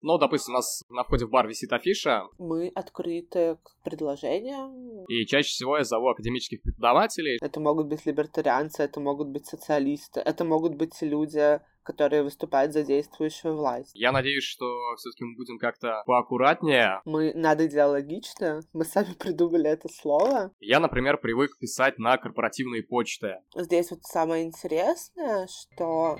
Ну, 0.00 0.18
допустим, 0.18 0.54
у 0.54 0.56
нас 0.58 0.82
на 0.88 1.04
входе 1.04 1.26
в 1.26 1.30
бар 1.30 1.48
висит 1.48 1.72
афиша. 1.72 2.22
Мы 2.38 2.70
открыты 2.74 3.58
к 3.62 3.82
предложениям. 3.82 5.04
И 5.06 5.26
чаще 5.26 5.48
всего 5.48 5.76
я 5.76 5.84
зову 5.84 6.08
академических 6.08 6.62
преподавателей. 6.62 7.38
Это 7.40 7.60
могут 7.60 7.88
быть 7.88 8.06
либертарианцы, 8.06 8.82
это 8.82 9.00
могут 9.00 9.28
быть 9.28 9.46
социалисты, 9.46 10.20
это 10.20 10.44
могут 10.44 10.76
быть 10.76 11.00
люди, 11.02 11.60
которые 11.88 12.22
выступают 12.22 12.74
за 12.74 12.82
действующую 12.82 13.56
власть. 13.56 13.92
Я 13.94 14.12
надеюсь, 14.12 14.44
что 14.44 14.66
все-таки 14.98 15.24
мы 15.24 15.36
будем 15.36 15.58
как-то 15.58 16.02
поаккуратнее. 16.04 17.00
Мы 17.06 17.32
надоидеологично, 17.34 18.60
мы 18.74 18.84
сами 18.84 19.14
придумали 19.18 19.70
это 19.70 19.88
слово. 19.88 20.52
Я, 20.60 20.80
например, 20.80 21.16
привык 21.16 21.58
писать 21.58 21.98
на 21.98 22.18
корпоративные 22.18 22.82
почты. 22.82 23.38
Здесь 23.56 23.90
вот 23.90 24.02
самое 24.02 24.44
интересное, 24.44 25.48
что 25.48 26.18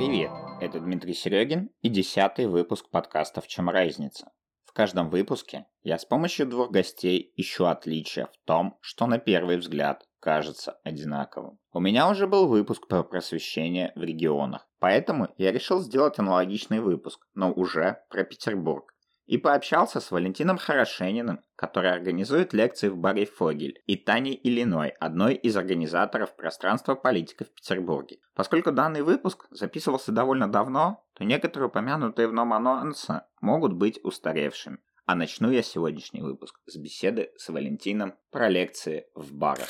Привет, 0.00 0.30
это 0.62 0.80
Дмитрий 0.80 1.12
Серегин 1.12 1.68
и 1.82 1.90
десятый 1.90 2.46
выпуск 2.46 2.88
подкаста 2.88 3.42
«В 3.42 3.48
чем 3.48 3.68
разница?». 3.68 4.32
В 4.64 4.72
каждом 4.72 5.10
выпуске 5.10 5.66
я 5.82 5.98
с 5.98 6.06
помощью 6.06 6.46
двух 6.46 6.70
гостей 6.70 7.34
ищу 7.36 7.66
отличия 7.66 8.24
в 8.24 8.46
том, 8.46 8.78
что 8.80 9.06
на 9.06 9.18
первый 9.18 9.58
взгляд 9.58 10.08
кажется 10.18 10.80
одинаковым. 10.84 11.58
У 11.74 11.80
меня 11.80 12.08
уже 12.08 12.26
был 12.26 12.48
выпуск 12.48 12.88
про 12.88 13.02
просвещение 13.02 13.92
в 13.94 14.02
регионах, 14.02 14.66
поэтому 14.78 15.28
я 15.36 15.52
решил 15.52 15.80
сделать 15.80 16.18
аналогичный 16.18 16.80
выпуск, 16.80 17.20
но 17.34 17.52
уже 17.52 18.02
про 18.08 18.24
Петербург 18.24 18.94
и 19.30 19.38
пообщался 19.38 20.00
с 20.00 20.10
Валентином 20.10 20.58
Хорошениным, 20.58 21.40
который 21.54 21.92
организует 21.92 22.52
лекции 22.52 22.88
в 22.88 22.96
баре 22.96 23.26
«Фогель», 23.26 23.80
и 23.86 23.94
Таней 23.94 24.38
Иллиной, 24.42 24.88
одной 24.88 25.34
из 25.34 25.56
организаторов 25.56 26.34
пространства 26.34 26.96
политика 26.96 27.44
в 27.44 27.50
Петербурге. 27.52 28.18
Поскольку 28.34 28.72
данный 28.72 29.02
выпуск 29.02 29.46
записывался 29.52 30.10
довольно 30.10 30.50
давно, 30.50 31.06
то 31.12 31.22
некоторые 31.22 31.68
упомянутые 31.68 32.26
в 32.26 32.32
ном 32.32 32.52
анонсы 32.52 33.22
могут 33.40 33.72
быть 33.74 34.00
устаревшими. 34.02 34.78
А 35.06 35.14
начну 35.14 35.52
я 35.52 35.62
сегодняшний 35.62 36.22
выпуск 36.22 36.58
с 36.66 36.76
беседы 36.76 37.30
с 37.36 37.50
Валентином 37.50 38.14
про 38.32 38.48
лекции 38.48 39.06
в 39.14 39.32
барах. 39.32 39.68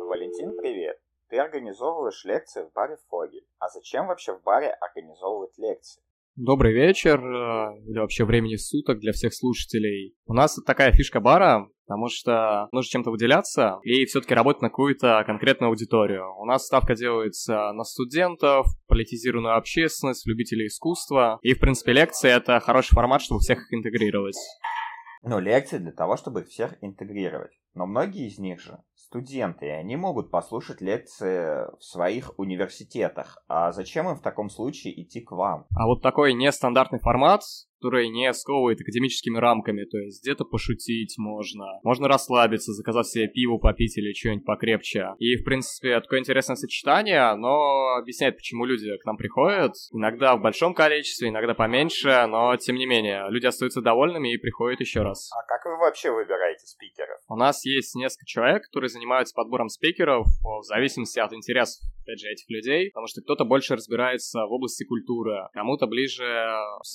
Валентин, 0.00 0.56
привет! 0.56 0.98
Ты 1.28 1.38
организовываешь 1.38 2.24
лекции 2.24 2.62
в 2.62 2.72
баре 2.72 2.96
Фогель. 3.08 3.46
А 3.60 3.68
зачем 3.68 4.08
вообще 4.08 4.32
в 4.32 4.42
баре 4.42 4.70
организовывать 4.70 5.56
лекции? 5.58 6.02
Добрый 6.40 6.72
вечер, 6.72 7.18
э, 7.18 7.80
или 7.88 7.98
вообще 7.98 8.24
времени 8.24 8.54
суток 8.54 9.00
для 9.00 9.10
всех 9.10 9.34
слушателей. 9.34 10.14
У 10.24 10.34
нас 10.34 10.54
такая 10.64 10.92
фишка 10.92 11.18
бара, 11.18 11.66
потому 11.84 12.06
что 12.08 12.68
нужно 12.70 12.88
чем-то 12.88 13.10
выделяться 13.10 13.80
и 13.82 14.04
все-таки 14.04 14.34
работать 14.34 14.62
на 14.62 14.68
какую-то 14.68 15.24
конкретную 15.26 15.70
аудиторию. 15.70 16.32
У 16.38 16.44
нас 16.44 16.66
ставка 16.66 16.94
делается 16.94 17.72
на 17.72 17.82
студентов, 17.82 18.66
политизированную 18.86 19.56
общественность, 19.56 20.28
любителей 20.28 20.68
искусства. 20.68 21.40
И, 21.42 21.54
в 21.54 21.58
принципе, 21.58 21.92
лекции— 21.92 22.30
это 22.36 22.60
хороший 22.60 22.94
формат, 22.94 23.20
чтобы 23.20 23.40
всех 23.40 23.58
их 23.58 23.72
интегрировать. 23.72 24.36
Ну, 25.24 25.40
лекции 25.40 25.78
для 25.78 25.90
того, 25.90 26.16
чтобы 26.16 26.44
всех 26.44 26.76
интегрировать. 26.82 27.50
Но 27.74 27.84
многие 27.86 28.28
из 28.28 28.38
них 28.38 28.60
же 28.60 28.78
студенты, 29.08 29.70
они 29.70 29.96
могут 29.96 30.30
послушать 30.30 30.80
лекции 30.82 31.66
в 31.78 31.82
своих 31.82 32.38
университетах. 32.38 33.42
А 33.48 33.72
зачем 33.72 34.08
им 34.08 34.16
в 34.16 34.22
таком 34.22 34.50
случае 34.50 35.02
идти 35.02 35.20
к 35.20 35.32
вам? 35.32 35.66
А 35.74 35.86
вот 35.86 36.02
такой 36.02 36.34
нестандартный 36.34 36.98
формат 36.98 37.42
который 37.80 38.08
не 38.08 38.32
сковывает 38.32 38.80
академическими 38.80 39.38
рамками, 39.38 39.84
то 39.84 39.98
есть 39.98 40.22
где-то 40.22 40.44
пошутить 40.44 41.14
можно, 41.18 41.64
можно 41.82 42.08
расслабиться, 42.08 42.72
заказать 42.72 43.06
себе 43.06 43.28
пиво 43.28 43.58
попить 43.58 43.96
или 43.96 44.12
что-нибудь 44.12 44.44
покрепче. 44.44 45.08
И, 45.18 45.36
в 45.36 45.44
принципе, 45.44 46.00
такое 46.00 46.20
интересное 46.20 46.56
сочетание, 46.56 47.20
оно 47.20 47.96
объясняет, 47.98 48.36
почему 48.36 48.64
люди 48.64 48.96
к 48.98 49.04
нам 49.04 49.16
приходят, 49.16 49.72
иногда 49.92 50.36
в 50.36 50.42
большом 50.42 50.74
количестве, 50.74 51.28
иногда 51.28 51.54
поменьше, 51.54 52.26
но, 52.28 52.56
тем 52.56 52.76
не 52.76 52.86
менее, 52.86 53.26
люди 53.30 53.46
остаются 53.46 53.80
довольными 53.80 54.32
и 54.32 54.38
приходят 54.38 54.80
еще 54.80 55.02
раз. 55.02 55.30
А 55.32 55.46
как 55.46 55.64
вы 55.64 55.78
вообще 55.78 56.10
выбираете 56.10 56.66
спикеров? 56.66 57.20
У 57.28 57.36
нас 57.36 57.64
есть 57.64 57.94
несколько 57.94 58.26
человек, 58.26 58.64
которые 58.64 58.88
занимаются 58.88 59.34
подбором 59.34 59.68
спикеров 59.68 60.26
в 60.42 60.62
зависимости 60.64 61.18
от 61.18 61.32
интересов, 61.32 61.82
опять 62.02 62.20
же, 62.20 62.28
этих 62.28 62.48
людей, 62.48 62.90
потому 62.90 63.06
что 63.06 63.20
кто-то 63.20 63.44
больше 63.44 63.74
разбирается 63.74 64.46
в 64.46 64.52
области 64.52 64.84
культуры, 64.84 65.48
кому-то 65.52 65.86
ближе 65.86 66.24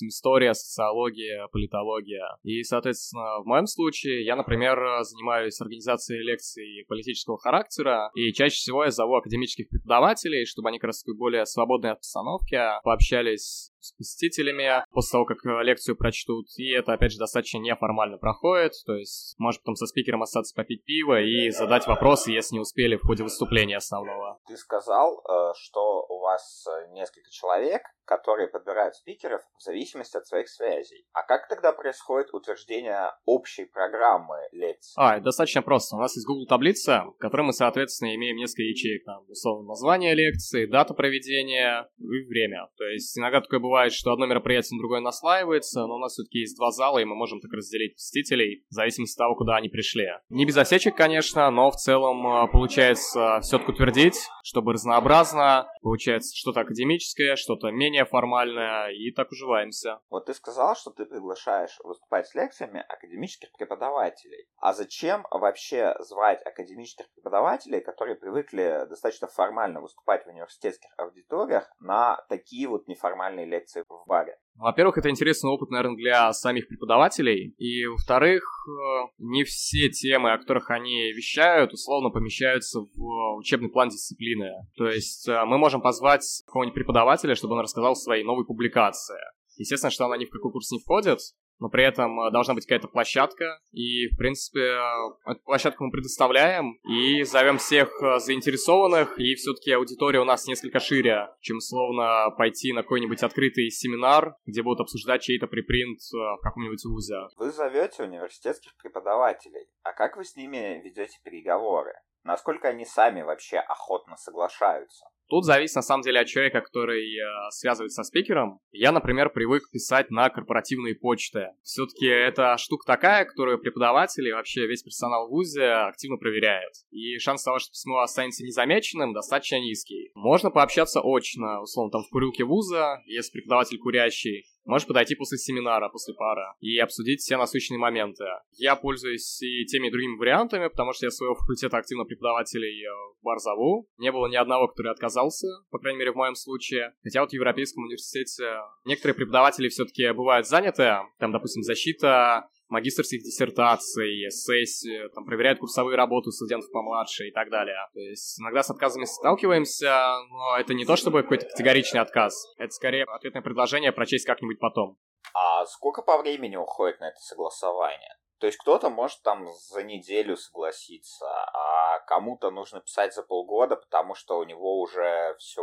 история, 0.02 0.52
социология, 0.74 1.46
политология. 1.48 2.26
И, 2.42 2.62
соответственно, 2.62 3.40
в 3.42 3.46
моем 3.46 3.66
случае 3.66 4.24
я, 4.24 4.36
например, 4.36 4.78
занимаюсь 5.02 5.60
организацией 5.60 6.22
лекций 6.22 6.84
политического 6.88 7.38
характера, 7.38 8.10
и 8.14 8.32
чаще 8.32 8.56
всего 8.56 8.84
я 8.84 8.90
зову 8.90 9.14
академических 9.16 9.68
преподавателей, 9.68 10.44
чтобы 10.46 10.68
они 10.68 10.78
как 10.78 10.88
раз 10.88 11.04
в 11.04 11.16
более 11.16 11.46
свободной 11.46 11.92
обстановке 11.92 12.80
пообщались 12.82 13.70
с 13.84 13.92
посетителями 13.92 14.84
после 14.92 15.12
того, 15.12 15.24
как 15.26 15.38
э, 15.44 15.62
лекцию 15.62 15.96
прочтут. 15.96 16.46
И 16.56 16.72
это, 16.72 16.94
опять 16.94 17.12
же, 17.12 17.18
достаточно 17.18 17.58
неформально 17.58 18.16
проходит. 18.16 18.72
То 18.86 18.94
есть, 18.94 19.34
может 19.38 19.60
потом 19.62 19.76
со 19.76 19.86
спикером 19.86 20.22
остаться 20.22 20.54
попить 20.54 20.84
пиво 20.84 21.20
и 21.20 21.50
задать 21.50 21.86
вопросы, 21.86 22.32
если 22.32 22.54
не 22.54 22.60
успели 22.60 22.96
в 22.96 23.02
ходе 23.02 23.22
выступления 23.22 23.76
основного. 23.76 24.38
Ты 24.46 24.56
сказал, 24.56 25.18
э, 25.18 25.52
что 25.56 26.06
у 26.08 26.20
вас 26.20 26.66
э, 26.66 26.92
несколько 26.92 27.30
человек, 27.30 27.82
которые 28.04 28.48
подбирают 28.48 28.94
спикеров 28.94 29.42
в 29.58 29.62
зависимости 29.62 30.16
от 30.16 30.26
своих 30.26 30.48
связей. 30.48 31.06
А 31.12 31.22
как 31.22 31.48
тогда 31.48 31.72
происходит 31.72 32.32
утверждение 32.32 33.12
общей 33.24 33.64
программы 33.64 34.36
лекций? 34.52 34.94
А, 34.96 35.20
достаточно 35.20 35.62
просто. 35.62 35.96
У 35.96 36.00
нас 36.00 36.14
есть 36.16 36.26
Google 36.26 36.46
таблица, 36.46 37.04
в 37.14 37.18
которой 37.18 37.42
мы, 37.42 37.52
соответственно, 37.52 38.14
имеем 38.14 38.36
несколько 38.36 38.62
ячеек. 38.62 39.04
Там, 39.04 39.24
условно, 39.28 39.68
название 39.68 40.14
лекции, 40.14 40.66
дата 40.66 40.94
проведения 40.94 41.88
и 41.98 42.26
время. 42.26 42.68
То 42.76 42.84
есть 42.84 43.16
иногда 43.18 43.40
такое 43.40 43.60
бывает, 43.60 43.92
что 43.92 44.12
одно 44.12 44.26
мероприятие 44.26 44.76
на 44.76 44.80
другое 44.80 45.00
наслаивается, 45.00 45.86
но 45.86 45.96
у 45.96 45.98
нас 45.98 46.12
все-таки 46.12 46.38
есть 46.40 46.56
два 46.56 46.70
зала, 46.70 46.98
и 46.98 47.04
мы 47.04 47.14
можем 47.14 47.40
так 47.40 47.52
разделить 47.52 47.94
посетителей 47.94 48.64
в 48.70 48.74
зависимости 48.74 49.16
от 49.16 49.24
того, 49.24 49.36
куда 49.36 49.56
они 49.56 49.68
пришли. 49.68 50.06
Не 50.28 50.46
без 50.46 50.56
осечек, 50.56 50.96
конечно, 50.96 51.50
но 51.50 51.70
в 51.70 51.76
целом 51.76 52.26
э, 52.26 52.50
получается 52.50 53.40
все-таки 53.42 53.72
утвердить, 53.72 54.16
чтобы 54.42 54.72
разнообразно. 54.72 55.66
Получается 55.82 56.36
что-то 56.36 56.60
академическое, 56.60 57.36
что-то 57.36 57.70
менее 57.70 57.93
менее 57.94 58.04
формальная, 58.06 58.88
и 58.88 59.12
так 59.12 59.30
уживаемся. 59.30 60.00
Вот 60.10 60.26
ты 60.26 60.34
сказал, 60.34 60.74
что 60.74 60.90
ты 60.90 61.06
приглашаешь 61.06 61.78
выступать 61.84 62.26
с 62.26 62.34
лекциями 62.34 62.84
академических 62.88 63.52
преподавателей. 63.52 64.48
А 64.58 64.72
зачем 64.72 65.24
вообще 65.30 65.94
звать 66.00 66.44
академических 66.44 67.06
преподавателей, 67.14 67.80
которые 67.80 68.16
привыкли 68.16 68.86
достаточно 68.88 69.28
формально 69.28 69.80
выступать 69.80 70.24
в 70.24 70.28
университетских 70.28 70.90
аудиториях, 70.96 71.70
на 71.78 72.16
такие 72.28 72.66
вот 72.66 72.88
неформальные 72.88 73.46
лекции 73.46 73.84
в 73.88 74.04
баре? 74.06 74.38
Во-первых, 74.56 74.98
это 74.98 75.10
интересный 75.10 75.50
опыт, 75.50 75.70
наверное, 75.70 75.96
для 75.96 76.32
самих 76.32 76.68
преподавателей. 76.68 77.54
И, 77.58 77.86
во-вторых, 77.86 78.44
э, 78.68 79.06
не 79.18 79.44
все 79.44 79.88
темы, 79.88 80.32
о 80.32 80.38
которых 80.38 80.70
они 80.70 81.12
вещают, 81.12 81.72
условно 81.72 82.10
помещаются 82.10 82.80
в 82.80 83.36
учебный 83.36 83.68
план 83.68 83.88
дисциплины. 83.88 84.52
То 84.76 84.88
есть 84.88 85.28
э, 85.28 85.44
мы 85.44 85.58
можем 85.58 85.80
позвать 85.82 86.24
какого-нибудь 86.46 86.74
преподавателя, 86.74 87.34
чтобы 87.34 87.54
он 87.54 87.60
рассказал 87.60 87.92
о 87.92 87.96
своей 87.96 88.22
новой 88.22 88.46
публикации. 88.46 89.18
Естественно, 89.56 89.90
что 89.90 90.06
она 90.06 90.16
ни 90.16 90.24
в 90.24 90.30
какой 90.30 90.52
курс 90.52 90.70
не 90.70 90.78
входит, 90.78 91.18
но 91.64 91.70
при 91.70 91.82
этом 91.82 92.20
э, 92.20 92.30
должна 92.30 92.52
быть 92.52 92.66
какая-то 92.66 92.88
площадка, 92.88 93.58
и, 93.72 94.08
в 94.08 94.18
принципе, 94.18 94.60
э, 94.60 95.30
эту 95.30 95.40
площадку 95.44 95.84
мы 95.84 95.90
предоставляем, 95.90 96.74
и 96.86 97.22
зовем 97.22 97.56
всех 97.56 97.88
э, 98.02 98.18
заинтересованных, 98.18 99.18
и 99.18 99.34
все-таки 99.34 99.72
аудитория 99.72 100.20
у 100.20 100.26
нас 100.26 100.46
несколько 100.46 100.78
шире, 100.78 101.30
чем, 101.40 101.60
словно, 101.60 102.30
пойти 102.36 102.74
на 102.74 102.82
какой-нибудь 102.82 103.22
открытый 103.22 103.70
семинар, 103.70 104.36
где 104.44 104.62
будут 104.62 104.80
обсуждать 104.80 105.22
чей-то 105.22 105.46
припринт 105.46 106.00
в 106.12 106.42
каком-нибудь 106.42 106.84
вузе. 106.84 107.16
Вы 107.38 107.50
зовете 107.50 108.02
университетских 108.02 108.76
преподавателей, 108.76 109.66
а 109.82 109.94
как 109.94 110.18
вы 110.18 110.24
с 110.24 110.36
ними 110.36 110.82
ведете 110.84 111.18
переговоры? 111.24 111.94
Насколько 112.24 112.68
они 112.68 112.84
сами 112.84 113.22
вообще 113.22 113.56
охотно 113.56 114.18
соглашаются? 114.18 115.06
Тут 115.28 115.44
зависит 115.44 115.76
на 115.76 115.82
самом 115.82 116.02
деле 116.02 116.20
от 116.20 116.26
человека, 116.26 116.60
который 116.60 117.16
э, 117.16 117.50
связывается 117.50 118.02
со 118.02 118.08
спикером. 118.08 118.60
Я, 118.72 118.92
например, 118.92 119.30
привык 119.30 119.70
писать 119.70 120.10
на 120.10 120.28
корпоративные 120.30 120.94
почты. 120.94 121.48
Все-таки 121.62 122.06
это 122.06 122.56
штука 122.58 122.86
такая, 122.86 123.24
которую 123.24 123.58
преподаватели, 123.58 124.30
вообще 124.30 124.66
весь 124.66 124.82
персонал 124.82 125.26
в 125.26 125.30
ВУЗе 125.30 125.64
активно 125.64 126.18
проверяет. 126.18 126.72
И 126.90 127.18
шанс 127.18 127.42
того, 127.42 127.58
что 127.58 127.70
письмо 127.70 128.00
останется 128.00 128.44
незамеченным, 128.44 129.12
достаточно 129.12 129.58
низкий. 129.60 130.10
Можно 130.14 130.50
пообщаться 130.50 131.00
очно, 131.02 131.62
условно, 131.62 131.90
там 131.92 132.02
в 132.04 132.10
курилке 132.10 132.44
вуза, 132.44 133.02
если 133.06 133.32
преподаватель 133.32 133.78
курящий. 133.78 134.44
Можешь 134.64 134.88
подойти 134.88 135.14
после 135.14 135.38
семинара, 135.38 135.88
после 135.88 136.14
пары, 136.14 136.42
и 136.60 136.78
обсудить 136.78 137.20
все 137.20 137.36
насущные 137.36 137.78
моменты. 137.78 138.24
Я 138.52 138.76
пользуюсь 138.76 139.42
и 139.42 139.64
теми 139.66 139.88
и 139.88 139.90
другими 139.90 140.16
вариантами, 140.16 140.68
потому 140.68 140.92
что 140.92 141.06
я 141.06 141.10
своего 141.10 141.34
факультета 141.40 141.76
активно 141.76 142.04
преподавателей 142.04 142.84
э, 142.84 142.90
в 143.20 143.24
бар 143.24 143.38
зову. 143.38 143.88
Не 143.98 144.10
было 144.10 144.26
ни 144.26 144.36
одного, 144.36 144.68
который 144.68 144.92
отказался, 144.92 145.46
по 145.70 145.78
крайней 145.78 145.98
мере, 145.98 146.12
в 146.12 146.16
моем 146.16 146.34
случае. 146.34 146.94
Хотя 147.02 147.20
вот 147.20 147.30
в 147.30 147.34
Европейском 147.34 147.84
университете 147.84 148.56
некоторые 148.84 149.14
преподаватели 149.14 149.68
все-таки 149.68 150.10
бывают 150.12 150.46
заняты. 150.46 150.96
Там, 151.18 151.32
допустим, 151.32 151.62
защита 151.62 152.48
магистрских 152.68 153.22
диссертаций, 153.22 154.30
сессии, 154.30 155.08
там, 155.14 155.24
проверяют 155.24 155.58
курсовые 155.58 155.96
работы 155.96 156.30
студентов 156.30 156.70
помладше 156.72 157.28
и 157.28 157.32
так 157.32 157.50
далее. 157.50 157.76
То 157.92 158.00
есть 158.00 158.40
иногда 158.40 158.62
с 158.62 158.70
отказами 158.70 159.04
сталкиваемся, 159.04 160.16
но 160.30 160.58
это 160.58 160.74
не 160.74 160.84
то 160.84 160.96
чтобы 160.96 161.22
какой-то 161.22 161.46
категоричный 161.46 162.00
отказ. 162.00 162.46
Это 162.58 162.70
скорее 162.70 163.04
ответное 163.04 163.42
предложение 163.42 163.92
прочесть 163.92 164.26
как-нибудь 164.26 164.58
потом. 164.58 164.98
А 165.34 165.64
сколько 165.66 166.02
по 166.02 166.18
времени 166.18 166.56
уходит 166.56 167.00
на 167.00 167.08
это 167.08 167.18
согласование? 167.18 168.14
То 168.38 168.46
есть 168.46 168.58
кто-то 168.58 168.90
может 168.90 169.22
там 169.22 169.46
за 169.70 169.82
неделю 169.82 170.36
согласиться, 170.36 171.24
а 171.26 172.00
кому-то 172.00 172.50
нужно 172.50 172.80
писать 172.80 173.14
за 173.14 173.22
полгода, 173.22 173.76
потому 173.76 174.14
что 174.14 174.38
у 174.38 174.44
него 174.44 174.80
уже 174.80 175.34
все 175.38 175.62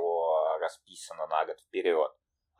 расписано 0.59 1.27
на 1.27 1.45
год 1.45 1.59
вперед. 1.59 2.11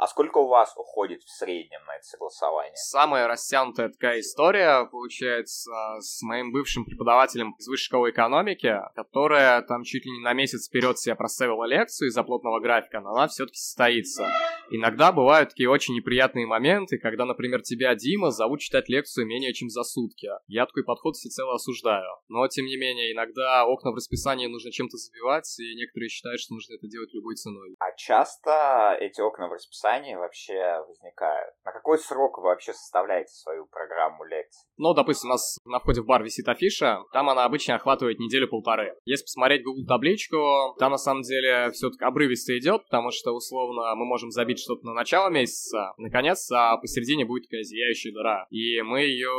А 0.02 0.08
сколько 0.08 0.40
у 0.40 0.48
вас 0.48 0.74
уходит 0.78 1.22
в 1.22 1.30
среднем 1.30 1.80
на 1.86 1.96
это 1.96 2.04
согласование? 2.04 2.76
Самая 2.76 3.28
растянутая 3.28 3.90
такая 3.90 4.22
история 4.22 4.90
получается 4.90 5.72
с 6.00 6.24
моим 6.24 6.52
бывшим 6.52 6.86
преподавателем 6.86 7.54
из 7.60 7.68
высшей 7.68 7.86
школы 7.86 8.10
экономики, 8.10 8.80
которая 8.96 9.62
там 9.62 9.84
чуть 9.84 10.04
ли 10.04 10.12
не 10.12 10.24
на 10.24 10.34
месяц 10.34 10.68
вперед 10.68 10.98
себе 10.98 11.14
проставила 11.14 11.66
лекцию 11.66 12.10
из-за 12.10 12.24
плотного 12.24 12.60
графика, 12.60 13.00
но 13.00 13.12
она 13.12 13.28
все-таки 13.28 13.60
состоится. 13.60 14.28
Иногда 14.72 15.12
бывают 15.12 15.50
такие 15.50 15.70
очень 15.70 15.94
неприятные 15.94 16.48
моменты, 16.48 16.98
когда, 16.98 17.26
например, 17.26 17.62
тебя, 17.62 17.94
Дима, 17.94 18.32
зовут 18.32 18.62
читать 18.62 18.90
лекцию 18.90 19.28
менее 19.28 19.54
чем 19.54 19.70
за 19.70 19.84
сутки. 19.84 20.30
Я 20.48 20.66
такой 20.66 20.84
подход 20.84 21.16
всецело 21.16 21.54
осуждаю. 21.54 22.10
Но, 22.28 22.48
тем 22.48 22.66
не 22.66 22.78
менее, 22.78 23.12
иногда 23.12 23.66
окна 23.66 23.92
в 23.92 23.96
расписании 23.96 24.48
нужно 24.48 24.72
чем-то 24.72 24.98
забивать, 24.98 25.60
и 25.60 25.76
некоторые 25.76 26.10
считают, 26.10 26.42
что 26.42 26.56
нужно 26.56 26.74
это 26.74 26.88
делать 26.88 27.14
любой 27.14 27.36
ценой. 27.36 27.76
А 27.78 27.92
часто 27.96 28.98
эти 29.00 29.22
окна 29.22 29.48
в 29.48 29.54
расписании 29.54 29.91
расписании 29.92 30.16
вообще 30.16 30.84
возникают? 30.88 31.54
На 31.66 31.72
какой 31.72 31.98
срок 31.98 32.38
вы 32.38 32.46
вообще 32.46 32.74
составляете 32.74 33.32
свою 33.34 33.66
программу 33.68 34.24
лекций? 34.26 34.68
Ну, 34.78 34.94
допустим, 34.94 35.30
у 35.30 35.34
нас 35.34 35.58
на 35.66 35.80
входе 35.80 36.02
в 36.02 36.06
бар 36.06 36.24
висит 36.24 36.48
афиша, 36.48 37.00
там 37.14 37.30
она 37.30 37.46
обычно 37.46 37.76
охватывает 37.76 38.20
неделю-полторы. 38.20 38.96
Если 39.06 39.24
посмотреть 39.24 39.64
Google 39.64 39.86
табличку, 39.86 40.76
там 40.80 40.92
на 40.92 40.98
самом 40.98 41.22
деле 41.22 41.72
все 41.72 41.90
таки 41.90 42.04
обрывисто 42.04 42.58
идет, 42.58 42.84
потому 42.84 43.12
что, 43.12 43.32
условно, 43.32 43.94
мы 43.96 44.06
можем 44.06 44.32
забить 44.32 44.60
что-то 44.60 44.86
на 44.86 44.94
начало 44.94 45.30
месяца, 45.30 45.94
наконец, 45.98 46.50
а 46.52 46.78
посередине 46.78 47.26
будет 47.26 47.44
такая 47.44 47.64
зияющая 47.64 48.12
дыра. 48.12 48.48
И 48.50 48.82
мы 48.82 49.02
ее 49.02 49.32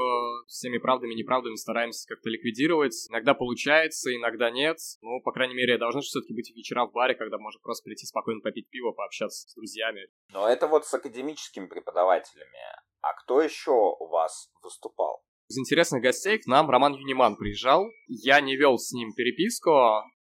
всеми 0.46 0.78
правдами 0.78 1.12
и 1.12 1.16
неправдами 1.16 1.56
стараемся 1.56 2.06
как-то 2.08 2.30
ликвидировать. 2.30 2.94
Иногда 3.10 3.34
получается, 3.34 4.14
иногда 4.14 4.50
нет. 4.50 4.78
Ну, 5.00 5.20
по 5.20 5.32
крайней 5.32 5.54
мере, 5.54 5.78
должны 5.78 6.02
все-таки 6.02 6.34
быть 6.34 6.54
вечера 6.54 6.86
в 6.86 6.92
баре, 6.92 7.14
когда 7.14 7.38
можно 7.38 7.60
просто 7.62 7.84
прийти 7.84 8.06
спокойно 8.06 8.40
попить 8.40 8.68
пиво, 8.68 8.92
пообщаться 8.92 9.48
с 9.48 9.54
друзьями. 9.54 10.08
Но 10.32 10.41
это 10.48 10.66
вот 10.66 10.86
с 10.86 10.94
академическими 10.94 11.66
преподавателями. 11.66 12.58
А 13.00 13.14
кто 13.14 13.40
еще 13.40 13.72
у 13.72 14.08
вас 14.08 14.50
выступал? 14.62 15.22
Из 15.48 15.58
интересных 15.58 16.02
гостей 16.02 16.38
к 16.38 16.46
нам 16.46 16.70
Роман 16.70 16.94
Юниман 16.94 17.36
приезжал. 17.36 17.86
Я 18.08 18.40
не 18.40 18.56
вел 18.56 18.78
с 18.78 18.92
ним 18.92 19.12
переписку, 19.14 19.70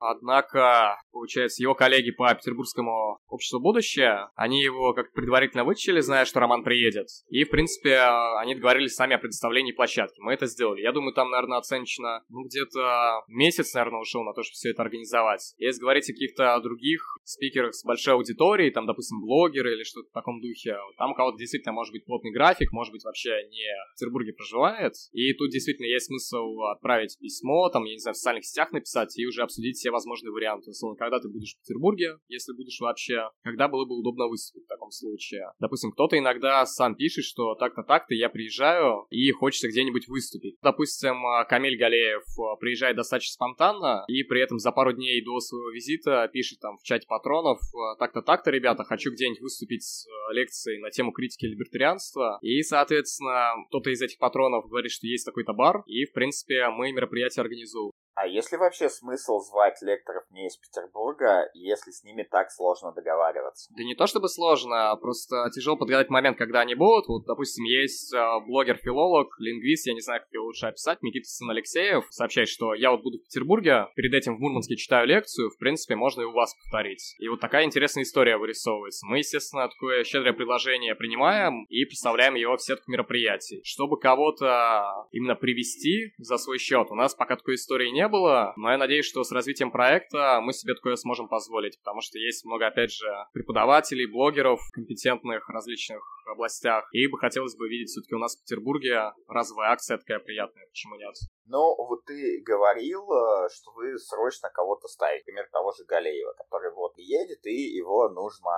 Однако, 0.01 0.98
получается, 1.12 1.62
его 1.62 1.75
коллеги 1.75 2.09
по 2.09 2.33
Петербургскому 2.33 3.19
обществу 3.27 3.59
будущее, 3.59 4.30
они 4.36 4.59
его 4.63 4.94
как 4.95 5.13
предварительно 5.13 5.63
вычислили, 5.63 6.00
зная, 6.00 6.25
что 6.25 6.39
Роман 6.39 6.63
приедет. 6.63 7.06
И, 7.30 7.44
в 7.44 7.51
принципе, 7.51 8.00
они 8.39 8.56
договорились 8.56 8.95
сами 8.95 9.13
о 9.13 9.19
предоставлении 9.19 9.74
площадки. 9.74 10.19
Мы 10.19 10.33
это 10.33 10.48
сделали. 10.48 10.81
Я 10.81 10.92
думаю, 10.92 11.13
там, 11.13 11.30
наверное, 11.30 11.59
оценочно, 11.59 12.24
ну, 12.30 12.45
где-то 12.45 13.21
месяц, 13.27 13.75
наверное, 13.75 14.01
ушел 14.01 14.24
на 14.24 14.33
то, 14.33 14.42
чтобы 14.42 14.56
все 14.56 14.71
это 14.71 14.81
организовать. 14.81 15.53
Если 15.59 15.80
говорить 15.80 16.09
о 16.09 16.13
каких-то 16.13 16.59
других 16.62 17.19
спикерах 17.24 17.75
с 17.75 17.86
большой 17.86 18.15
аудиторией, 18.15 18.71
там, 18.71 18.88
допустим, 18.88 19.21
блогеры 19.21 19.75
или 19.75 19.83
что-то 19.83 20.09
в 20.09 20.13
таком 20.13 20.42
духе, 20.42 20.77
там 20.98 21.12
у 21.12 21.13
кого-то 21.13 21.38
действительно 21.38 21.74
может 21.74 21.92
быть 21.92 22.06
плотный 22.06 22.31
график, 22.31 22.71
может 22.71 22.92
быть, 22.92 23.03
вообще 23.03 23.30
не 23.51 23.68
в 23.94 24.00
Петербурге 24.00 24.33
проживает. 24.33 24.94
И 25.12 25.31
тут 25.33 25.51
действительно 25.51 25.86
есть 25.86 26.07
смысл 26.07 26.59
отправить 26.71 27.19
письмо, 27.19 27.69
там, 27.69 27.83
я 27.83 27.94
не 27.94 28.00
знаю, 28.00 28.15
в 28.15 28.18
социальных 28.18 28.45
сетях 28.45 28.71
написать 28.71 29.15
и 29.19 29.27
уже 29.27 29.44
обсудить 29.44 29.77
все 29.77 29.90
возможные 29.91 30.31
варианты. 30.31 30.71
Условно, 30.71 30.97
когда 30.97 31.19
ты 31.19 31.29
будешь 31.29 31.55
в 31.55 31.59
Петербурге, 31.61 32.17
если 32.27 32.53
будешь 32.53 32.79
вообще, 32.79 33.29
когда 33.43 33.67
было 33.67 33.85
бы 33.85 33.97
удобно 33.97 34.27
выступить 34.27 34.65
в 34.65 34.67
таком 34.67 34.91
случае. 34.91 35.51
Допустим, 35.59 35.91
кто-то 35.91 36.17
иногда 36.17 36.65
сам 36.65 36.95
пишет, 36.95 37.25
что 37.25 37.55
так-то 37.55 37.83
так-то 37.83 38.13
я 38.13 38.29
приезжаю 38.29 39.05
и 39.09 39.31
хочется 39.31 39.67
где-нибудь 39.69 40.07
выступить. 40.07 40.55
Допустим, 40.61 41.21
Камиль 41.47 41.77
Галеев 41.77 42.23
э, 42.23 42.59
приезжает 42.59 42.95
достаточно 42.95 43.33
спонтанно 43.33 44.03
и 44.07 44.23
при 44.23 44.41
этом 44.41 44.59
за 44.59 44.71
пару 44.71 44.93
дней 44.93 45.23
до 45.23 45.39
своего 45.39 45.69
визита 45.71 46.29
пишет 46.31 46.59
там 46.59 46.77
в 46.77 46.83
чате 46.83 47.05
патронов, 47.07 47.59
э, 47.59 47.97
так-то 47.99 48.21
так-то, 48.21 48.51
ребята, 48.51 48.83
хочу 48.83 49.11
где-нибудь 49.11 49.41
выступить 49.41 49.83
с 49.83 50.07
лекцией 50.31 50.79
на 50.79 50.89
тему 50.91 51.11
критики 51.11 51.45
либертарианства. 51.45 52.39
И, 52.41 52.61
соответственно, 52.61 53.53
кто-то 53.67 53.89
из 53.89 54.01
этих 54.01 54.17
патронов 54.17 54.67
говорит, 54.67 54.91
что 54.91 55.07
есть 55.07 55.25
такой-то 55.25 55.53
бар, 55.53 55.83
и, 55.85 56.05
в 56.05 56.13
принципе, 56.13 56.69
мы 56.69 56.91
мероприятие 56.91 57.41
организуем. 57.41 57.91
А 58.16 58.28
есть 58.28 58.52
ли 58.52 58.58
вообще 58.58 58.90
смысл 58.90 59.40
звать 59.40 59.81
лекторов 59.81 60.24
не 60.31 60.48
из 60.48 60.58
Петербурга, 60.58 61.50
если 61.54 61.92
с 61.92 62.04
ними 62.04 62.24
так 62.24 62.52
сложно 62.52 62.92
договариваться? 62.92 63.72
Да 63.75 63.84
не 63.84 63.96
то 63.96 64.08
чтобы 64.08 64.28
сложно, 64.28 64.92
а 64.92 64.96
просто 64.98 65.50
тяжело 65.54 65.78
подгадать 65.78 66.10
момент, 66.10 66.38
когда 66.38 66.62
они 66.62 66.75
будут. 66.75 67.08
Вот, 67.08 67.25
допустим, 67.25 67.63
есть 67.63 68.13
э, 68.13 68.18
блогер-филолог, 68.46 69.30
лингвист, 69.40 69.88
я 69.88 69.94
не 69.94 70.02
знаю, 70.02 70.22
как 70.22 70.31
его 70.34 70.46
лучше 70.46 70.68
описать, 70.68 71.02
Никита 71.02 71.28
Сын 71.28 71.50
Алексеев, 71.50 72.06
сообщает, 72.10 72.50
что 72.50 72.74
я 72.74 72.92
вот 72.92 73.02
буду 73.02 73.19
в 73.19 73.24
Петербурге, 73.24 73.88
перед 73.96 74.13
этим 74.13 74.36
в 74.36 74.40
Мурманске 74.40 74.75
читаю 74.75 75.08
лекцию, 75.08 75.50
в 75.50 75.58
принципе, 75.58 75.96
можно 75.96 76.22
и 76.22 76.25
у 76.25 76.31
вас 76.31 76.54
повторить. 76.56 77.16
И 77.19 77.28
вот 77.30 77.40
такая 77.40 77.66
интересная 77.66 78.04
история 78.04 78.38
вырисовывается. 78.38 79.06
Мы, 79.08 79.19
естественно, 79.19 79.69
такое 79.69 80.04
щедрое 80.04 80.34
предложение 80.34 80.96
принимаем 80.96 81.66
и 81.69 81.86
представляем 81.86 82.36
его 82.36 82.58
в 82.58 82.62
сетку 82.62 82.92
мероприятий. 82.92 83.62
Чтобы 83.63 84.00
кого-то 84.00 85.08
именно 85.12 85.36
привести 85.36 86.13
за 86.18 86.38
свой 86.38 86.58
счет, 86.58 86.88
у 86.90 86.96
нас 86.96 87.16
пока 87.16 87.36
такой 87.36 87.56
истории 87.56 87.90
нет, 87.90 88.00
не 88.01 88.07
было, 88.07 88.53
но 88.57 88.71
я 88.71 88.77
надеюсь, 88.80 89.06
что 89.06 89.24
с 89.24 89.31
развитием 89.31 89.69
проекта 89.69 90.39
мы 90.42 90.53
себе 90.53 90.74
такое 90.74 90.95
сможем 90.95 91.27
позволить, 91.27 91.77
потому 91.77 92.01
что 92.01 92.18
есть 92.18 92.44
много, 92.45 92.65
опять 92.65 92.92
же, 92.92 93.07
преподавателей, 93.31 94.07
блогеров, 94.07 94.59
компетентных 94.74 95.48
различных 95.50 96.01
областях, 96.25 96.89
и 96.94 97.06
бы 97.07 97.19
хотелось 97.19 97.56
бы 97.56 97.69
видеть 97.69 97.89
все-таки 97.89 98.15
у 98.15 98.19
нас 98.19 98.36
в 98.36 98.42
Петербурге 98.42 99.12
разовая 99.27 99.71
акция 99.71 99.98
такая 99.98 100.19
приятная, 100.19 100.65
почему 100.71 100.95
нет? 100.95 101.13
Ну, 101.45 101.75
вот 101.75 102.05
ты 102.05 102.41
говорил, 102.45 103.03
э, 103.11 103.49
что 103.49 103.71
вы 103.71 103.97
срочно 103.97 104.49
кого-то 104.49 104.88
ставите, 104.88 105.23
например, 105.31 105.49
того 105.51 105.71
же 105.71 105.85
Галеева, 105.85 106.33
который 106.33 106.71
вот 106.73 106.93
едет, 106.97 107.45
и 107.45 107.75
его 107.75 108.09
нужно 108.09 108.51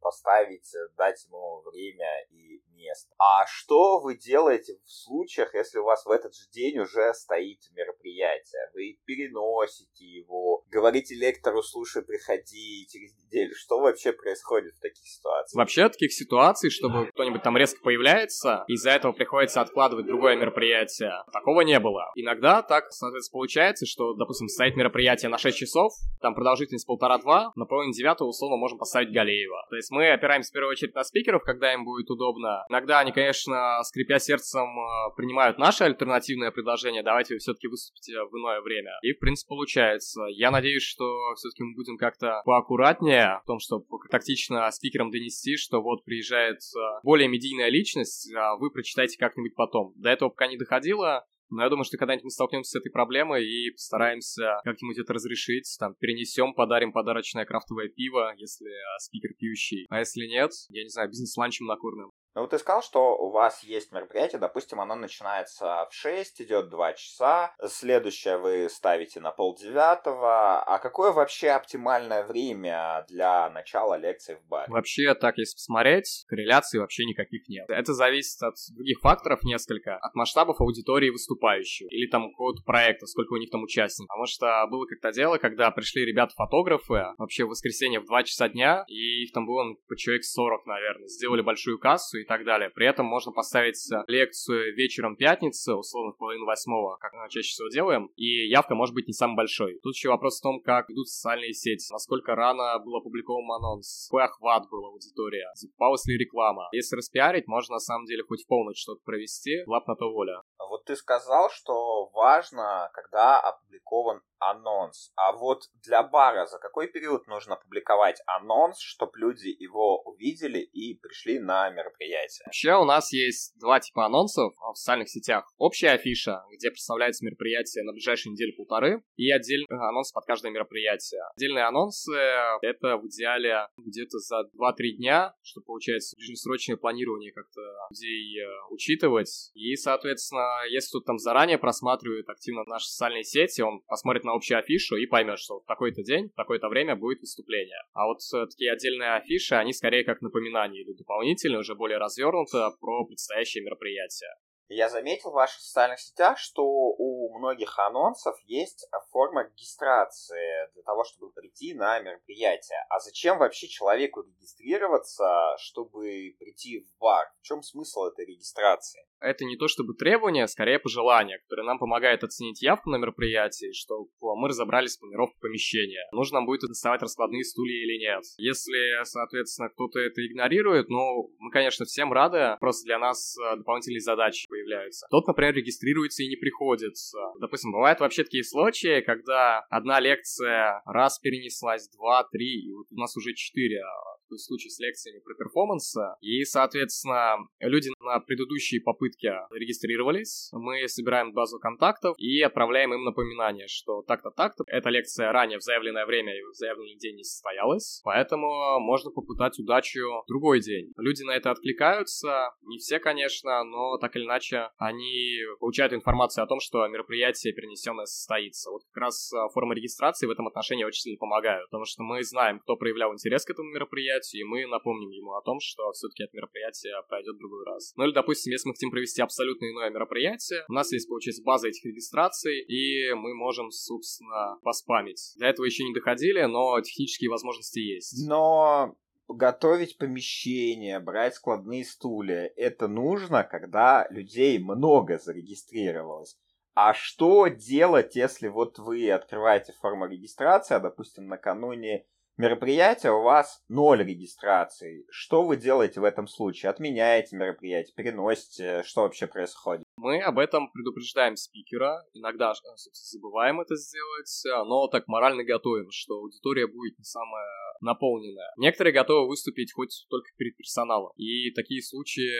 поставить, 0.00 0.74
э, 0.74 0.88
дать 0.96 1.24
ему 1.26 1.62
время 1.62 2.26
и 2.30 2.60
место. 2.76 3.14
А 3.18 3.44
что 3.46 4.00
вы 4.00 4.16
делаете 4.16 4.74
в 4.84 4.90
случаях, 4.90 5.54
если 5.54 5.78
у 5.78 5.84
вас 5.84 6.04
в 6.04 6.10
этот 6.10 6.34
же 6.34 6.48
день 6.52 6.78
уже 6.78 7.12
стоит 7.14 7.58
мероприятие? 7.72 8.70
Вы 8.74 8.98
переносите 9.04 10.04
его, 10.04 10.62
говорите 10.70 11.14
лектору, 11.14 11.62
слушай, 11.62 12.02
приходи 12.02 12.86
через 12.88 13.16
неделю. 13.16 13.54
Что 13.54 13.80
вообще 13.80 14.12
происходит 14.12 14.74
в 14.74 14.80
таких 14.80 15.06
ситуациях? 15.06 15.58
Вообще, 15.58 15.88
таких 15.88 16.12
ситуаций, 16.12 16.70
чтобы 16.70 17.06
кто-нибудь 17.08 17.42
там 17.42 17.56
резко 17.56 17.80
появляется, 17.82 18.64
из-за 18.68 18.90
этого 18.90 19.12
приходится 19.12 19.60
откладывать 19.60 20.06
другое 20.06 20.36
мероприятие, 20.36 21.12
такого 21.32 21.62
не 21.62 21.80
было. 21.80 22.12
Иногда 22.26 22.60
так, 22.60 22.86
соответственно, 22.90 23.38
получается, 23.38 23.86
что, 23.86 24.14
допустим, 24.14 24.48
стоит 24.48 24.74
мероприятие 24.74 25.28
на 25.28 25.38
6 25.38 25.56
часов, 25.56 25.92
там 26.20 26.34
продолжительность 26.34 26.84
полтора-два, 26.84 27.52
на 27.54 27.66
половине 27.66 27.92
девятого 27.92 28.30
условно 28.30 28.56
можем 28.56 28.78
поставить 28.78 29.12
Галеева. 29.12 29.64
То 29.70 29.76
есть 29.76 29.92
мы 29.92 30.10
опираемся 30.10 30.50
в 30.50 30.52
первую 30.52 30.72
очередь 30.72 30.92
на 30.96 31.04
спикеров, 31.04 31.44
когда 31.44 31.72
им 31.72 31.84
будет 31.84 32.10
удобно. 32.10 32.64
Иногда 32.68 32.98
они, 32.98 33.12
конечно, 33.12 33.78
скрипя 33.84 34.18
сердцем, 34.18 34.64
э, 34.64 35.14
принимают 35.16 35.58
наше 35.58 35.84
альтернативное 35.84 36.50
предложение, 36.50 37.04
давайте 37.04 37.34
вы 37.34 37.38
все-таки 37.38 37.68
выступите 37.68 38.14
в 38.24 38.36
иное 38.36 38.60
время. 38.60 38.90
И, 39.02 39.12
в 39.12 39.20
принципе, 39.20 39.50
получается. 39.50 40.24
Я 40.30 40.50
надеюсь, 40.50 40.82
что 40.82 41.04
все-таки 41.36 41.62
мы 41.62 41.76
будем 41.76 41.96
как-то 41.96 42.42
поаккуратнее 42.44 43.38
в 43.44 43.46
том, 43.46 43.60
чтобы 43.60 43.86
тактично 44.10 44.68
спикерам 44.72 45.12
донести, 45.12 45.56
что 45.56 45.80
вот 45.80 46.04
приезжает 46.04 46.56
э, 46.56 47.00
более 47.04 47.28
медийная 47.28 47.68
личность, 47.68 48.34
а 48.34 48.56
вы 48.56 48.72
прочитайте 48.72 49.16
как-нибудь 49.16 49.54
потом. 49.54 49.92
До 49.94 50.08
этого 50.08 50.30
пока 50.30 50.48
не 50.48 50.56
доходило, 50.56 51.24
но 51.50 51.62
я 51.62 51.68
думаю, 51.68 51.84
что 51.84 51.96
когда-нибудь 51.96 52.24
мы 52.24 52.30
столкнемся 52.30 52.70
с 52.70 52.80
этой 52.80 52.90
проблемой 52.90 53.46
и 53.46 53.70
постараемся 53.70 54.60
как-нибудь 54.64 54.98
это 54.98 55.12
разрешить. 55.12 55.76
Там, 55.78 55.94
перенесем, 55.98 56.54
подарим 56.54 56.92
подарочное 56.92 57.44
крафтовое 57.44 57.88
пиво, 57.88 58.34
если 58.36 58.68
а, 58.68 58.98
спикер 58.98 59.34
пьющий. 59.38 59.86
А 59.88 60.00
если 60.00 60.26
нет, 60.26 60.50
я 60.68 60.82
не 60.82 60.88
знаю, 60.88 61.08
бизнес-ланчем 61.08 61.66
накормим. 61.66 62.10
Ну, 62.36 62.42
вот 62.42 62.50
ты 62.50 62.58
сказал, 62.58 62.82
что 62.82 63.16
у 63.16 63.30
вас 63.30 63.62
есть 63.62 63.92
мероприятие, 63.92 64.38
допустим, 64.38 64.78
оно 64.78 64.94
начинается 64.94 65.88
в 65.90 65.94
6, 65.94 66.42
идет 66.42 66.68
2 66.68 66.92
часа, 66.92 67.54
следующее 67.66 68.36
вы 68.36 68.68
ставите 68.68 69.20
на 69.20 69.30
полдевятого. 69.30 70.62
А 70.62 70.78
какое 70.78 71.12
вообще 71.12 71.48
оптимальное 71.48 72.26
время 72.26 73.06
для 73.08 73.48
начала 73.48 73.94
лекции 73.94 74.34
в 74.34 74.46
баре? 74.48 74.70
Вообще, 74.70 75.14
так 75.14 75.38
если 75.38 75.54
посмотреть, 75.54 76.26
корреляций 76.28 76.78
вообще 76.78 77.06
никаких 77.06 77.48
нет. 77.48 77.70
Это 77.70 77.94
зависит 77.94 78.42
от 78.42 78.56
других 78.74 78.98
факторов 79.00 79.42
несколько, 79.42 79.96
от 79.96 80.14
масштабов 80.14 80.60
аудитории 80.60 81.08
выступающего 81.08 81.88
или 81.88 82.06
там 82.10 82.30
какого-то 82.32 82.62
проекта, 82.64 83.06
сколько 83.06 83.32
у 83.32 83.38
них 83.38 83.48
там 83.48 83.62
участников. 83.62 84.08
Потому 84.08 84.26
что 84.26 84.66
было 84.70 84.84
как-то 84.84 85.10
дело, 85.10 85.38
когда 85.38 85.70
пришли 85.70 86.04
ребята-фотографы 86.04 87.14
вообще 87.16 87.46
в 87.46 87.48
воскресенье 87.48 88.00
в 88.00 88.04
2 88.04 88.24
часа 88.24 88.50
дня, 88.50 88.84
и 88.88 89.22
их 89.24 89.32
там 89.32 89.46
было 89.46 89.64
ну, 89.64 89.76
по 89.88 89.96
человек 89.96 90.22
40, 90.22 90.66
наверное, 90.66 91.08
сделали 91.08 91.40
большую 91.40 91.78
кассу, 91.78 92.18
и 92.18 92.25
так 92.26 92.44
далее. 92.44 92.70
При 92.70 92.86
этом 92.86 93.06
можно 93.06 93.32
поставить 93.32 93.78
лекцию 94.06 94.74
вечером 94.74 95.16
пятницы, 95.16 95.74
условно 95.74 96.12
в 96.12 96.18
половину 96.18 96.44
восьмого, 96.44 96.96
как 96.98 97.12
мы 97.12 97.28
чаще 97.30 97.48
всего 97.48 97.68
делаем, 97.68 98.10
и 98.16 98.48
явка 98.48 98.74
может 98.74 98.94
быть 98.94 99.06
не 99.06 99.12
самой 99.12 99.36
большой. 99.36 99.78
Тут 99.82 99.94
еще 99.94 100.08
вопрос 100.08 100.38
в 100.38 100.42
том, 100.42 100.60
как 100.62 100.90
идут 100.90 101.08
социальные 101.08 101.52
сети, 101.52 101.92
насколько 101.92 102.34
рано 102.34 102.78
был 102.80 102.96
опубликован 102.96 103.50
анонс, 103.50 104.08
какой 104.10 104.24
охват 104.24 104.68
был 104.70 104.86
аудитория, 104.86 105.50
закупалась 105.54 106.06
ли 106.06 106.18
реклама. 106.18 106.68
Если 106.72 106.96
распиарить, 106.96 107.46
можно 107.46 107.74
на 107.74 107.80
самом 107.80 108.06
деле 108.06 108.22
хоть 108.22 108.44
в 108.44 108.46
полночь 108.46 108.80
что-то 108.80 109.02
провести, 109.04 109.62
лап 109.66 109.86
на 109.86 109.96
то 109.96 110.10
воля. 110.12 110.42
Вот 110.68 110.84
ты 110.84 110.96
сказал, 110.96 111.50
что 111.50 112.10
важно, 112.12 112.90
когда 112.92 113.38
опубликован 113.40 114.20
анонс. 114.38 115.12
А 115.16 115.32
вот 115.32 115.62
для 115.82 116.02
бара 116.02 116.46
за 116.46 116.58
какой 116.58 116.88
период 116.88 117.26
нужно 117.26 117.56
публиковать 117.56 118.20
анонс, 118.26 118.78
чтобы 118.80 119.18
люди 119.18 119.48
его 119.48 120.02
увидели 120.02 120.58
и 120.58 120.98
пришли 120.98 121.38
на 121.38 121.70
мероприятие? 121.70 122.15
Вообще 122.44 122.74
у 122.74 122.84
нас 122.84 123.12
есть 123.12 123.58
два 123.58 123.80
типа 123.80 124.06
анонсов 124.06 124.54
в 124.56 124.76
социальных 124.76 125.08
сетях. 125.08 125.50
Общая 125.58 125.90
афиша, 125.90 126.42
где 126.52 126.70
представляется 126.70 127.24
мероприятие 127.24 127.84
на 127.84 127.92
ближайшие 127.92 128.32
недели 128.32 128.52
полторы, 128.52 129.02
и 129.16 129.30
отдельный 129.30 129.66
анонс 129.68 130.12
под 130.12 130.24
каждое 130.24 130.50
мероприятие. 130.52 131.22
Отдельные 131.36 131.64
анонсы— 131.64 132.12
это 132.62 132.96
в 132.96 133.06
идеале 133.08 133.66
где-то 133.76 134.18
за 134.18 134.42
2-3 134.58 134.96
дня, 134.96 135.34
что 135.42 135.60
получается 135.60 136.16
ближнесрочное 136.16 136.76
планирование 136.76 137.32
как-то 137.32 137.60
людей 137.90 138.40
э, 138.40 138.46
учитывать. 138.70 139.50
И, 139.54 139.74
соответственно, 139.76 140.46
если 140.68 140.88
кто-то 140.88 141.06
там 141.06 141.18
заранее 141.18 141.58
просматривает 141.58 142.28
активно 142.28 142.64
наши 142.64 142.86
социальные 142.86 143.24
сети, 143.24 143.60
он 143.60 143.80
посмотрит 143.86 144.24
на 144.24 144.32
общую 144.32 144.58
афишу 144.58 144.96
и 144.96 145.06
поймет, 145.06 145.38
что 145.38 145.60
в 145.60 145.66
такой-то 145.66 146.02
день, 146.02 146.30
такое-то 146.36 146.68
время 146.68 146.96
будет 146.96 147.20
выступление. 147.20 147.78
А 147.92 148.06
вот 148.06 148.18
такие 148.50 148.72
отдельные 148.72 149.16
афиши, 149.16 149.54
они 149.54 149.72
скорее 149.72 150.04
как 150.04 150.20
напоминание 150.20 150.82
или 150.82 150.92
дополнительные, 150.92 151.60
уже 151.60 151.74
более 151.74 151.95
развернуто 151.98 152.70
про 152.80 153.04
предстоящее 153.06 153.64
мероприятие. 153.64 154.30
Я 154.68 154.88
заметил 154.88 155.30
в 155.30 155.34
ваших 155.34 155.60
социальных 155.60 156.00
сетях, 156.00 156.38
что 156.38 156.64
у 156.64 157.38
многих 157.38 157.78
анонсов 157.78 158.36
есть 158.46 158.88
форма 159.10 159.44
регистрации 159.44 160.72
для 160.74 160.82
того, 160.82 161.04
чтобы 161.04 161.32
прийти 161.32 161.74
на 161.74 162.00
мероприятие. 162.00 162.78
А 162.88 162.98
зачем 162.98 163.38
вообще 163.38 163.68
человеку 163.68 164.22
регистрироваться, 164.22 165.56
чтобы 165.58 166.34
прийти 166.38 166.80
в 166.80 166.98
бар? 166.98 167.26
В 167.40 167.42
чем 167.42 167.62
смысл 167.62 168.06
этой 168.06 168.26
регистрации? 168.26 169.06
это 169.20 169.44
не 169.44 169.56
то 169.56 169.68
чтобы 169.68 169.94
требование, 169.94 170.44
а 170.44 170.48
скорее 170.48 170.78
пожелание, 170.78 171.38
которое 171.38 171.62
нам 171.62 171.78
помогает 171.78 172.22
оценить 172.22 172.62
явку 172.62 172.90
на 172.90 172.96
мероприятии, 172.96 173.72
что 173.72 174.06
мы 174.20 174.48
разобрались 174.48 174.92
с 174.92 174.98
планировкой 174.98 175.38
помещения. 175.40 176.06
Нужно 176.12 176.36
нам 176.36 176.46
будет 176.46 176.60
доставать 176.60 177.00
раскладные 177.00 177.44
стулья 177.44 177.82
или 177.82 177.98
нет. 177.98 178.22
Если, 178.36 179.04
соответственно, 179.04 179.70
кто-то 179.70 179.98
это 180.00 180.26
игнорирует, 180.26 180.88
ну, 180.88 181.30
мы, 181.38 181.50
конечно, 181.50 181.86
всем 181.86 182.12
рады, 182.12 182.56
просто 182.60 182.84
для 182.84 182.98
нас 182.98 183.36
э, 183.38 183.56
дополнительные 183.56 184.00
задачи 184.00 184.46
появляются. 184.56 185.06
Тот, 185.10 185.26
например, 185.26 185.54
регистрируется 185.54 186.22
и 186.22 186.28
не 186.28 186.36
приходит. 186.36 186.94
Допустим, 187.40 187.72
бывают 187.72 188.00
вообще 188.00 188.24
такие 188.24 188.44
случаи, 188.44 189.02
когда 189.02 189.60
одна 189.68 190.00
лекция 190.00 190.82
раз 190.86 191.18
перенеслась, 191.18 191.88
два, 191.90 192.24
три, 192.32 192.66
и 192.66 192.72
вот 192.72 192.86
у 192.90 192.96
нас 192.96 193.16
уже 193.16 193.34
четыре 193.34 193.82
в 194.28 194.38
случае 194.38 194.70
с 194.70 194.78
лекциями 194.78 195.20
про 195.20 195.34
перформанс. 195.34 195.94
И, 196.20 196.44
соответственно, 196.44 197.36
люди 197.60 197.90
на 198.00 198.20
предыдущие 198.20 198.80
попытки 198.80 199.30
регистрировались. 199.52 200.48
Мы 200.52 200.88
собираем 200.88 201.32
базу 201.32 201.58
контактов 201.58 202.14
и 202.18 202.40
отправляем 202.42 202.94
им 202.94 203.04
напоминание, 203.04 203.66
что 203.68 204.02
так-то, 204.02 204.30
так-то. 204.30 204.64
Эта 204.66 204.90
лекция 204.90 205.32
ранее 205.32 205.58
в 205.58 205.62
заявленное 205.62 206.06
время 206.06 206.36
и 206.36 206.42
в 206.42 206.54
заявленный 206.54 206.96
день 206.96 207.16
не 207.16 207.24
состоялась, 207.24 208.00
поэтому 208.04 208.80
можно 208.80 209.10
попытать 209.10 209.58
удачу 209.58 210.00
в 210.00 210.28
другой 210.28 210.60
день. 210.60 210.92
Люди 210.96 211.22
на 211.22 211.32
это 211.32 211.50
откликаются, 211.50 212.50
не 212.62 212.78
все, 212.78 212.98
конечно, 212.98 213.64
но 213.64 213.98
так 213.98 214.16
или 214.16 214.24
иначе 214.24 214.70
они 214.78 215.40
получают 215.60 215.92
информацию 215.92 216.44
о 216.44 216.46
том, 216.46 216.60
что 216.60 216.86
мероприятие 216.88 217.52
перенесенное 217.52 218.06
состоится. 218.06 218.70
Вот 218.70 218.82
как 218.92 219.02
раз 219.02 219.32
а, 219.32 219.48
форма 219.48 219.74
регистрации 219.74 220.26
в 220.26 220.30
этом 220.30 220.46
отношении 220.48 220.84
очень 220.84 221.02
сильно 221.02 221.18
помогают, 221.18 221.68
потому 221.70 221.84
что 221.84 222.02
мы 222.02 222.22
знаем, 222.22 222.60
кто 222.60 222.76
проявлял 222.76 223.12
интерес 223.12 223.44
к 223.44 223.50
этому 223.50 223.70
мероприятию, 223.70 224.15
мероприятию, 224.16 224.42
и 224.42 224.44
мы 224.44 224.66
напомним 224.66 225.10
ему 225.10 225.32
о 225.34 225.42
том, 225.42 225.58
что 225.60 225.90
все-таки 225.92 226.24
это 226.24 226.36
мероприятие 226.36 226.94
пройдет 227.08 227.36
в 227.36 227.38
другой 227.38 227.64
раз. 227.64 227.92
Ну 227.96 228.04
или, 228.04 228.12
допустим, 228.12 228.52
если 228.52 228.68
мы 228.68 228.74
хотим 228.74 228.90
провести 228.90 229.22
абсолютно 229.22 229.66
иное 229.66 229.90
мероприятие, 229.90 230.64
у 230.68 230.72
нас 230.72 230.92
есть, 230.92 231.08
получается, 231.08 231.42
база 231.42 231.68
этих 231.68 231.84
регистраций, 231.84 232.60
и 232.60 233.12
мы 233.14 233.34
можем, 233.34 233.70
собственно, 233.70 234.58
поспамить. 234.62 235.34
До 235.38 235.46
этого 235.46 235.64
еще 235.66 235.84
не 235.84 235.94
доходили, 235.94 236.42
но 236.42 236.80
технические 236.80 237.30
возможности 237.30 237.78
есть. 237.78 238.26
Но 238.28 238.96
готовить 239.28 239.98
помещение, 239.98 241.00
брать 241.00 241.34
складные 241.34 241.84
стулья, 241.84 242.52
это 242.56 242.88
нужно, 242.88 243.44
когда 243.44 244.06
людей 244.10 244.58
много 244.58 245.18
зарегистрировалось. 245.18 246.36
А 246.74 246.92
что 246.92 247.46
делать, 247.46 248.16
если 248.16 248.48
вот 248.48 248.78
вы 248.78 249.10
открываете 249.10 249.72
форму 249.72 250.06
регистрации, 250.06 250.74
а, 250.74 250.80
допустим, 250.80 251.26
накануне 251.26 252.04
мероприятие, 252.36 253.12
у 253.12 253.22
вас 253.22 253.62
ноль 253.68 254.04
регистрации. 254.04 255.04
Что 255.10 255.42
вы 255.42 255.56
делаете 255.56 256.00
в 256.00 256.04
этом 256.04 256.26
случае? 256.26 256.70
Отменяете 256.70 257.36
мероприятие, 257.36 257.94
переносите? 257.94 258.82
Что 258.84 259.02
вообще 259.02 259.26
происходит? 259.26 259.84
Мы 259.96 260.20
об 260.20 260.38
этом 260.38 260.70
предупреждаем 260.70 261.36
спикера, 261.36 262.04
иногда, 262.14 262.54
собственно, 262.54 262.94
забываем 262.94 263.60
это 263.60 263.76
сделать, 263.76 264.42
но 264.66 264.88
так 264.88 265.08
морально 265.08 265.44
готовим, 265.44 265.88
что 265.90 266.18
аудитория 266.18 266.66
будет 266.66 266.98
не 266.98 267.04
самая 267.04 267.65
наполненная. 267.80 268.52
Некоторые 268.56 268.92
готовы 268.92 269.28
выступить 269.28 269.72
хоть 269.72 270.06
только 270.08 270.28
перед 270.36 270.56
персоналом. 270.56 271.12
И 271.16 271.50
такие 271.52 271.82
случаи 271.82 272.32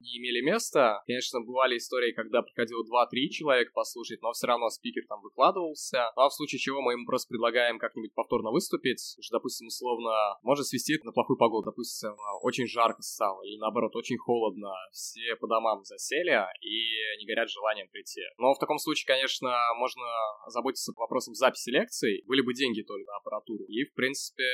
не 0.00 0.18
имели 0.18 0.40
места. 0.40 1.02
Конечно, 1.06 1.40
бывали 1.40 1.76
истории, 1.76 2.12
когда 2.12 2.42
приходило 2.42 2.82
2-3 2.82 3.28
человека 3.30 3.72
послушать, 3.74 4.20
но 4.22 4.32
все 4.32 4.46
равно 4.46 4.68
спикер 4.70 5.02
там 5.08 5.20
выкладывался. 5.22 6.10
Ну, 6.16 6.22
а 6.22 6.28
в 6.28 6.34
случае 6.34 6.58
чего 6.58 6.80
мы 6.80 6.94
им 6.94 7.06
просто 7.06 7.28
предлагаем 7.28 7.78
как-нибудь 7.78 8.14
повторно 8.14 8.50
выступить, 8.50 9.16
допустим, 9.30 9.68
условно, 9.68 10.12
может 10.42 10.66
свести 10.66 10.98
на 11.02 11.12
плохую 11.12 11.36
погоду. 11.38 11.70
Допустим, 11.70 12.16
очень 12.42 12.66
жарко 12.66 13.02
стало, 13.02 13.42
или 13.42 13.56
наоборот, 13.58 13.94
очень 13.96 14.18
холодно. 14.18 14.72
Все 14.92 15.36
по 15.36 15.46
домам 15.46 15.84
засели 15.84 16.36
и 16.60 17.18
не 17.18 17.26
горят 17.26 17.50
желанием 17.50 17.88
прийти. 17.88 18.22
Но 18.38 18.54
в 18.54 18.58
таком 18.58 18.78
случае, 18.78 19.06
конечно, 19.06 19.54
можно 19.78 20.02
заботиться 20.48 20.92
вопросом 20.96 21.34
записи 21.34 21.70
лекций. 21.70 22.22
Были 22.26 22.42
бы 22.42 22.54
деньги 22.54 22.82
только 22.82 23.06
на 23.10 23.16
аппаратуру. 23.16 23.64
И, 23.64 23.84
в 23.84 23.94
принципе, 23.94 24.44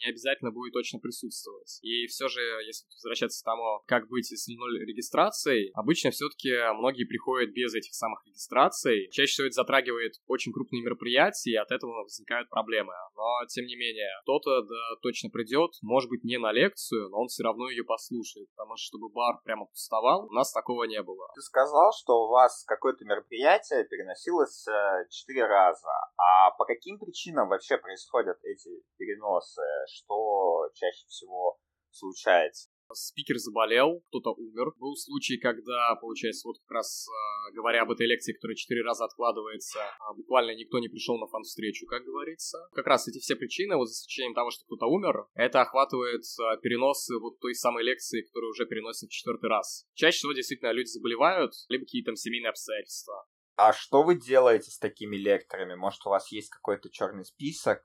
не 0.00 0.10
обязательно 0.10 0.50
будет 0.50 0.72
точно 0.72 0.98
присутствовать. 0.98 1.78
И 1.82 2.06
все 2.06 2.28
же, 2.28 2.40
если 2.66 2.86
возвращаться 2.96 3.42
к 3.42 3.44
тому, 3.44 3.82
как 3.86 4.08
быть, 4.08 4.30
если 4.30 4.54
ноль 4.54 4.80
регистраций, 4.84 5.70
обычно 5.74 6.10
все-таки 6.10 6.50
многие 6.74 7.04
приходят 7.04 7.52
без 7.52 7.74
этих 7.74 7.94
самых 7.94 8.24
регистраций. 8.26 9.08
Чаще 9.10 9.32
всего 9.32 9.46
это 9.46 9.54
затрагивает 9.54 10.14
очень 10.26 10.52
крупные 10.52 10.82
мероприятия, 10.82 11.52
и 11.52 11.56
от 11.56 11.70
этого 11.70 12.02
возникают 12.02 12.48
проблемы. 12.50 12.92
Но, 13.14 13.46
тем 13.48 13.66
не 13.66 13.76
менее, 13.76 14.10
кто-то 14.22 14.62
да, 14.62 14.96
точно 15.02 15.30
придет, 15.30 15.72
может 15.82 16.10
быть, 16.10 16.24
не 16.24 16.38
на 16.38 16.52
лекцию, 16.52 17.08
но 17.10 17.20
он 17.20 17.28
все 17.28 17.42
равно 17.42 17.68
ее 17.70 17.84
послушает, 17.84 18.48
потому 18.56 18.76
что 18.76 18.86
чтобы 18.96 19.10
бар 19.10 19.40
прямо 19.44 19.66
пустовал, 19.66 20.26
у 20.26 20.32
нас 20.32 20.52
такого 20.52 20.84
не 20.84 21.02
было. 21.02 21.28
Ты 21.34 21.42
сказал, 21.42 21.92
что 21.92 22.24
у 22.24 22.28
вас 22.28 22.64
какое-то 22.64 23.04
мероприятие 23.04 23.84
переносилось 23.84 24.66
э, 24.68 25.06
четыре 25.10 25.46
раза. 25.46 25.90
А 26.16 26.50
по 26.52 26.64
каким 26.64 26.98
причинам 26.98 27.48
вообще 27.48 27.76
происходят 27.76 28.38
эти 28.42 28.70
переносы? 28.96 29.62
Что 29.88 30.68
чаще 30.74 31.06
всего 31.08 31.58
случается. 31.90 32.68
Спикер 32.92 33.38
заболел, 33.38 34.00
кто-то 34.08 34.30
умер. 34.30 34.72
Был 34.78 34.94
случай, 34.94 35.38
когда, 35.38 35.96
получается, 36.00 36.46
вот 36.46 36.56
как 36.66 36.76
раз 36.76 37.08
э, 37.08 37.54
говоря 37.54 37.82
об 37.82 37.90
этой 37.90 38.06
лекции, 38.06 38.32
которая 38.32 38.54
четыре 38.54 38.82
раза 38.82 39.04
откладывается, 39.04 39.80
э, 39.80 40.16
буквально 40.16 40.54
никто 40.54 40.78
не 40.78 40.88
пришел 40.88 41.18
на 41.18 41.26
фан-встречу, 41.26 41.86
как 41.86 42.04
говорится. 42.04 42.58
Как 42.72 42.86
раз 42.86 43.08
эти 43.08 43.18
все 43.18 43.34
причины, 43.34 43.76
вот 43.76 43.88
за 43.88 43.94
исключением 43.94 44.34
того, 44.34 44.50
что 44.52 44.64
кто-то 44.66 44.86
умер, 44.86 45.26
это 45.34 45.62
охватывает 45.62 46.22
э, 46.22 46.60
переносы 46.62 47.18
вот 47.18 47.40
той 47.40 47.54
самой 47.56 47.82
лекции, 47.82 48.22
которую 48.22 48.50
уже 48.50 48.66
переносят 48.66 49.08
в 49.08 49.12
четвертый 49.12 49.50
раз. 49.50 49.84
Чаще 49.94 50.18
всего 50.18 50.32
действительно 50.32 50.70
люди 50.70 50.88
заболевают, 50.88 51.54
либо 51.68 51.84
какие-то 51.84 52.10
там 52.10 52.16
семейные 52.16 52.50
обстоятельства. 52.50 53.26
А 53.56 53.72
что 53.72 54.02
вы 54.02 54.14
делаете 54.14 54.70
с 54.70 54.78
такими 54.78 55.16
лекторами? 55.16 55.74
Может, 55.74 56.06
у 56.06 56.10
вас 56.10 56.30
есть 56.30 56.50
какой-то 56.50 56.90
черный 56.90 57.24
список? 57.24 57.80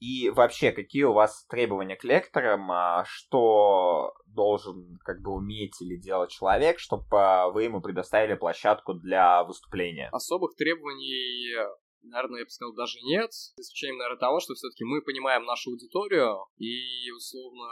И 0.00 0.30
вообще, 0.30 0.70
какие 0.70 1.04
у 1.04 1.12
вас 1.12 1.44
требования 1.46 1.96
к 1.96 2.04
лекторам, 2.04 2.70
а, 2.70 3.04
что 3.06 4.12
должен 4.26 4.98
как 5.04 5.20
бы 5.20 5.32
уметь 5.32 5.80
или 5.80 5.96
делать 5.96 6.30
человек, 6.30 6.78
чтобы 6.78 7.04
а, 7.10 7.48
вы 7.48 7.64
ему 7.64 7.80
предоставили 7.80 8.34
площадку 8.34 8.94
для 8.94 9.42
выступления? 9.42 10.08
Особых 10.12 10.54
требований 10.54 11.56
наверное, 12.02 12.40
я 12.40 12.44
бы 12.44 12.50
сказал, 12.50 12.74
даже 12.74 12.98
нет. 13.02 13.32
За 13.32 13.62
исключением, 13.62 13.98
наверное, 13.98 14.20
того, 14.20 14.40
что 14.40 14.54
все-таки 14.54 14.84
мы 14.84 15.02
понимаем 15.02 15.44
нашу 15.44 15.70
аудиторию 15.70 16.46
и, 16.56 17.10
условно, 17.10 17.68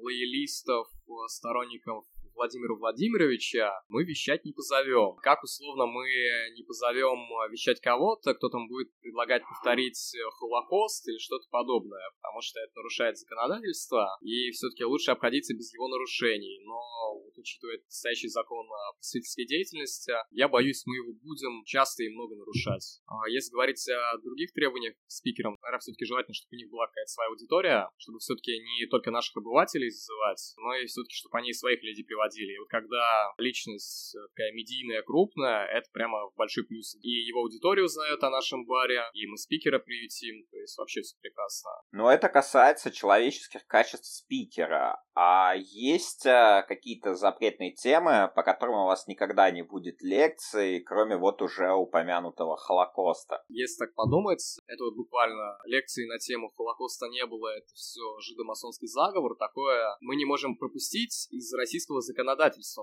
лоялистов, 0.00 0.88
сторонников 1.26 2.04
Владимира 2.38 2.74
Владимировича 2.76 3.82
мы 3.88 4.04
вещать 4.04 4.44
не 4.44 4.52
позовем. 4.52 5.16
Как 5.22 5.42
условно 5.42 5.86
мы 5.86 6.06
не 6.54 6.62
позовем 6.62 7.18
вещать 7.50 7.80
кого-то, 7.80 8.32
кто 8.34 8.48
там 8.48 8.68
будет 8.68 8.94
предлагать 9.00 9.42
повторить 9.42 9.98
Холокост 10.38 11.08
или 11.08 11.18
что-то 11.18 11.48
подобное, 11.50 12.06
потому 12.22 12.40
что 12.40 12.60
это 12.60 12.70
нарушает 12.76 13.18
законодательство, 13.18 14.16
и 14.22 14.52
все-таки 14.52 14.84
лучше 14.84 15.10
обходиться 15.10 15.52
без 15.52 15.74
его 15.74 15.88
нарушений. 15.88 16.62
Но 16.64 16.78
вот, 17.24 17.36
учитывая 17.36 17.80
стоящий 17.88 18.28
закон 18.28 18.66
о 18.70 18.94
просветительской 18.94 19.46
деятельности, 19.46 20.12
я 20.30 20.46
боюсь, 20.46 20.86
мы 20.86 20.94
его 20.94 21.12
будем 21.14 21.64
часто 21.64 22.04
и 22.04 22.08
много 22.08 22.36
нарушать. 22.36 23.02
А 23.08 23.28
если 23.28 23.50
говорить 23.50 23.82
о 23.88 24.18
других 24.18 24.52
требованиях 24.52 24.94
к 24.94 25.10
спикерам, 25.10 25.58
наверное, 25.60 25.80
все-таки 25.80 26.04
желательно, 26.04 26.34
чтобы 26.34 26.54
у 26.54 26.56
них 26.56 26.70
была 26.70 26.86
какая-то 26.86 27.10
своя 27.10 27.30
аудитория, 27.30 27.90
чтобы 27.98 28.20
все-таки 28.20 28.52
не 28.52 28.86
только 28.86 29.10
наших 29.10 29.36
обывателей 29.36 29.90
зазывать, 29.90 30.54
но 30.58 30.76
и 30.76 30.86
все-таки, 30.86 31.16
чтобы 31.16 31.38
они 31.38 31.52
своих 31.52 31.82
людей 31.82 32.04
приводили. 32.04 32.27
И 32.36 32.58
вот 32.58 32.68
когда 32.68 33.32
личность 33.38 34.16
такая 34.30 34.52
медийная, 34.52 35.02
крупная, 35.02 35.66
это 35.66 35.88
прямо 35.92 36.30
большой 36.36 36.64
плюс. 36.64 36.96
И 37.02 37.08
его 37.08 37.40
аудитория 37.40 37.82
узнает 37.82 38.22
о 38.22 38.30
нашем 38.30 38.66
баре, 38.66 39.02
и 39.14 39.26
мы 39.26 39.36
спикера 39.36 39.78
приютим, 39.78 40.46
то 40.50 40.56
есть 40.58 40.76
вообще 40.78 41.02
все 41.02 41.16
прекрасно. 41.20 41.70
Но 41.92 42.10
это 42.10 42.28
касается 42.28 42.90
человеческих 42.90 43.66
качеств 43.66 44.06
спикера. 44.06 45.02
А 45.14 45.54
есть 45.56 46.26
э, 46.26 46.64
какие-то 46.68 47.14
запретные 47.14 47.72
темы, 47.72 48.30
по 48.36 48.42
которым 48.44 48.76
у 48.76 48.86
вас 48.86 49.08
никогда 49.08 49.50
не 49.50 49.62
будет 49.62 50.00
лекций, 50.00 50.80
кроме 50.80 51.16
вот 51.16 51.42
уже 51.42 51.72
упомянутого 51.72 52.56
Холокоста? 52.56 53.42
Если 53.48 53.78
так 53.78 53.94
подумать, 53.94 54.58
это 54.66 54.84
вот 54.84 54.94
буквально 54.94 55.58
лекции 55.64 56.06
на 56.06 56.18
тему 56.18 56.52
Холокоста 56.56 57.06
не 57.08 57.26
было, 57.26 57.48
это 57.48 57.66
все 57.74 58.00
жидомасонский 58.20 58.86
заговор, 58.86 59.36
такое 59.36 59.96
мы 60.00 60.14
не 60.16 60.24
можем 60.24 60.56
пропустить 60.56 61.26
из 61.30 61.52
российского 61.54 62.00
законодательства. 62.00 62.17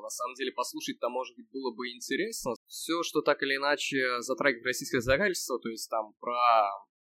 На 0.02 0.10
самом 0.10 0.36
деле, 0.36 0.52
послушать-то, 0.52 1.10
может 1.10 1.36
быть, 1.36 1.50
было 1.52 1.74
бы 1.74 1.90
интересно. 1.90 2.54
Все, 2.68 3.04
что 3.04 3.22
так 3.22 3.42
или 3.44 3.56
иначе 3.56 4.22
затрагивает 4.22 4.66
российское 4.66 5.02
законодательство, 5.02 5.60
то 5.60 5.70
есть 5.70 5.90
там 5.90 6.14
про 6.20 6.36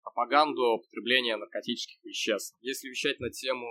пропаганду 0.02 0.82
потребления 0.84 1.36
наркотических 1.36 2.02
веществ. 2.04 2.56
Если 2.60 2.88
вещать 2.88 3.20
на 3.20 3.30
тему 3.30 3.66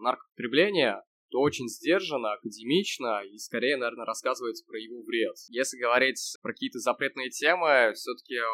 наркопотребления, 0.00 1.02
то 1.30 1.40
очень 1.40 1.68
сдержанно, 1.68 2.32
академично 2.32 3.22
и 3.24 3.38
скорее, 3.38 3.76
наверное, 3.76 4.04
рассказывается 4.04 4.64
про 4.66 4.78
его 4.78 5.02
вред. 5.02 5.36
Если 5.48 5.78
говорить 5.78 6.36
про 6.42 6.52
какие-то 6.52 6.78
запретные 6.78 7.30
темы, 7.30 7.92
все-таки 7.94 8.34
э, 8.34 8.44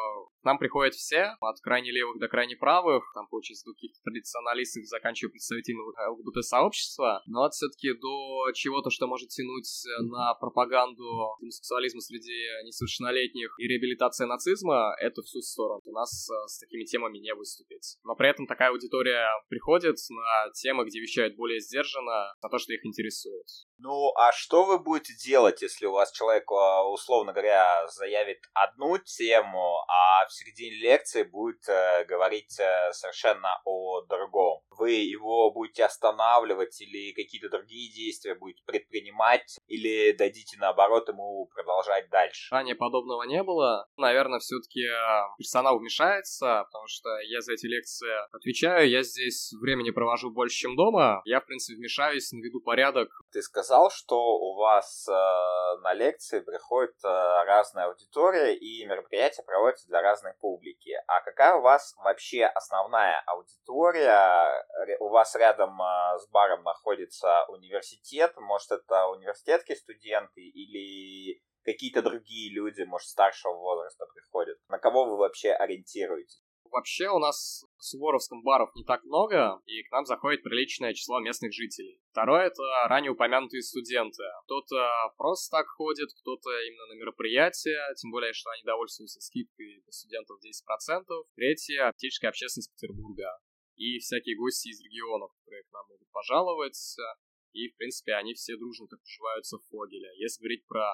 к 0.41 0.45
нам 0.45 0.59
приходят 0.59 0.95
все, 0.95 1.37
от 1.41 1.61
крайне 1.63 1.91
левых 1.91 2.19
до 2.19 2.29
крайне 2.29 2.57
правых, 2.57 3.05
там, 3.15 3.27
получается, 3.29 3.67
до 3.67 3.75
каких-то 3.75 4.01
традиционалистов, 4.05 4.85
заканчивая 4.85 5.31
представителями 5.33 5.83
ЛГБТ-сообщества, 6.11 7.23
но 7.27 7.47
это 7.47 7.53
все-таки 7.53 7.93
до 7.95 8.53
чего-то, 8.55 8.91
что 8.91 9.07
может 9.07 9.31
тянуть 9.31 9.69
на 10.11 10.35
пропаганду 10.35 11.37
гомосексуализма 11.41 12.01
среди 12.01 12.35
несовершеннолетних 12.65 13.55
и 13.59 13.67
реабилитация 13.67 14.27
нацизма, 14.27 14.95
это 15.01 15.23
всю 15.23 15.41
сторону. 15.41 15.81
У 15.85 15.93
нас 15.93 16.29
э, 16.31 16.35
с 16.47 16.59
такими 16.59 16.85
темами 16.85 17.19
не 17.19 17.35
выступить. 17.35 17.97
Но 18.05 18.15
при 18.15 18.29
этом 18.29 18.47
такая 18.47 18.71
аудитория 18.71 19.29
приходит 19.49 19.97
на 20.11 20.53
темы, 20.53 20.85
где 20.85 21.01
вещают 21.01 21.37
более 21.37 21.61
сдержанно, 21.61 22.35
на 22.43 22.49
то, 22.49 22.59
что 22.59 22.66
их 22.75 22.85
интересует. 22.85 23.47
Ну, 23.79 24.13
а 24.17 24.33
что 24.33 24.65
вы 24.65 24.79
будете 24.79 25.15
делать, 25.15 25.63
если 25.63 25.87
у 25.87 25.93
вас 25.93 26.13
человек, 26.13 26.51
а, 26.51 26.89
условно 26.89 27.33
говоря, 27.33 27.87
заявит 27.89 28.39
одну 28.55 28.99
тему, 28.99 29.85
а 29.89 30.27
в 30.27 30.33
середине 30.33 30.77
лекции 30.77 31.23
будет 31.23 31.69
э, 31.69 32.05
говорить 32.05 32.59
э, 32.59 32.93
совершенно 32.93 33.61
о 33.65 34.03
другом? 34.03 34.63
Вы 34.79 34.93
его 34.93 35.51
будете 35.53 35.85
останавливать 35.85 36.81
или 36.81 37.13
какие-то 37.13 37.49
другие 37.49 37.93
действия 37.93 38.35
будете 38.35 38.63
предпринимать, 38.67 39.59
или 39.67 40.13
дадите, 40.13 40.57
наоборот, 40.59 41.09
ему 41.09 41.49
продолжать 41.55 42.09
дальше? 42.11 42.55
Ранее 42.55 42.75
подобного 42.75 43.23
не 43.25 43.43
было. 43.43 43.87
Наверное, 43.97 44.39
все-таки 44.39 44.83
э, 44.85 44.95
персонал 45.39 45.79
вмешается, 45.79 46.65
потому 46.67 46.87
что 46.89 47.09
я 47.29 47.41
за 47.41 47.53
эти 47.53 47.67
лекции 47.67 48.11
отвечаю, 48.33 48.89
я 48.89 49.03
здесь 49.03 49.53
времени 49.61 49.91
провожу 49.91 50.31
больше, 50.31 50.57
чем 50.57 50.77
дома. 50.77 51.23
Я, 51.25 51.41
в 51.41 51.47
принципе, 51.47 51.77
вмешаюсь, 51.77 52.33
наведу 52.33 52.61
порядок. 52.61 53.09
Ты 53.33 53.43
сказал, 53.43 53.67
сказал, 53.67 53.91
что 53.91 54.39
у 54.39 54.55
вас 54.57 55.07
э, 55.09 55.13
на 55.83 55.93
лекции 55.95 56.41
приходит 56.41 56.95
э, 57.05 57.09
разная 57.09 57.87
аудитория 57.87 58.55
и 58.55 58.85
мероприятия 58.87 59.43
проводятся 59.43 59.89
для 59.89 60.03
разной 60.03 60.35
публики. 60.41 60.93
А 61.07 61.21
какая 61.21 61.57
у 61.57 61.63
вас 61.63 61.95
вообще 61.99 62.45
основная 62.45 63.23
аудитория? 63.27 64.66
У 65.01 65.09
вас 65.09 65.35
рядом 65.35 65.81
э, 65.81 66.19
с 66.19 66.29
баром 66.31 66.63
находится 66.63 67.45
университет, 67.49 68.33
может 68.37 68.71
это 68.71 69.07
университетские 69.09 69.77
студенты 69.77 70.43
или 70.43 71.41
какие-то 71.65 72.03
другие 72.03 72.55
люди, 72.55 72.83
может, 72.83 73.09
старшего 73.09 73.55
возраста 73.55 74.07
приходят? 74.15 74.59
На 74.69 74.79
кого 74.79 75.05
вы 75.05 75.17
вообще 75.17 75.53
ориентируетесь? 75.53 76.43
Вообще 76.71 77.09
у 77.09 77.19
нас 77.19 77.65
в 77.79 77.85
Суворовском 77.85 78.43
баров 78.43 78.75
не 78.75 78.85
так 78.85 79.05
много, 79.05 79.61
и 79.67 79.83
к 79.83 79.91
нам 79.93 80.05
заходит 80.05 80.43
приличное 80.43 80.95
число 80.95 81.21
местных 81.21 81.53
жителей. 81.53 82.01
Второе— 82.11 82.47
это 82.47 82.63
ранее 82.89 83.13
упомянутые 83.13 83.63
студенты. 83.63 84.23
Кто-то 84.45 84.89
просто 85.17 85.59
так 85.59 85.67
ходит, 85.69 86.09
кто-то 86.21 86.51
именно 86.67 86.87
на 86.87 86.99
мероприятия, 86.99 87.81
тем 87.95 88.11
более, 88.11 88.33
что 88.33 88.51
они 88.51 88.63
довольствуются 88.65 89.21
скидкой 89.21 89.81
для 89.83 89.93
студентов 89.93 90.39
10%. 90.43 91.05
Третье— 91.37 91.93
техническая 91.97 92.31
общественность 92.31 92.73
Петербурга. 92.75 93.39
И 93.77 93.99
всякие 93.99 94.37
гости 94.37 94.69
из 94.69 94.81
регионов, 94.81 95.31
которые 95.41 95.65
к 95.65 95.73
нам 95.73 95.87
могут 95.89 96.11
пожаловать. 96.11 96.97
И, 97.53 97.69
в 97.69 97.77
принципе, 97.77 98.15
они 98.15 98.35
все 98.35 98.57
дружно 98.57 98.87
так 98.89 99.01
уживаются 99.03 99.59
в 99.59 99.65
Фогеле. 99.69 100.09
Если 100.19 100.41
говорить 100.41 100.67
про 100.67 100.89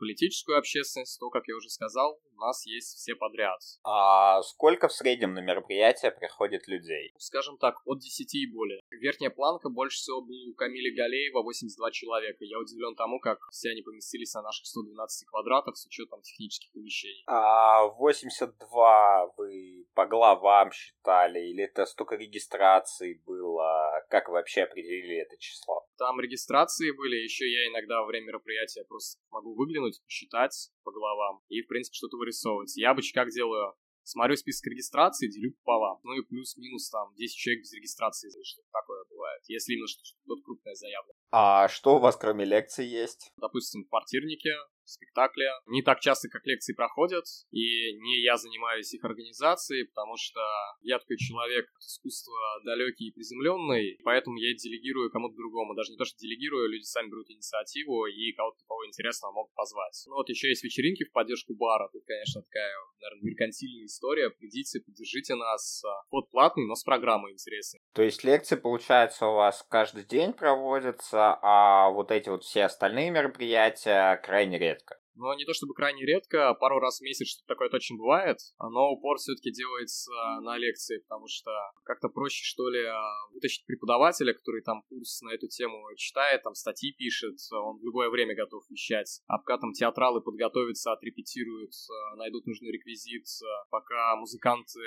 политическую 0.00 0.58
общественность, 0.58 1.20
то, 1.20 1.28
как 1.30 1.46
я 1.46 1.54
уже 1.54 1.68
сказал, 1.68 2.18
у 2.32 2.40
нас 2.40 2.66
есть 2.66 2.96
все 2.96 3.14
подряд. 3.14 3.60
А 3.84 4.42
сколько 4.42 4.88
в 4.88 4.92
среднем 4.92 5.34
на 5.34 5.40
мероприятие 5.40 6.10
приходит 6.10 6.66
людей? 6.66 7.12
Скажем 7.18 7.58
так, 7.58 7.76
от 7.84 8.00
10 8.00 8.34
и 8.34 8.52
более. 8.52 8.80
Верхняя 8.90 9.30
планка 9.30 9.68
больше 9.68 9.98
всего 9.98 10.22
была 10.22 10.50
у 10.50 10.54
Камиля 10.54 10.96
Галеева 10.96 11.42
82 11.42 11.90
человека. 11.92 12.38
Я 12.40 12.58
удивлен 12.58 12.96
тому, 12.96 13.20
как 13.20 13.38
все 13.52 13.70
они 13.70 13.82
поместились 13.82 14.32
на 14.34 14.42
наших 14.42 14.66
112 14.66 15.28
квадратах 15.28 15.76
с 15.76 15.86
учетом 15.86 16.22
технических 16.22 16.72
помещений. 16.72 17.22
А 17.26 17.86
82 17.86 19.32
вы 19.36 19.86
по 19.94 20.06
главам 20.06 20.72
считали? 20.72 21.40
Или 21.40 21.64
это 21.64 21.84
столько 21.84 22.16
регистраций 22.16 23.22
было? 23.26 24.02
Как 24.08 24.28
вы 24.28 24.34
вообще 24.34 24.62
определили 24.62 25.18
это 25.18 25.36
число? 25.38 25.79
Там 26.00 26.18
регистрации 26.18 26.92
были, 26.92 27.16
еще 27.16 27.44
я 27.44 27.68
иногда 27.68 28.00
во 28.00 28.06
время 28.06 28.28
мероприятия 28.28 28.84
просто 28.88 29.20
могу 29.30 29.54
выглянуть, 29.54 30.00
посчитать 30.02 30.70
по 30.82 30.90
головам 30.92 31.42
и, 31.50 31.60
в 31.60 31.68
принципе, 31.68 31.94
что-то 31.94 32.16
вырисовывать. 32.16 32.74
Я 32.78 32.92
обычно 32.92 33.22
как 33.22 33.30
делаю? 33.30 33.74
Смотрю 34.02 34.36
список 34.36 34.68
регистрации, 34.68 35.28
делю 35.28 35.52
пополам. 35.62 36.00
Ну 36.02 36.14
и 36.14 36.24
плюс-минус 36.24 36.88
там 36.88 37.14
10 37.16 37.36
человек 37.36 37.64
без 37.64 37.74
регистрации, 37.74 38.30
что-то 38.42 38.66
такое 38.72 39.04
бывает. 39.10 39.42
Если 39.46 39.74
именно 39.74 39.88
что-то 39.88 40.42
крупное 40.42 40.74
заявлено. 40.74 41.18
А 41.32 41.68
что 41.68 41.96
у 41.96 41.98
вас 41.98 42.16
кроме 42.16 42.46
лекций 42.46 42.86
есть? 42.86 43.30
Допустим, 43.36 43.84
квартирники, 43.84 44.48
спектакля. 44.90 45.52
Не 45.66 45.82
так 45.82 46.00
часто, 46.00 46.28
как 46.28 46.46
лекции 46.46 46.74
проходят, 46.74 47.24
и 47.50 47.92
не 47.98 48.22
я 48.22 48.36
занимаюсь 48.36 48.92
их 48.92 49.04
организацией, 49.04 49.84
потому 49.84 50.16
что 50.16 50.40
я 50.82 50.98
такой 50.98 51.16
человек 51.16 51.66
искусства 51.78 52.36
далекий 52.64 53.08
и 53.08 53.12
приземленный, 53.12 53.98
поэтому 54.04 54.36
я 54.36 54.54
делегирую 54.54 55.10
кому-то 55.10 55.36
другому. 55.36 55.74
Даже 55.74 55.92
не 55.92 55.98
то, 55.98 56.04
что 56.04 56.18
делегирую, 56.18 56.68
люди 56.68 56.82
сами 56.82 57.08
берут 57.10 57.30
инициативу 57.30 58.06
и 58.06 58.32
кого-то 58.32 58.58
такого 58.58 58.86
интересного 58.86 59.32
могут 59.32 59.54
позвать. 59.54 59.96
Ну 60.06 60.14
вот 60.16 60.28
еще 60.28 60.48
есть 60.48 60.64
вечеринки 60.64 61.04
в 61.04 61.12
поддержку 61.12 61.54
бара. 61.54 61.88
Тут, 61.92 62.04
конечно, 62.06 62.42
такая, 62.42 62.72
наверное, 63.00 63.30
меркантильная 63.30 63.86
история. 63.86 64.30
Придите, 64.30 64.80
поддержите 64.80 65.34
нас. 65.34 65.82
Вот 66.10 66.30
платный, 66.30 66.66
но 66.66 66.74
с 66.74 66.82
программой 66.82 67.32
интересной. 67.32 67.80
То 67.94 68.02
есть 68.02 68.24
лекции, 68.24 68.56
получается, 68.56 69.26
у 69.26 69.34
вас 69.34 69.64
каждый 69.68 70.04
день 70.04 70.32
проводятся, 70.32 71.38
а 71.42 71.90
вот 71.90 72.10
эти 72.10 72.28
вот 72.28 72.44
все 72.44 72.64
остальные 72.64 73.10
мероприятия 73.10 74.16
крайне 74.16 74.58
редко 74.58 74.79
но 75.14 75.34
не 75.34 75.44
то 75.44 75.52
чтобы 75.52 75.74
крайне 75.74 76.04
редко, 76.04 76.54
пару 76.54 76.78
раз 76.78 76.98
в 76.98 77.02
месяц 77.02 77.28
что-то 77.28 77.46
такое 77.46 77.68
точно 77.68 77.96
бывает, 77.96 78.38
но 78.58 78.90
упор 78.90 79.18
все-таки 79.18 79.50
делается 79.50 80.12
на 80.40 80.56
лекции, 80.56 80.98
потому 80.98 81.26
что 81.28 81.50
как-то 81.84 82.08
проще, 82.08 82.44
что 82.44 82.68
ли, 82.68 82.84
вытащить 83.32 83.66
преподавателя, 83.66 84.32
который 84.32 84.62
там 84.62 84.82
курс 84.88 85.20
на 85.22 85.30
эту 85.34 85.48
тему 85.48 85.84
читает, 85.96 86.42
там 86.42 86.54
статьи 86.54 86.92
пишет, 86.92 87.36
он 87.52 87.78
в 87.78 87.84
любое 87.84 88.08
время 88.10 88.34
готов 88.34 88.62
вещать. 88.70 89.20
А 89.26 89.38
пока 89.38 89.58
там 89.58 89.72
театралы 89.72 90.20
подготовятся, 90.20 90.92
отрепетируют, 90.92 91.72
найдут 92.16 92.46
нужный 92.46 92.70
реквизит, 92.72 93.26
пока 93.70 94.16
музыканты 94.16 94.80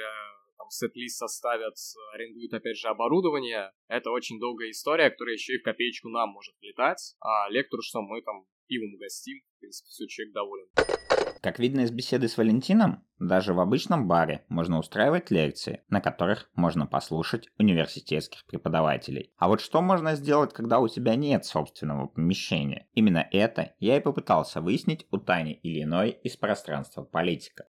там 0.63 0.69
сет-лист 0.69 1.17
составят, 1.17 1.75
арендуют 2.13 2.53
опять 2.53 2.77
же 2.77 2.87
оборудование. 2.87 3.71
Это 3.87 4.11
очень 4.11 4.39
долгая 4.39 4.71
история, 4.71 5.09
которая 5.09 5.35
еще 5.35 5.55
и 5.55 5.59
в 5.59 5.63
копеечку 5.63 6.09
нам 6.09 6.29
может 6.29 6.55
летать. 6.61 7.15
А 7.19 7.49
лектору 7.49 7.81
что, 7.81 8.01
мы 8.01 8.21
там 8.21 8.45
пивом 8.67 8.93
угостим, 8.95 9.41
в 9.57 9.59
принципе, 9.59 9.89
все, 9.89 10.07
человек 10.07 10.33
доволен. 10.33 10.67
Как 11.41 11.59
видно 11.59 11.81
из 11.81 11.91
беседы 11.91 12.29
с 12.29 12.37
Валентином, 12.37 13.05
даже 13.19 13.53
в 13.53 13.59
обычном 13.59 14.07
баре 14.07 14.45
можно 14.47 14.79
устраивать 14.79 15.29
лекции, 15.29 15.83
на 15.89 15.99
которых 15.99 16.49
можно 16.55 16.87
послушать 16.87 17.49
университетских 17.57 18.45
преподавателей. 18.45 19.33
А 19.37 19.49
вот 19.49 19.59
что 19.59 19.81
можно 19.81 20.15
сделать, 20.15 20.53
когда 20.53 20.79
у 20.79 20.87
тебя 20.87 21.15
нет 21.15 21.43
собственного 21.43 22.07
помещения? 22.07 22.87
Именно 22.93 23.27
это 23.31 23.75
я 23.79 23.97
и 23.97 24.01
попытался 24.01 24.61
выяснить 24.61 25.05
у 25.11 25.17
Тани 25.17 25.59
Ильиной 25.61 26.11
из 26.11 26.37
пространства 26.37 27.03
политика. 27.03 27.65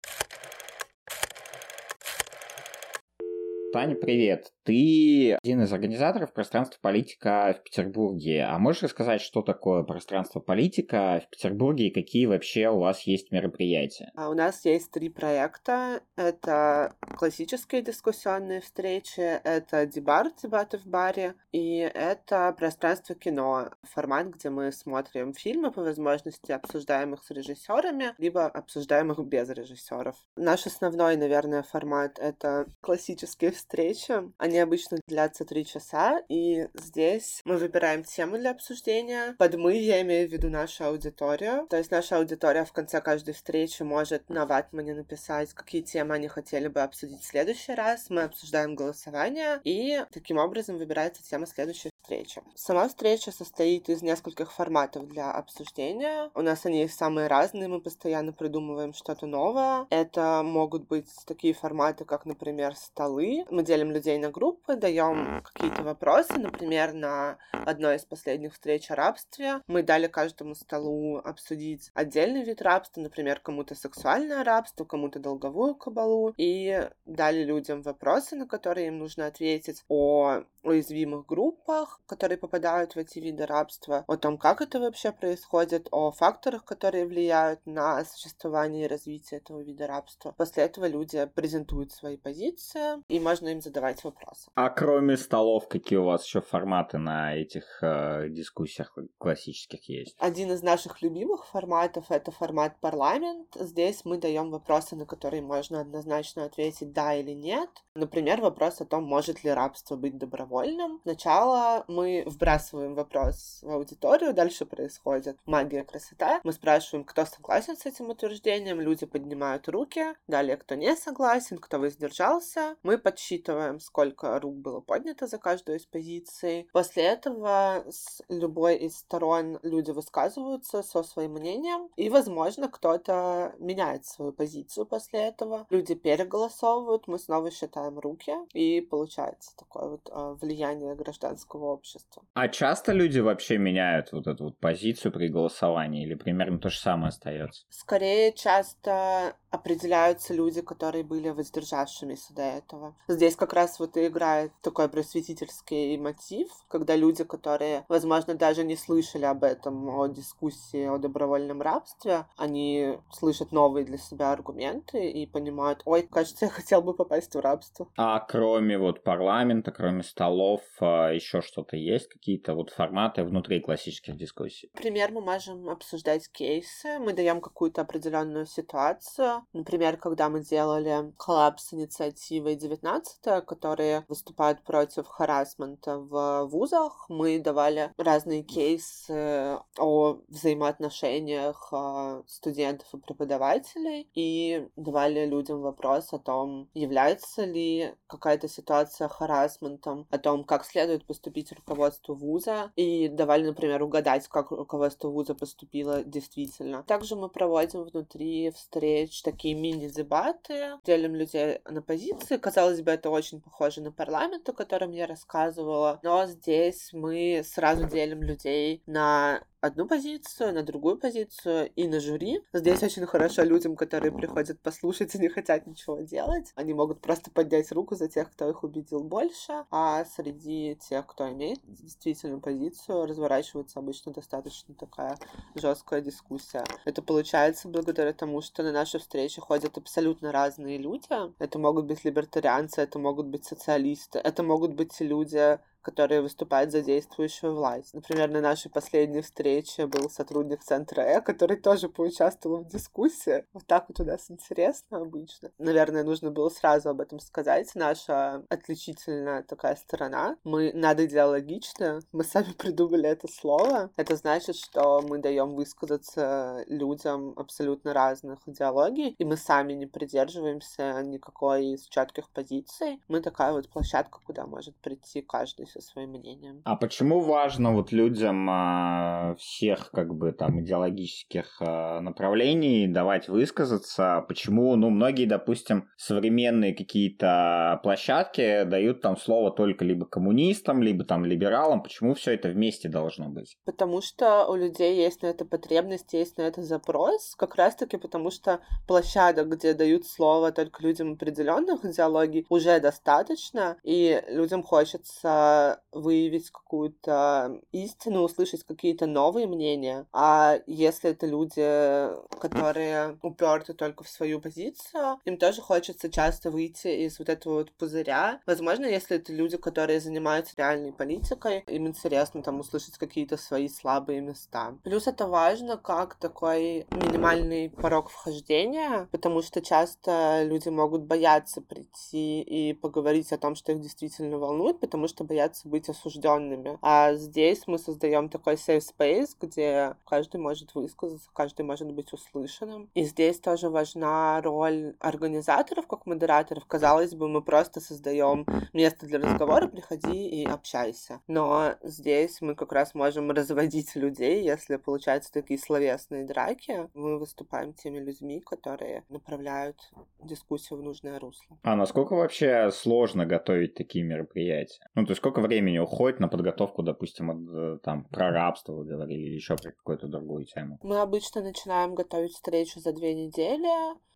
Таня, 3.72 3.96
привет. 3.96 4.52
Ты 4.68 5.38
один 5.42 5.62
из 5.62 5.72
организаторов 5.72 6.34
пространства 6.34 6.78
политика 6.82 7.56
в 7.58 7.62
Петербурге. 7.62 8.44
А 8.44 8.58
можешь 8.58 8.82
рассказать, 8.82 9.22
что 9.22 9.40
такое 9.40 9.82
пространство 9.82 10.40
политика 10.40 11.22
в 11.24 11.30
Петербурге 11.30 11.86
и 11.86 11.90
какие 11.90 12.26
вообще 12.26 12.68
у 12.68 12.80
вас 12.80 13.00
есть 13.04 13.32
мероприятия? 13.32 14.12
А 14.14 14.28
у 14.28 14.34
нас 14.34 14.66
есть 14.66 14.90
три 14.90 15.08
проекта. 15.08 16.02
Это 16.16 16.92
классические 17.16 17.80
дискуссионные 17.80 18.60
встречи, 18.60 19.20
это 19.20 19.86
дебар, 19.86 20.32
дебаты 20.42 20.76
в 20.76 20.84
баре, 20.84 21.34
и 21.50 21.78
это 21.78 22.54
пространство 22.58 23.14
кино, 23.14 23.70
формат, 23.84 24.26
где 24.26 24.50
мы 24.50 24.70
смотрим 24.70 25.32
фильмы 25.32 25.72
по 25.72 25.80
возможности, 25.80 26.52
обсуждаем 26.52 27.14
их 27.14 27.24
с 27.24 27.30
режиссерами, 27.30 28.14
либо 28.18 28.44
обсуждаем 28.44 29.12
их 29.12 29.18
без 29.20 29.48
режиссеров. 29.48 30.16
Наш 30.36 30.66
основной, 30.66 31.16
наверное, 31.16 31.62
формат— 31.62 32.18
это 32.20 32.66
классические 32.82 33.52
встречи. 33.52 34.12
Они 34.36 34.57
обычно 34.58 34.98
длятся 35.06 35.44
три 35.44 35.64
часа, 35.64 36.22
и 36.28 36.68
здесь 36.74 37.40
мы 37.44 37.56
выбираем 37.56 38.04
тему 38.04 38.38
для 38.38 38.50
обсуждения. 38.50 39.34
Под 39.38 39.54
мы 39.54 39.76
я 39.76 40.02
имею 40.02 40.28
в 40.28 40.32
виду 40.32 40.48
нашу 40.48 40.84
аудиторию. 40.84 41.66
То 41.68 41.76
есть 41.76 41.90
наша 41.90 42.16
аудитория 42.16 42.64
в 42.64 42.72
конце 42.72 43.00
каждой 43.00 43.34
встречи 43.34 43.82
может 43.82 44.28
на 44.28 44.46
ватмане 44.46 44.94
написать, 44.94 45.52
какие 45.54 45.82
темы 45.82 46.14
они 46.14 46.28
хотели 46.28 46.68
бы 46.68 46.80
обсудить 46.80 47.22
в 47.22 47.26
следующий 47.26 47.74
раз. 47.74 48.10
Мы 48.10 48.22
обсуждаем 48.22 48.74
голосование, 48.74 49.60
и 49.64 50.04
таким 50.12 50.38
образом 50.38 50.78
выбирается 50.78 51.22
тема 51.22 51.46
следующей 51.46 51.90
встречи. 52.08 52.42
Сама 52.54 52.88
встреча 52.88 53.30
состоит 53.30 53.90
из 53.90 54.00
нескольких 54.00 54.50
форматов 54.50 55.06
для 55.08 55.30
обсуждения. 55.30 56.30
У 56.34 56.40
нас 56.40 56.64
они 56.64 56.88
самые 56.88 57.26
разные, 57.26 57.68
мы 57.68 57.82
постоянно 57.82 58.32
придумываем 58.32 58.94
что-то 58.94 59.26
новое. 59.26 59.86
Это 59.90 60.40
могут 60.42 60.88
быть 60.88 61.08
такие 61.26 61.52
форматы, 61.52 62.06
как, 62.06 62.24
например, 62.24 62.74
столы, 62.76 63.44
мы 63.50 63.62
делим 63.62 63.90
людей 63.90 64.16
на 64.18 64.30
группы, 64.30 64.76
даем 64.76 65.42
какие-то 65.42 65.82
вопросы. 65.82 66.38
Например, 66.38 66.94
на 66.94 67.36
одной 67.52 67.96
из 67.96 68.06
последних 68.06 68.54
встреч 68.54 68.90
о 68.90 68.94
рабстве 68.94 69.60
мы 69.66 69.82
дали 69.82 70.06
каждому 70.06 70.54
столу 70.54 71.18
обсудить 71.18 71.90
отдельный 71.92 72.42
вид 72.42 72.62
рабства, 72.62 73.02
например, 73.02 73.40
кому-то 73.40 73.74
сексуальное 73.74 74.44
рабство, 74.44 74.86
кому-то 74.86 75.18
долговую 75.18 75.74
кабалу, 75.74 76.32
и 76.38 76.88
дали 77.04 77.44
людям 77.44 77.82
вопросы, 77.82 78.34
на 78.34 78.46
которые 78.46 78.86
им 78.86 78.98
нужно 78.98 79.26
ответить 79.26 79.84
о 79.88 80.42
уязвимых 80.62 81.26
группах, 81.26 81.97
которые 82.06 82.38
попадают 82.38 82.94
в 82.94 82.98
эти 82.98 83.18
виды 83.18 83.46
рабства, 83.46 84.04
о 84.06 84.16
том, 84.16 84.38
как 84.38 84.60
это 84.60 84.78
вообще 84.78 85.12
происходит, 85.12 85.88
о 85.90 86.10
факторах, 86.12 86.64
которые 86.64 87.06
влияют 87.06 87.60
на 87.66 88.04
существование 88.04 88.84
и 88.84 88.88
развитие 88.88 89.40
этого 89.40 89.62
вида 89.62 89.86
рабства. 89.86 90.34
После 90.36 90.62
этого 90.64 90.86
люди 90.86 91.26
презентуют 91.34 91.92
свои 91.92 92.16
позиции, 92.16 93.02
и 93.08 93.18
можно 93.18 93.48
можно 93.48 93.48
им 93.48 93.60
задавать 93.60 94.04
вопросы. 94.04 94.50
А 94.54 94.70
кроме 94.70 95.16
столов, 95.16 95.68
какие 95.68 95.98
у 95.98 96.04
вас 96.04 96.24
еще 96.24 96.40
форматы 96.40 96.98
на 96.98 97.36
этих 97.36 97.82
э, 97.82 98.28
дискуссиях 98.28 98.96
классических 99.18 99.88
есть? 99.88 100.16
Один 100.18 100.52
из 100.52 100.62
наших 100.62 101.02
любимых 101.02 101.46
форматов 101.46 102.10
это 102.10 102.30
формат 102.30 102.80
парламент. 102.80 103.48
Здесь 103.54 104.04
мы 104.04 104.18
даем 104.18 104.50
вопросы, 104.50 104.96
на 104.96 105.06
которые 105.06 105.42
можно 105.42 105.80
однозначно 105.80 106.44
ответить 106.44 106.92
да 106.92 107.14
или 107.14 107.32
нет. 107.32 107.70
Например, 107.94 108.40
вопрос 108.40 108.80
о 108.80 108.84
том, 108.84 109.04
может 109.04 109.44
ли 109.44 109.50
рабство 109.50 109.96
быть 109.96 110.18
добровольным. 110.18 111.00
Сначала 111.02 111.84
мы 111.88 112.22
вбрасываем 112.26 112.94
вопрос 112.94 113.60
в 113.62 113.70
аудиторию, 113.70 114.34
дальше 114.34 114.66
происходит 114.66 115.38
магия 115.46 115.84
красота. 115.84 116.40
Мы 116.44 116.52
спрашиваем, 116.52 117.04
кто 117.04 117.24
согласен 117.24 117.76
с 117.76 117.86
этим 117.86 118.10
утверждением, 118.10 118.80
люди 118.80 119.06
поднимают 119.06 119.68
руки, 119.68 120.14
далее 120.26 120.56
кто 120.56 120.74
не 120.74 120.94
согласен, 120.96 121.58
кто 121.58 121.78
воздержался. 121.78 122.76
Мы 122.82 122.98
подсчитываем 122.98 123.80
сколько 123.80 124.38
рук 124.38 124.56
было 124.56 124.80
поднято 124.80 125.26
за 125.26 125.38
каждую 125.38 125.78
из 125.78 125.86
позиций. 125.86 126.68
После 126.72 127.04
этого 127.04 127.84
с 127.88 128.22
любой 128.28 128.76
из 128.76 128.98
сторон 128.98 129.58
люди 129.62 129.90
высказываются 129.90 130.82
со 130.82 131.02
своим 131.02 131.32
мнением, 131.32 131.88
и, 131.96 132.10
возможно, 132.10 132.68
кто-то 132.68 133.54
меняет 133.58 134.06
свою 134.06 134.32
позицию 134.32 134.86
после 134.86 135.20
этого. 135.20 135.66
Люди 135.70 135.94
переголосовывают, 135.94 137.08
мы 137.08 137.18
снова 137.18 137.50
считаем 137.50 137.98
руки, 137.98 138.34
и 138.52 138.80
получается 138.80 139.56
такое 139.56 139.88
вот 139.88 140.10
э, 140.10 140.36
влияние 140.40 140.94
гражданского 140.94 141.67
общества. 141.68 142.22
А 142.34 142.48
часто 142.48 142.92
люди 142.92 143.18
вообще 143.18 143.58
меняют 143.58 144.12
вот 144.12 144.26
эту 144.26 144.44
вот 144.44 144.58
позицию 144.58 145.12
при 145.12 145.28
голосовании, 145.28 146.04
или 146.04 146.14
примерно 146.14 146.58
то 146.58 146.70
же 146.70 146.78
самое 146.78 147.08
остается? 147.08 147.64
Скорее, 147.68 148.32
часто 148.32 149.36
определяются 149.50 150.34
люди, 150.34 150.60
которые 150.60 151.04
были 151.04 151.30
воздержавшимися 151.30 152.34
до 152.34 152.42
этого. 152.42 152.94
Здесь 153.08 153.36
как 153.36 153.52
раз 153.52 153.78
вот 153.78 153.96
и 153.96 154.06
играет 154.06 154.52
такой 154.60 154.88
просветительский 154.88 155.96
мотив, 155.96 156.48
когда 156.68 156.96
люди, 156.96 157.24
которые, 157.24 157.84
возможно, 157.88 158.34
даже 158.34 158.64
не 158.64 158.76
слышали 158.76 159.24
об 159.24 159.44
этом, 159.44 159.88
о 159.88 160.06
дискуссии 160.08 160.84
о 160.84 160.98
добровольном 160.98 161.62
рабстве, 161.62 162.26
они 162.36 162.98
слышат 163.10 163.52
новые 163.52 163.84
для 163.84 163.98
себя 163.98 164.32
аргументы 164.32 165.10
и 165.10 165.26
понимают, 165.26 165.82
ой, 165.84 166.02
кажется, 166.02 166.46
я 166.46 166.50
хотел 166.50 166.82
бы 166.82 166.94
попасть 166.94 167.34
в 167.34 167.40
рабство. 167.40 167.88
А 167.96 168.20
кроме 168.20 168.78
вот 168.78 169.02
парламента, 169.02 169.72
кроме 169.72 170.02
столов, 170.02 170.60
а, 170.80 171.10
еще 171.10 171.40
что-то 171.40 171.76
есть? 171.76 172.08
Какие-то 172.08 172.54
вот 172.54 172.70
форматы 172.70 173.24
внутри 173.24 173.60
классических 173.60 174.16
дискуссий? 174.16 174.70
Например, 174.74 175.12
мы 175.12 175.20
можем 175.20 175.68
обсуждать 175.68 176.28
кейсы, 176.30 176.98
мы 176.98 177.12
даем 177.12 177.40
какую-то 177.40 177.82
определенную 177.82 178.46
ситуацию. 178.46 179.37
Например, 179.52 179.96
когда 179.96 180.28
мы 180.28 180.40
делали 180.40 181.12
коллаб 181.16 181.60
с 181.60 181.72
инициативой 181.72 182.54
19 182.54 182.78
19, 182.78 183.44
которые 183.46 184.04
выступают 184.08 184.62
против 184.62 185.06
харасмента 185.06 185.98
в 185.98 186.46
вузах. 186.46 187.06
Мы 187.08 187.38
давали 187.38 187.92
разные 187.96 188.42
кейсы 188.42 189.58
о 189.78 190.18
взаимоотношениях 190.28 191.68
а, 191.72 192.22
студентов 192.26 192.86
и 192.94 192.98
преподавателей 192.98 194.08
и 194.14 194.68
давали 194.76 195.26
людям 195.26 195.60
вопрос 195.60 196.12
о 196.12 196.18
том, 196.18 196.68
является 196.74 197.44
ли 197.44 197.94
какая-то 198.06 198.48
ситуация 198.48 199.08
харасментом, 199.08 200.06
о 200.10 200.18
том, 200.18 200.44
как 200.44 200.64
следует 200.64 201.06
поступить 201.06 201.52
руководству 201.52 202.14
вуза, 202.14 202.72
и 202.76 203.08
давали, 203.08 203.46
например, 203.46 203.82
угадать, 203.82 204.28
как 204.28 204.50
руководство 204.50 205.08
вуза 205.08 205.34
поступило 205.34 206.02
действительно. 206.04 206.82
Также 206.84 207.16
мы 207.16 207.28
проводим 207.28 207.84
внутри 207.84 208.50
встреч 208.50 209.22
такие 209.30 209.54
мини-дебаты, 209.54 210.78
делим 210.84 211.14
людей 211.14 211.60
на 211.68 211.82
позиции. 211.82 212.36
Казалось 212.36 212.80
бы, 212.80 212.90
это 212.90 213.10
очень 213.10 213.40
похоже 213.40 213.82
на 213.82 213.92
парламент, 213.92 214.48
о 214.48 214.52
котором 214.52 214.92
я 214.92 215.06
рассказывала, 215.06 216.00
но 216.02 216.26
здесь 216.26 216.90
мы 216.92 217.42
сразу 217.44 217.86
делим 217.86 218.22
людей 218.22 218.82
на 218.86 219.42
одну 219.60 219.86
позицию, 219.86 220.54
на 220.54 220.62
другую 220.62 220.98
позицию 220.98 221.70
и 221.74 221.88
на 221.88 222.00
жюри. 222.00 222.40
Здесь 222.52 222.82
очень 222.82 223.06
хорошо 223.06 223.42
людям, 223.42 223.76
которые 223.76 224.12
приходят 224.12 224.60
послушать 224.60 225.14
и 225.14 225.18
не 225.18 225.28
хотят 225.28 225.66
ничего 225.66 226.00
делать. 226.00 226.52
Они 226.54 226.74
могут 226.74 227.00
просто 227.00 227.30
поднять 227.30 227.70
руку 227.72 227.94
за 227.94 228.08
тех, 228.08 228.30
кто 228.30 228.48
их 228.48 228.62
убедил 228.62 229.02
больше, 229.02 229.64
а 229.70 230.04
среди 230.04 230.76
тех, 230.76 231.06
кто 231.06 231.28
имеет 231.30 231.60
действительно 231.64 232.38
позицию, 232.40 233.06
разворачивается 233.06 233.78
обычно 233.78 234.12
достаточно 234.12 234.74
такая 234.74 235.18
жесткая 235.54 236.00
дискуссия. 236.00 236.64
Это 236.84 237.02
получается 237.02 237.68
благодаря 237.68 238.12
тому, 238.12 238.40
что 238.40 238.62
на 238.62 238.72
наши 238.72 238.98
встречи 238.98 239.40
ходят 239.40 239.76
абсолютно 239.76 240.32
разные 240.32 240.78
люди. 240.78 241.08
Это 241.38 241.58
могут 241.58 241.86
быть 241.86 242.04
либертарианцы, 242.04 242.80
это 242.80 242.98
могут 242.98 243.26
быть 243.26 243.44
социалисты, 243.44 244.18
это 244.18 244.42
могут 244.42 244.74
быть 244.74 245.00
люди, 245.00 245.58
которые 245.90 246.20
выступают 246.20 246.70
за 246.70 246.82
действующую 246.82 247.54
власть. 247.54 247.92
Например, 247.92 248.30
на 248.30 248.40
нашей 248.40 248.70
последней 248.70 249.22
встрече 249.22 249.86
был 249.86 250.08
сотрудник 250.10 250.62
Центра 250.62 251.08
Э, 251.08 251.22
который 251.22 251.56
тоже 251.56 251.88
поучаствовал 251.88 252.58
в 252.58 252.68
дискуссии. 252.68 253.44
Вот 253.54 253.66
так 253.66 253.86
вот 253.88 253.98
у 254.00 254.04
нас 254.04 254.30
интересно 254.30 254.98
обычно. 254.98 255.50
Наверное, 255.58 256.04
нужно 256.04 256.30
было 256.30 256.50
сразу 256.50 256.90
об 256.90 257.00
этом 257.00 257.18
сказать. 257.18 257.70
Наша 257.74 258.44
отличительная 258.50 259.42
такая 259.42 259.76
сторона. 259.76 260.36
Мы 260.44 260.72
надоидеологичны. 260.74 262.00
Мы 262.12 262.24
сами 262.24 262.52
придумали 262.58 263.08
это 263.08 263.26
слово. 263.26 263.90
Это 263.96 264.16
значит, 264.16 264.56
что 264.56 265.00
мы 265.00 265.18
даем 265.18 265.54
высказаться 265.54 266.62
людям 266.66 267.32
абсолютно 267.36 267.94
разных 267.94 268.40
идеологий, 268.46 269.14
и 269.18 269.24
мы 269.24 269.38
сами 269.38 269.72
не 269.72 269.86
придерживаемся 269.86 271.02
никакой 271.02 271.68
из 271.68 271.86
четких 271.86 272.28
позиций. 272.30 273.00
Мы 273.08 273.20
такая 273.20 273.52
вот 273.52 273.70
площадка, 273.70 274.18
куда 274.26 274.46
может 274.46 274.76
прийти 274.76 275.22
каждый 275.22 275.66
поделимся 275.78 275.80
своим 275.80 276.10
мнением. 276.10 276.62
А 276.64 276.76
почему 276.76 277.20
важно 277.20 277.72
вот 277.72 277.92
людям 277.92 278.48
а, 278.50 279.34
всех 279.38 279.90
как 279.90 280.14
бы 280.14 280.32
там 280.32 280.60
идеологических 280.60 281.56
а, 281.60 282.00
направлений 282.00 282.86
давать 282.86 283.28
высказаться? 283.28 284.24
Почему, 284.28 284.76
ну, 284.76 284.90
многие, 284.90 285.26
допустим, 285.26 285.88
современные 285.96 286.74
какие-то 286.74 287.80
площадки 287.82 288.64
дают 288.64 289.00
там 289.00 289.16
слово 289.16 289.50
только 289.50 289.84
либо 289.84 290.06
коммунистам, 290.06 290.82
либо 290.82 291.04
там 291.04 291.24
либералам? 291.24 291.82
Почему 291.82 292.14
все 292.14 292.34
это 292.34 292.48
вместе 292.48 292.88
должно 292.88 293.28
быть? 293.28 293.56
Потому 293.64 294.00
что 294.02 294.46
у 294.46 294.56
людей 294.56 294.96
есть 294.96 295.22
на 295.22 295.28
это 295.28 295.44
потребность, 295.44 296.12
есть 296.12 296.36
на 296.38 296.42
это 296.42 296.62
запрос, 296.62 297.34
как 297.36 297.56
раз-таки 297.56 297.96
потому 297.96 298.30
что 298.30 298.60
площадок, 298.86 299.48
где 299.48 299.74
дают 299.74 300.06
слово 300.06 300.52
только 300.52 300.82
людям 300.82 301.12
определенных 301.12 301.84
идеологий, 301.84 302.46
уже 302.48 302.80
достаточно, 302.80 303.76
и 303.82 304.22
людям 304.28 304.62
хочется 304.62 305.57
выявить 305.92 306.50
какую-то 306.50 307.60
истину, 307.72 308.22
услышать 308.22 308.64
какие-то 308.64 309.06
новые 309.06 309.46
мнения. 309.46 310.06
А 310.12 310.58
если 310.66 311.10
это 311.10 311.26
люди, 311.26 312.08
которые 312.40 313.18
уперты 313.22 313.74
только 313.74 314.04
в 314.04 314.08
свою 314.08 314.40
позицию, 314.40 315.18
им 315.24 315.36
тоже 315.36 315.60
хочется 315.60 316.10
часто 316.10 316.50
выйти 316.50 316.88
из 316.88 317.18
вот 317.18 317.28
этого 317.28 317.54
вот 317.54 317.72
пузыря. 317.72 318.40
Возможно, 318.46 318.86
если 318.86 319.16
это 319.16 319.32
люди, 319.32 319.56
которые 319.56 320.00
занимаются 320.00 320.54
реальной 320.56 320.92
политикой, 320.92 321.64
им 321.66 321.86
интересно 321.86 322.42
там 322.42 322.60
услышать 322.60 322.98
какие-то 322.98 323.36
свои 323.36 323.68
слабые 323.68 324.20
места. 324.20 324.74
Плюс 324.84 325.06
это 325.06 325.26
важно 325.26 325.76
как 325.76 326.14
такой 326.16 326.86
минимальный 326.90 327.70
порог 327.70 328.10
вхождения, 328.10 329.08
потому 329.10 329.42
что 329.42 329.60
часто 329.60 330.42
люди 330.44 330.68
могут 330.68 331.02
бояться 331.02 331.60
прийти 331.60 332.42
и 332.42 332.72
поговорить 332.72 333.32
о 333.32 333.38
том, 333.38 333.54
что 333.54 333.72
их 333.72 333.80
действительно 333.80 334.38
волнует, 334.38 334.80
потому 334.80 335.08
что 335.08 335.24
боятся 335.24 335.47
быть 335.64 335.88
осужденными. 335.88 336.78
А 336.82 337.14
здесь 337.14 337.66
мы 337.66 337.78
создаем 337.78 338.28
такой 338.28 338.54
safe 338.54 338.82
space, 338.82 339.30
где 339.40 339.94
каждый 340.06 340.40
может 340.40 340.74
высказаться, 340.74 341.28
каждый 341.32 341.62
может 341.62 341.92
быть 341.92 342.12
услышанным. 342.12 342.90
И 342.94 343.04
здесь 343.04 343.40
тоже 343.40 343.70
важна 343.70 344.40
роль 344.42 344.94
организаторов 345.00 345.86
как 345.86 346.06
модераторов. 346.06 346.66
Казалось 346.66 347.14
бы, 347.14 347.28
мы 347.28 347.42
просто 347.42 347.80
создаем 347.80 348.46
место 348.72 349.06
для 349.06 349.18
разговора, 349.18 349.66
приходи 349.66 350.28
и 350.28 350.44
общайся. 350.44 351.20
Но 351.26 351.74
здесь 351.82 352.40
мы 352.40 352.54
как 352.54 352.72
раз 352.72 352.94
можем 352.94 353.30
разводить 353.30 353.94
людей, 353.96 354.42
если 354.42 354.76
получаются 354.76 355.32
такие 355.32 355.58
словесные 355.58 356.24
драки. 356.24 356.88
Мы 356.94 357.18
выступаем 357.18 357.72
теми 357.72 357.98
людьми, 357.98 358.40
которые 358.40 359.04
направляют 359.08 359.76
дискуссию 360.22 360.78
в 360.78 360.82
нужное 360.82 361.18
русло. 361.18 361.58
А 361.62 361.76
насколько 361.76 362.14
вообще 362.14 362.70
сложно 362.70 363.26
готовить 363.26 363.74
такие 363.74 364.04
мероприятия? 364.04 364.80
Ну, 364.94 365.04
то 365.04 365.12
есть 365.12 365.18
сколько 365.18 365.37
времени 365.40 365.78
уходит 365.78 366.20
на 366.20 366.28
подготовку, 366.28 366.82
допустим, 366.82 367.30
от, 367.30 367.82
там, 367.82 368.04
про 368.04 368.30
рабство 368.30 368.72
вы 368.72 368.84
говорили, 368.84 369.20
или 369.20 369.34
еще 369.34 369.56
про 369.56 369.72
какую-то 369.72 370.06
другую 370.08 370.44
тему? 370.44 370.78
Мы 370.82 371.00
обычно 371.00 371.42
начинаем 371.42 371.94
готовить 371.94 372.32
встречу 372.32 372.80
за 372.80 372.92
две 372.92 373.14
недели, 373.14 373.68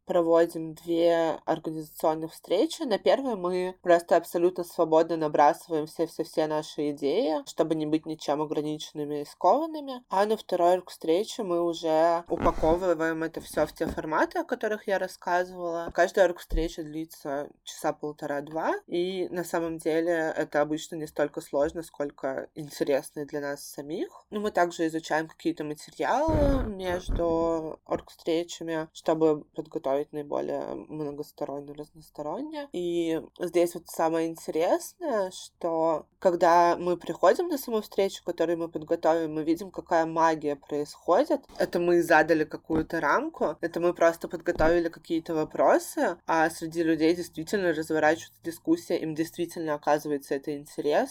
проводим 0.04 0.74
две 0.74 1.38
организационных 1.44 2.32
встречи. 2.32 2.82
На 2.82 2.98
первой 2.98 3.36
мы 3.36 3.76
просто 3.82 4.16
абсолютно 4.16 4.64
свободно 4.64 5.16
набрасываем 5.16 5.86
все-все-все 5.86 6.48
наши 6.48 6.90
идеи, 6.90 7.36
чтобы 7.48 7.76
не 7.76 7.86
быть 7.86 8.04
ничем 8.04 8.42
ограниченными 8.42 9.20
и 9.20 9.24
скованными. 9.24 10.02
А 10.08 10.26
на 10.26 10.36
второй 10.36 10.82
встрече 10.86 11.44
мы 11.44 11.62
уже 11.62 12.24
упаковываем 12.28 13.22
это 13.22 13.40
все 13.40 13.64
в 13.64 13.72
те 13.72 13.86
форматы, 13.86 14.40
о 14.40 14.44
которых 14.44 14.88
я 14.88 14.98
рассказывала. 14.98 15.90
Каждая 15.94 16.26
орг-встреча 16.26 16.82
длится 16.82 17.48
часа 17.62 17.92
полтора-два, 17.92 18.74
и 18.88 19.28
на 19.30 19.44
самом 19.44 19.78
деле 19.78 20.34
это 20.36 20.60
обычно 20.60 20.96
не 20.96 21.06
столько 21.12 21.40
сложно, 21.40 21.82
сколько 21.82 22.48
интересно 22.54 23.26
для 23.26 23.40
нас 23.40 23.64
самих. 23.64 24.08
Но 24.30 24.40
мы 24.40 24.50
также 24.50 24.86
изучаем 24.86 25.28
какие-то 25.28 25.62
материалы 25.64 26.64
между 26.64 27.78
орг-встречами, 27.84 28.88
чтобы 28.92 29.44
подготовить 29.54 30.12
наиболее 30.12 30.62
многосторонне, 30.88 31.74
разносторонне. 31.74 32.68
И 32.72 33.20
здесь 33.38 33.74
вот 33.74 33.88
самое 33.88 34.28
интересное, 34.28 35.30
что 35.30 36.06
когда 36.18 36.76
мы 36.76 36.96
приходим 36.96 37.48
на 37.48 37.58
саму 37.58 37.82
встречу, 37.82 38.24
которую 38.24 38.58
мы 38.58 38.68
подготовим, 38.68 39.34
мы 39.34 39.44
видим, 39.44 39.70
какая 39.70 40.06
магия 40.06 40.56
происходит. 40.56 41.42
Это 41.58 41.78
мы 41.78 42.02
задали 42.02 42.44
какую-то 42.44 43.00
рамку, 43.00 43.56
это 43.60 43.80
мы 43.80 43.92
просто 43.92 44.28
подготовили 44.28 44.88
какие-то 44.88 45.34
вопросы, 45.34 46.16
а 46.26 46.48
среди 46.48 46.82
людей 46.82 47.14
действительно 47.14 47.74
разворачивается 47.74 48.42
дискуссия, 48.42 48.96
им 48.98 49.14
действительно 49.14 49.74
оказывается 49.74 50.34
это 50.34 50.56
интересно. 50.56 51.01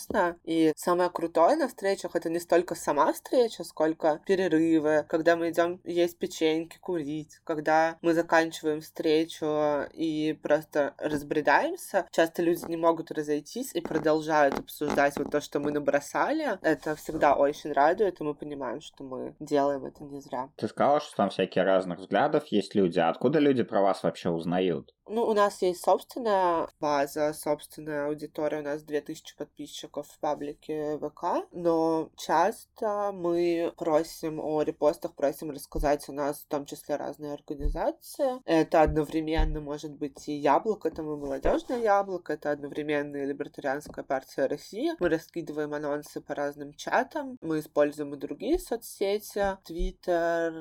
И 0.44 0.74
самое 0.76 1.10
крутое 1.10 1.56
на 1.56 1.68
встречах 1.68 2.16
это 2.16 2.30
не 2.30 2.40
столько 2.40 2.76
сама 2.76 3.14
встреча, 3.14 3.64
сколько 3.64 4.22
перерывы, 4.26 5.06
когда 5.08 5.36
мы 5.36 5.50
идем 5.52 5.80
есть 5.84 6.18
печеньки, 6.18 6.78
курить, 6.80 7.40
когда 7.44 7.98
мы 8.02 8.14
заканчиваем 8.14 8.82
встречу 8.82 9.86
и 9.94 10.38
просто 10.42 10.94
разбредаемся. 10.98 12.08
Часто 12.12 12.42
люди 12.42 12.66
не 12.68 12.78
могут 12.78 13.12
разойтись 13.12 13.74
и 13.74 13.82
продолжают 13.82 14.58
обсуждать 14.60 15.18
вот 15.18 15.32
то, 15.32 15.42
что 15.42 15.60
мы 15.60 15.72
набросали. 15.72 16.58
Это 16.62 16.96
всегда 16.96 17.36
очень 17.36 17.72
радует, 17.72 18.20
и 18.20 18.24
мы 18.24 18.34
понимаем, 18.34 18.82
что 18.82 19.04
мы 19.04 19.36
делаем 19.40 19.86
это 19.86 20.04
не 20.04 20.22
зря. 20.22 20.50
Ты 20.56 20.68
сказала, 20.68 21.00
что 21.00 21.16
там 21.16 21.30
всякие 21.30 21.64
разных 21.64 22.00
взглядов 22.00 22.46
есть 22.48 22.76
люди. 22.76 23.00
А 23.00 23.10
откуда 23.10 23.40
люди 23.40 23.64
про 23.64 23.82
вас 23.82 24.04
вообще 24.04 24.30
узнают? 24.30 24.94
Ну, 25.14 25.26
у 25.26 25.34
нас 25.34 25.62
есть 25.62 25.84
собственная 25.84 26.70
база, 26.80 27.34
собственная 27.34 28.08
аудитория. 28.08 28.60
У 28.60 28.64
нас 28.64 28.82
2000 28.84 29.36
подписчиков 29.36 30.08
в 30.08 30.20
паблике 30.20 30.98
ВК. 31.00 31.46
Но 31.52 32.10
часто 32.16 33.12
мы 33.14 33.74
просим 33.76 34.40
о 34.40 34.62
репостах, 34.62 35.14
просим 35.14 35.52
рассказать 35.52 36.08
о 36.08 36.14
нас, 36.14 36.40
в 36.40 36.48
том 36.48 36.66
числе 36.66 36.96
разные 36.96 37.34
организации. 37.34 38.42
Это 38.46 38.84
одновременно 38.84 39.60
может 39.60 39.92
быть 39.92 40.30
и 40.30 40.34
яблоко, 40.34 40.88
это 40.88 41.04
мы 41.04 41.18
молодежное 41.18 41.82
яблоко, 41.82 42.32
это 42.32 42.52
одновременно 42.52 43.18
и 43.18 43.26
либертарианская 43.26 44.06
партия 44.06 44.46
России. 44.46 44.94
Мы 44.98 45.10
раскидываем 45.10 45.74
анонсы 45.74 46.22
по 46.22 46.36
разным 46.36 46.74
чатам. 46.74 47.38
Мы 47.42 47.60
используем 47.60 48.14
и 48.14 48.18
другие 48.18 48.58
соцсети, 48.60 49.58
Твиттер, 49.66 50.54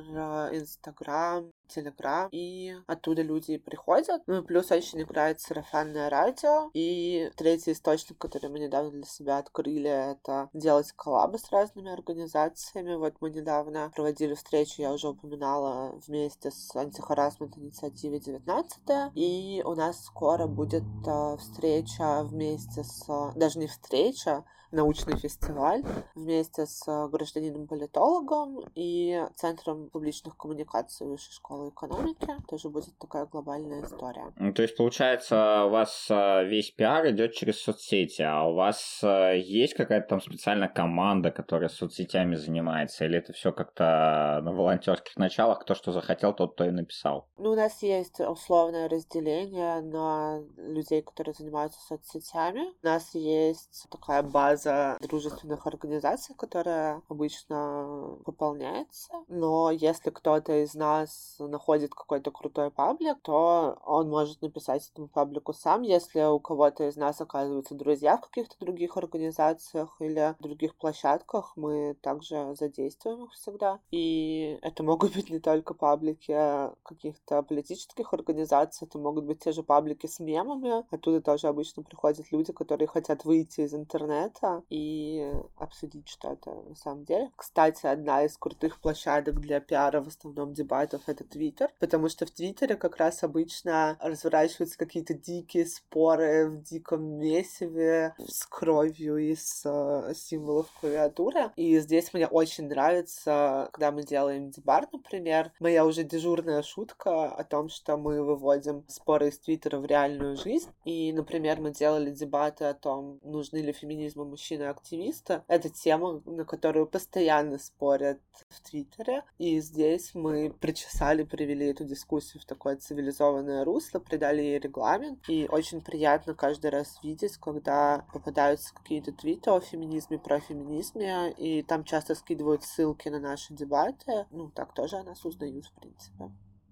Инстаграм, 0.53 1.53
Телеграм, 1.70 2.28
и 2.33 2.76
оттуда 2.87 3.22
люди 3.22 3.56
приходят. 3.56 4.22
Ну 4.26 4.40
и 4.40 4.44
плюс 4.44 4.70
очень 4.70 5.02
играет 5.02 5.40
сарафанное 5.40 6.11
радио. 6.11 6.70
И 6.74 7.30
третий 7.37 7.72
источник, 7.72 8.18
который 8.18 8.50
мы 8.50 8.59
недавно 8.59 8.90
для 8.90 9.04
себя 9.04 9.38
открыли, 9.38 9.90
это 9.90 10.48
делать 10.52 10.92
коллабы 10.92 11.38
с 11.38 11.50
разными 11.50 11.92
организациями. 11.92 12.94
Вот 12.94 13.14
мы 13.20 13.30
недавно 13.30 13.90
проводили 13.94 14.35
встречу, 14.35 14.83
я 14.83 14.92
уже 14.92 15.09
упоминала, 15.09 15.98
вместе 16.06 16.50
с 16.50 16.74
антихарасмент 16.74 17.56
инициативой 17.56 18.20
19 18.20 18.80
и 19.14 19.62
у 19.64 19.74
нас 19.74 20.04
скоро 20.04 20.46
будет 20.46 20.85
э, 21.06 21.37
встреча 21.38 22.22
вместе 22.24 22.85
с... 22.85 23.06
Даже 23.35 23.59
не 23.59 23.66
встреча, 23.66 24.44
научный 24.72 25.16
фестиваль 25.16 25.83
вместе 26.14 26.66
с 26.66 26.87
э, 26.87 27.09
гражданином-политологом 27.09 28.64
и 28.74 29.24
Центром 29.37 29.90
публичных 29.90 30.37
коммуникаций 30.37 31.06
Высшей 31.06 31.33
школы 31.33 31.70
экономики. 31.70 32.28
Тоже 32.48 32.68
будет 32.68 32.96
такая 32.98 33.26
глобальная 33.26 33.83
история. 33.85 34.33
Ну, 34.37 34.52
то 34.52 34.62
есть, 34.62 34.76
получается, 34.76 35.64
у 35.64 35.70
вас 35.70 36.06
э, 36.11 36.44
весь 36.44 36.70
пиар 36.70 37.11
идет 37.11 37.33
через 37.33 37.61
соцсети, 37.61 38.22
а 38.22 38.44
у 38.44 38.54
вас 38.54 39.00
э, 39.02 39.38
есть 39.38 39.74
какая-то 39.74 40.09
там 40.09 40.20
специальная 40.20 40.68
команда, 40.68 41.30
которая 41.30 41.68
соцсетями 41.68 42.37
занимается, 42.37 43.04
или 43.04 43.18
это 43.18 43.33
все 43.33 43.52
как-то 43.52 44.40
на 44.42 44.52
волонтерских 44.52 45.16
началах, 45.16 45.61
кто 45.61 45.74
что 45.74 45.92
захотел, 45.92 46.33
тот 46.33 46.56
то 46.56 46.64
и 46.64 46.70
написал? 46.70 47.28
Ну, 47.38 47.50
у 47.50 47.56
нас 47.56 47.83
есть 47.83 48.20
условное 48.20 48.88
разделение 48.88 49.80
на 49.80 50.40
людей, 50.56 51.02
которые 51.02 51.35
занимаются 51.35 51.80
соцсетями. 51.80 52.72
У 52.83 52.87
нас 52.87 53.14
есть 53.14 53.87
такая 53.90 54.22
база 54.22 54.60
база 54.61 54.99
дружественных 55.01 55.66
организаций, 55.66 56.35
которая 56.37 57.03
обычно 57.09 58.18
пополняется. 58.25 59.12
Но 59.29 59.70
если 59.70 60.11
кто-то 60.11 60.62
из 60.62 60.75
нас 60.75 61.37
находит 61.38 61.94
какой-то 61.94 62.31
крутой 62.31 62.70
паблик, 62.70 63.18
то 63.23 63.79
он 63.85 64.09
может 64.09 64.42
написать 64.42 64.90
этому 64.92 65.09
паблику 65.09 65.53
сам. 65.53 65.83
Если 65.83 66.23
у 66.23 66.38
кого-то 66.38 66.88
из 66.88 66.96
нас 66.96 67.20
оказываются 67.20 67.75
друзья 67.75 68.16
в 68.16 68.23
каких-то 68.23 68.57
других 68.61 68.96
организациях 68.96 69.96
или 70.01 70.35
других 70.40 70.77
площадках, 70.77 71.53
мы 71.57 71.96
также 72.03 72.55
задействуем 72.59 73.25
их 73.25 73.33
всегда. 73.33 73.79
И 73.90 74.59
это 74.62 74.83
могут 74.83 75.14
быть 75.14 75.31
не 75.31 75.40
только 75.40 75.75
паблики 75.75 76.37
каких-то 76.83 77.42
политических 77.42 78.12
организаций, 78.12 78.87
это 78.87 78.99
могут 78.99 79.25
быть 79.25 79.40
те 79.40 79.53
же 79.53 79.62
паблики 79.62 80.07
с 80.07 80.20
мемами. 80.20 80.85
Оттуда 80.94 81.20
тоже 81.20 81.49
обычно 81.49 81.83
приходят 81.83 82.31
люди, 82.31 82.53
которые 82.53 82.88
хотят 82.88 83.25
выйти 83.25 83.62
из 83.62 83.75
интернета 83.75 84.50
и 84.69 85.33
обсудить 85.57 86.09
что-то 86.09 86.63
на 86.69 86.75
самом 86.75 87.05
деле. 87.05 87.31
Кстати, 87.37 87.87
одна 87.87 88.25
из 88.25 88.37
крутых 88.37 88.81
площадок 88.81 89.41
для 89.41 89.61
пиара 89.61 90.01
в 90.01 90.09
основном 90.09 90.53
дебатов— 90.53 91.03
это 91.07 91.25
Твиттер, 91.25 91.71
потому 91.79 92.09
что 92.09 92.27
в 92.27 92.31
Твиттере 92.31 92.77
как 92.77 92.97
раз 92.97 93.23
обычно 93.23 93.97
разворачиваются 94.01 94.79
какие-то 94.79 95.15
дикие 95.15 95.67
споры 95.67 96.49
в 96.49 96.63
диком 96.63 97.03
месиве 97.19 98.15
с 98.19 98.45
кровью 98.47 99.17
и 99.17 99.35
с 99.35 99.63
э, 99.65 100.15
символов 100.15 100.71
клавиатуры. 100.81 101.51
И 101.57 101.79
здесь 101.79 102.13
мне 102.13 102.27
очень 102.27 102.69
нравится, 102.69 103.69
когда 103.73 103.93
мы 103.93 104.03
делаем 104.03 104.51
дебат, 104.51 104.93
например, 104.93 105.53
моя 105.61 105.85
уже 105.85 106.05
дежурная 106.05 106.63
шутка 106.63 107.27
о 107.27 107.45
том, 107.45 107.69
что 107.69 107.97
мы 107.97 108.23
выводим 108.23 108.85
споры 108.89 109.29
из 109.29 109.39
Твиттера 109.39 109.79
в 109.79 109.87
реальную 109.87 110.37
жизнь. 110.37 110.71
И, 110.85 111.13
например, 111.13 111.61
мы 111.61 111.71
делали 111.71 112.11
дебаты 112.11 112.65
о 112.65 112.75
том, 112.75 113.21
нужны 113.23 113.59
ли 113.59 113.73
феминизму 113.73 114.25
мужчины-активисты. 114.40 115.42
Это 115.48 115.68
тема, 115.68 116.22
на 116.24 116.44
которую 116.44 116.87
постоянно 116.87 117.59
спорят 117.59 118.20
в 118.48 118.61
Твиттере. 118.62 119.22
И 119.38 119.61
здесь 119.61 120.14
мы 120.14 120.50
причесали, 120.50 121.24
привели 121.24 121.66
эту 121.66 121.85
дискуссию 121.85 122.42
в 122.42 122.46
такое 122.46 122.76
цивилизованное 122.76 123.64
русло, 123.64 123.98
придали 123.98 124.42
ей 124.42 124.59
регламент. 124.59 125.18
И 125.29 125.46
очень 125.50 125.83
приятно 125.83 126.35
каждый 126.35 126.70
раз 126.70 126.98
видеть, 127.03 127.37
когда 127.37 128.07
попадаются 128.12 128.74
какие-то 128.74 129.12
твиты 129.12 129.50
о 129.50 129.61
феминизме, 129.61 130.18
про 130.18 130.40
феминизме, 130.40 131.33
и 131.33 131.62
там 131.62 131.85
часто 131.85 132.14
скидывают 132.14 132.64
ссылки 132.64 133.09
на 133.09 133.20
наши 133.20 133.55
дебаты. 133.55 134.26
Ну, 134.31 134.50
так 134.50 134.72
тоже 134.72 134.96
о 134.96 135.05
нас 135.05 135.24
узнают, 135.24 135.66
в 135.66 135.72
принципе. 135.74 136.31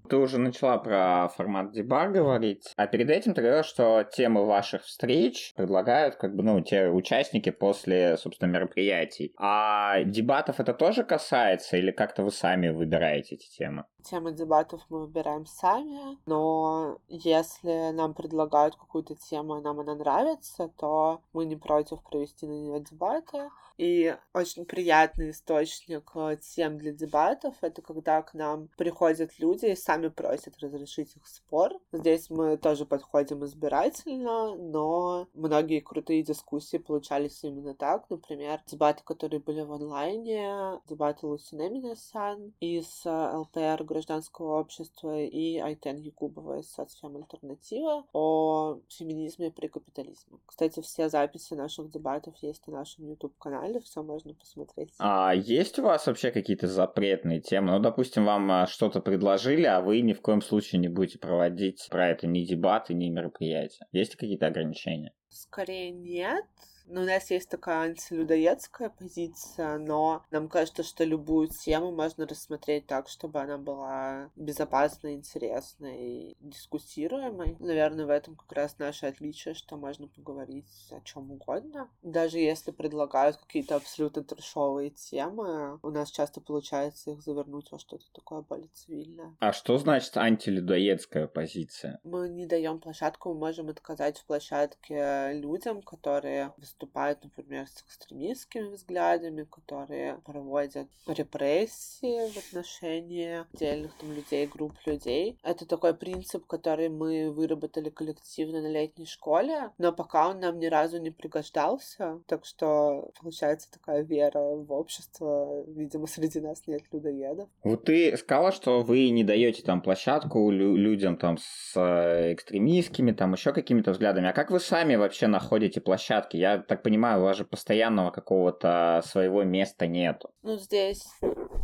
Ты 0.09 0.17
уже 0.17 0.39
начала 0.39 0.79
про 0.79 1.29
формат 1.37 1.73
дебаг 1.73 2.13
говорить, 2.13 2.73
а 2.77 2.87
перед 2.87 3.11
этим 3.11 3.35
ты 3.35 3.43
говорила, 3.43 3.63
что 3.63 4.05
темы 4.05 4.47
ваших 4.47 4.85
встреч 4.85 5.53
предлагают 5.57 6.17
как 6.17 6.35
бы, 6.35 6.43
ну, 6.43 6.61
те 6.61 6.89
участники 6.89 7.51
после, 7.51 8.17
собственно, 8.17 8.51
мероприятий. 8.51 9.33
А 9.37 10.03
дебатов 10.05 10.61
это 10.61 10.73
тоже 10.73 11.05
касается 11.05 11.77
или 11.77 11.91
как-то 11.91 12.23
вы 12.23 12.31
сами 12.31 12.69
выбираете 12.69 13.35
эти 13.35 13.49
темы? 13.51 13.85
Темы 14.11 14.33
дебатов 14.33 14.81
мы 14.89 15.01
выбираем 15.01 15.45
сами, 15.45 16.19
но 16.25 16.99
если 17.09 17.91
нам 17.91 18.15
предлагают 18.15 18.75
какую-то 18.75 19.15
тему, 19.17 19.59
и 19.59 19.63
нам 19.63 19.81
она 19.81 19.95
нравится, 19.95 20.69
то 20.79 21.21
мы 21.35 21.45
не 21.45 21.57
против 21.57 22.03
провести 22.03 22.47
на 22.47 22.53
нее 22.53 22.81
дебаты. 22.81 23.51
И 23.79 24.17
очень 24.35 24.65
приятный 24.65 25.31
источник 25.31 26.11
э, 26.17 26.37
тем 26.41 26.79
для 26.79 26.91
дебатов— 26.91 27.55
это 27.61 27.81
когда 27.81 28.23
к 28.23 28.35
нам 28.35 28.69
приходят 28.77 29.39
люди 29.39 29.67
и 29.67 29.77
сами 29.77 30.09
просят 30.09 30.59
разрешить 30.59 31.15
их 31.17 31.25
спор. 31.29 31.79
Здесь 31.93 32.29
мы 32.29 32.57
тоже 32.57 32.87
подходим 32.87 33.45
избирательно, 33.45 34.57
но 34.57 35.29
многие 35.33 35.79
крутые 35.79 36.25
дискуссии 36.25 36.79
получались 36.79 37.45
именно 37.45 37.73
так. 37.73 38.11
Например, 38.11 38.61
дебаты, 38.67 39.05
которые 39.05 39.39
были 39.39 39.61
в 39.61 39.73
онлайне, 39.73 40.81
дебаты 40.89 41.29
Лусине 41.29 41.69
Минасян 41.71 42.53
из 42.59 43.07
э, 43.07 43.37
ЛПР 43.37 43.85
гражданского 43.99 44.61
общества 44.61 45.21
и 45.21 45.59
Айтен 45.59 45.97
Якубова 45.97 46.61
из 46.61 46.71
соцфем 46.71 47.17
Альтернатива 47.17 48.05
о 48.13 48.79
феминизме 48.89 49.51
при 49.51 49.67
капитализме. 49.67 50.39
Кстати, 50.47 50.81
все 50.81 51.09
записи 51.09 51.55
наших 51.55 51.91
дебатов 51.91 52.37
есть 52.41 52.67
на 52.69 52.75
нашем 52.75 53.09
YouTube-канале, 53.09 53.81
все 53.81 54.03
можно 54.03 54.35
посмотреть. 54.35 54.95
А 54.99 55.35
есть 55.35 55.79
у 55.79 55.83
вас 55.83 56.07
вообще 56.07 56.31
какие-то 56.31 56.69
запретные 56.69 57.41
темы? 57.41 57.73
Ну, 57.73 57.81
допустим, 57.81 58.25
вам 58.25 58.51
а, 58.51 58.67
что-то 58.67 59.01
предложили, 59.01 59.65
а 59.65 59.81
вы 59.81 60.01
ни 60.01 60.13
в 60.13 60.21
коем 60.21 60.43
случае 60.43 60.81
не 60.81 60.89
будете 60.89 61.19
проводить 61.19 61.89
про 61.91 62.09
это 62.09 62.27
ни 62.27 62.45
дебаты, 62.45 62.95
ни 62.95 63.09
мероприятия. 63.09 63.87
Есть 63.93 64.15
какие-то 64.15 64.47
ограничения? 64.47 65.13
Скорее 65.29 65.91
нет. 65.91 66.45
Ну, 66.91 67.03
у 67.03 67.05
нас 67.05 67.31
есть 67.31 67.51
такая 67.51 67.91
антилюдоедская 67.91 68.89
позиция, 68.89 69.79
но 69.79 70.25
нам 70.31 70.49
кажется, 70.49 70.83
что 70.83 71.05
любую 71.05 71.49
тему 71.49 71.93
можно 71.93 72.27
рассмотреть 72.27 72.87
так, 72.87 73.09
чтобы 73.09 73.41
она 73.41 73.59
была 73.59 74.31
безопасной, 74.37 75.15
интересной, 75.15 76.37
дискуссируемой. 76.41 77.57
Наверное, 77.61 78.07
в 78.07 78.11
этом 78.11 78.37
как 78.37 78.51
раз 78.53 78.79
наше 78.79 79.07
отличие, 79.07 79.55
что 79.55 79.77
можно 79.77 80.09
поговорить 80.09 80.89
о 80.91 81.01
чем 81.03 81.31
угодно. 81.31 81.91
Даже 82.03 82.39
если 82.39 82.71
предлагают 82.71 83.37
какие-то 83.37 83.77
абсолютно 83.77 84.25
трешовые 84.25 84.91
темы, 84.91 85.79
у 85.83 85.91
нас 85.91 86.11
часто 86.11 86.41
получается 86.41 87.11
их 87.11 87.23
завернуть 87.23 87.71
во 87.71 87.79
что-то 87.79 88.05
такое 88.15 88.41
более 88.41 88.69
цивильное. 88.69 89.37
А 89.41 89.53
что 89.53 89.77
значит 89.77 90.17
антилюдоедская 90.17 91.27
позиция? 91.27 92.01
Мы 92.03 92.31
не 92.31 92.47
даем 92.47 92.81
площадку, 92.81 93.35
мы 93.35 93.41
можем 93.41 93.69
отказать 93.69 94.19
в 94.19 94.25
площадке 94.25 95.33
людям, 95.35 95.83
которые 95.83 96.53
выступают, 96.79 97.25
например, 97.25 97.67
с 97.67 97.83
экстремистскими 97.83 98.69
взглядами, 98.69 99.45
которые 99.45 100.21
проводят 100.25 100.87
репрессии 101.07 102.31
в 102.31 102.37
отношении 102.37 103.45
отдельных 103.53 103.93
там 103.95 104.13
людей, 104.13 104.47
групп 104.47 104.75
людей. 104.87 105.39
Это 105.43 105.67
такой 105.67 105.95
принцип, 105.95 106.47
который 106.47 106.89
мы 106.89 107.31
выработали 107.33 107.91
коллективно 107.91 108.63
на 108.63 108.69
летней 108.69 109.07
школе, 109.07 109.71
но 109.79 109.93
пока 109.93 110.29
он 110.29 110.41
нам 110.41 110.59
ни 110.59 110.67
разу 110.67 111.01
не 111.01 111.11
пригождался, 111.11 112.21
так 112.27 112.45
что 112.45 113.11
получается 113.21 113.71
такая 113.73 114.03
вера 114.03 114.41
в 114.41 114.73
общество. 114.73 115.65
Видимо, 115.67 116.07
среди 116.07 116.41
нас 116.41 116.67
нет 116.67 116.83
людоедов. 116.93 117.49
Вот 117.65 117.85
ты 117.85 118.17
сказала, 118.17 118.53
что 118.53 118.83
вы 118.83 119.11
не 119.11 119.25
даете 119.25 119.63
там 119.63 119.81
площадку 119.81 120.51
людям 120.51 121.17
там 121.17 121.39
с 121.39 121.73
э, 121.77 122.35
экстремистскими, 122.35 123.13
там 123.13 123.33
еще 123.33 123.53
какими-то 123.53 123.91
взглядами. 123.93 124.29
А 124.29 124.33
как 124.33 124.51
вы 124.51 124.61
сами 124.61 124.95
вообще 124.97 125.27
находите 125.27 125.81
площадки? 125.81 126.37
Я 126.37 126.59
так 126.69 126.83
понимаю, 126.83 127.21
у 127.21 127.25
вас 127.25 127.37
же 127.37 127.45
постоянного 127.45 128.11
какого-то 128.11 129.03
своего 129.05 129.43
места 129.43 129.87
нету. 129.87 130.31
Ну, 130.43 130.57
здесь 130.59 131.07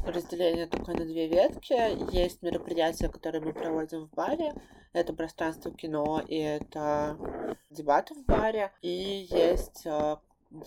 разделение 0.07 0.67
такое 0.67 0.97
на 0.97 1.05
две 1.05 1.29
ветки. 1.29 1.75
Есть 2.15 2.43
мероприятия, 2.43 3.09
которые 3.09 3.43
мы 3.43 3.53
проводим 3.53 4.07
в 4.07 4.11
баре. 4.15 4.55
Это 4.93 5.13
пространство 5.13 5.71
кино 5.73 6.23
и 6.27 6.39
это 6.39 7.17
дебаты 7.71 8.15
в 8.15 8.25
баре. 8.25 8.73
И 8.83 9.27
есть 9.31 9.87
э, 9.87 10.17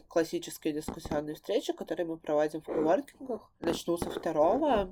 классические 0.08 0.74
дискуссионные 0.74 1.36
встречи, 1.36 1.74
которые 1.74 2.06
мы 2.06 2.18
проводим 2.18 2.62
в 2.62 2.66
коворкингах. 2.66 3.42
Начну 3.60 3.98
со 3.98 4.10
второго. 4.10 4.90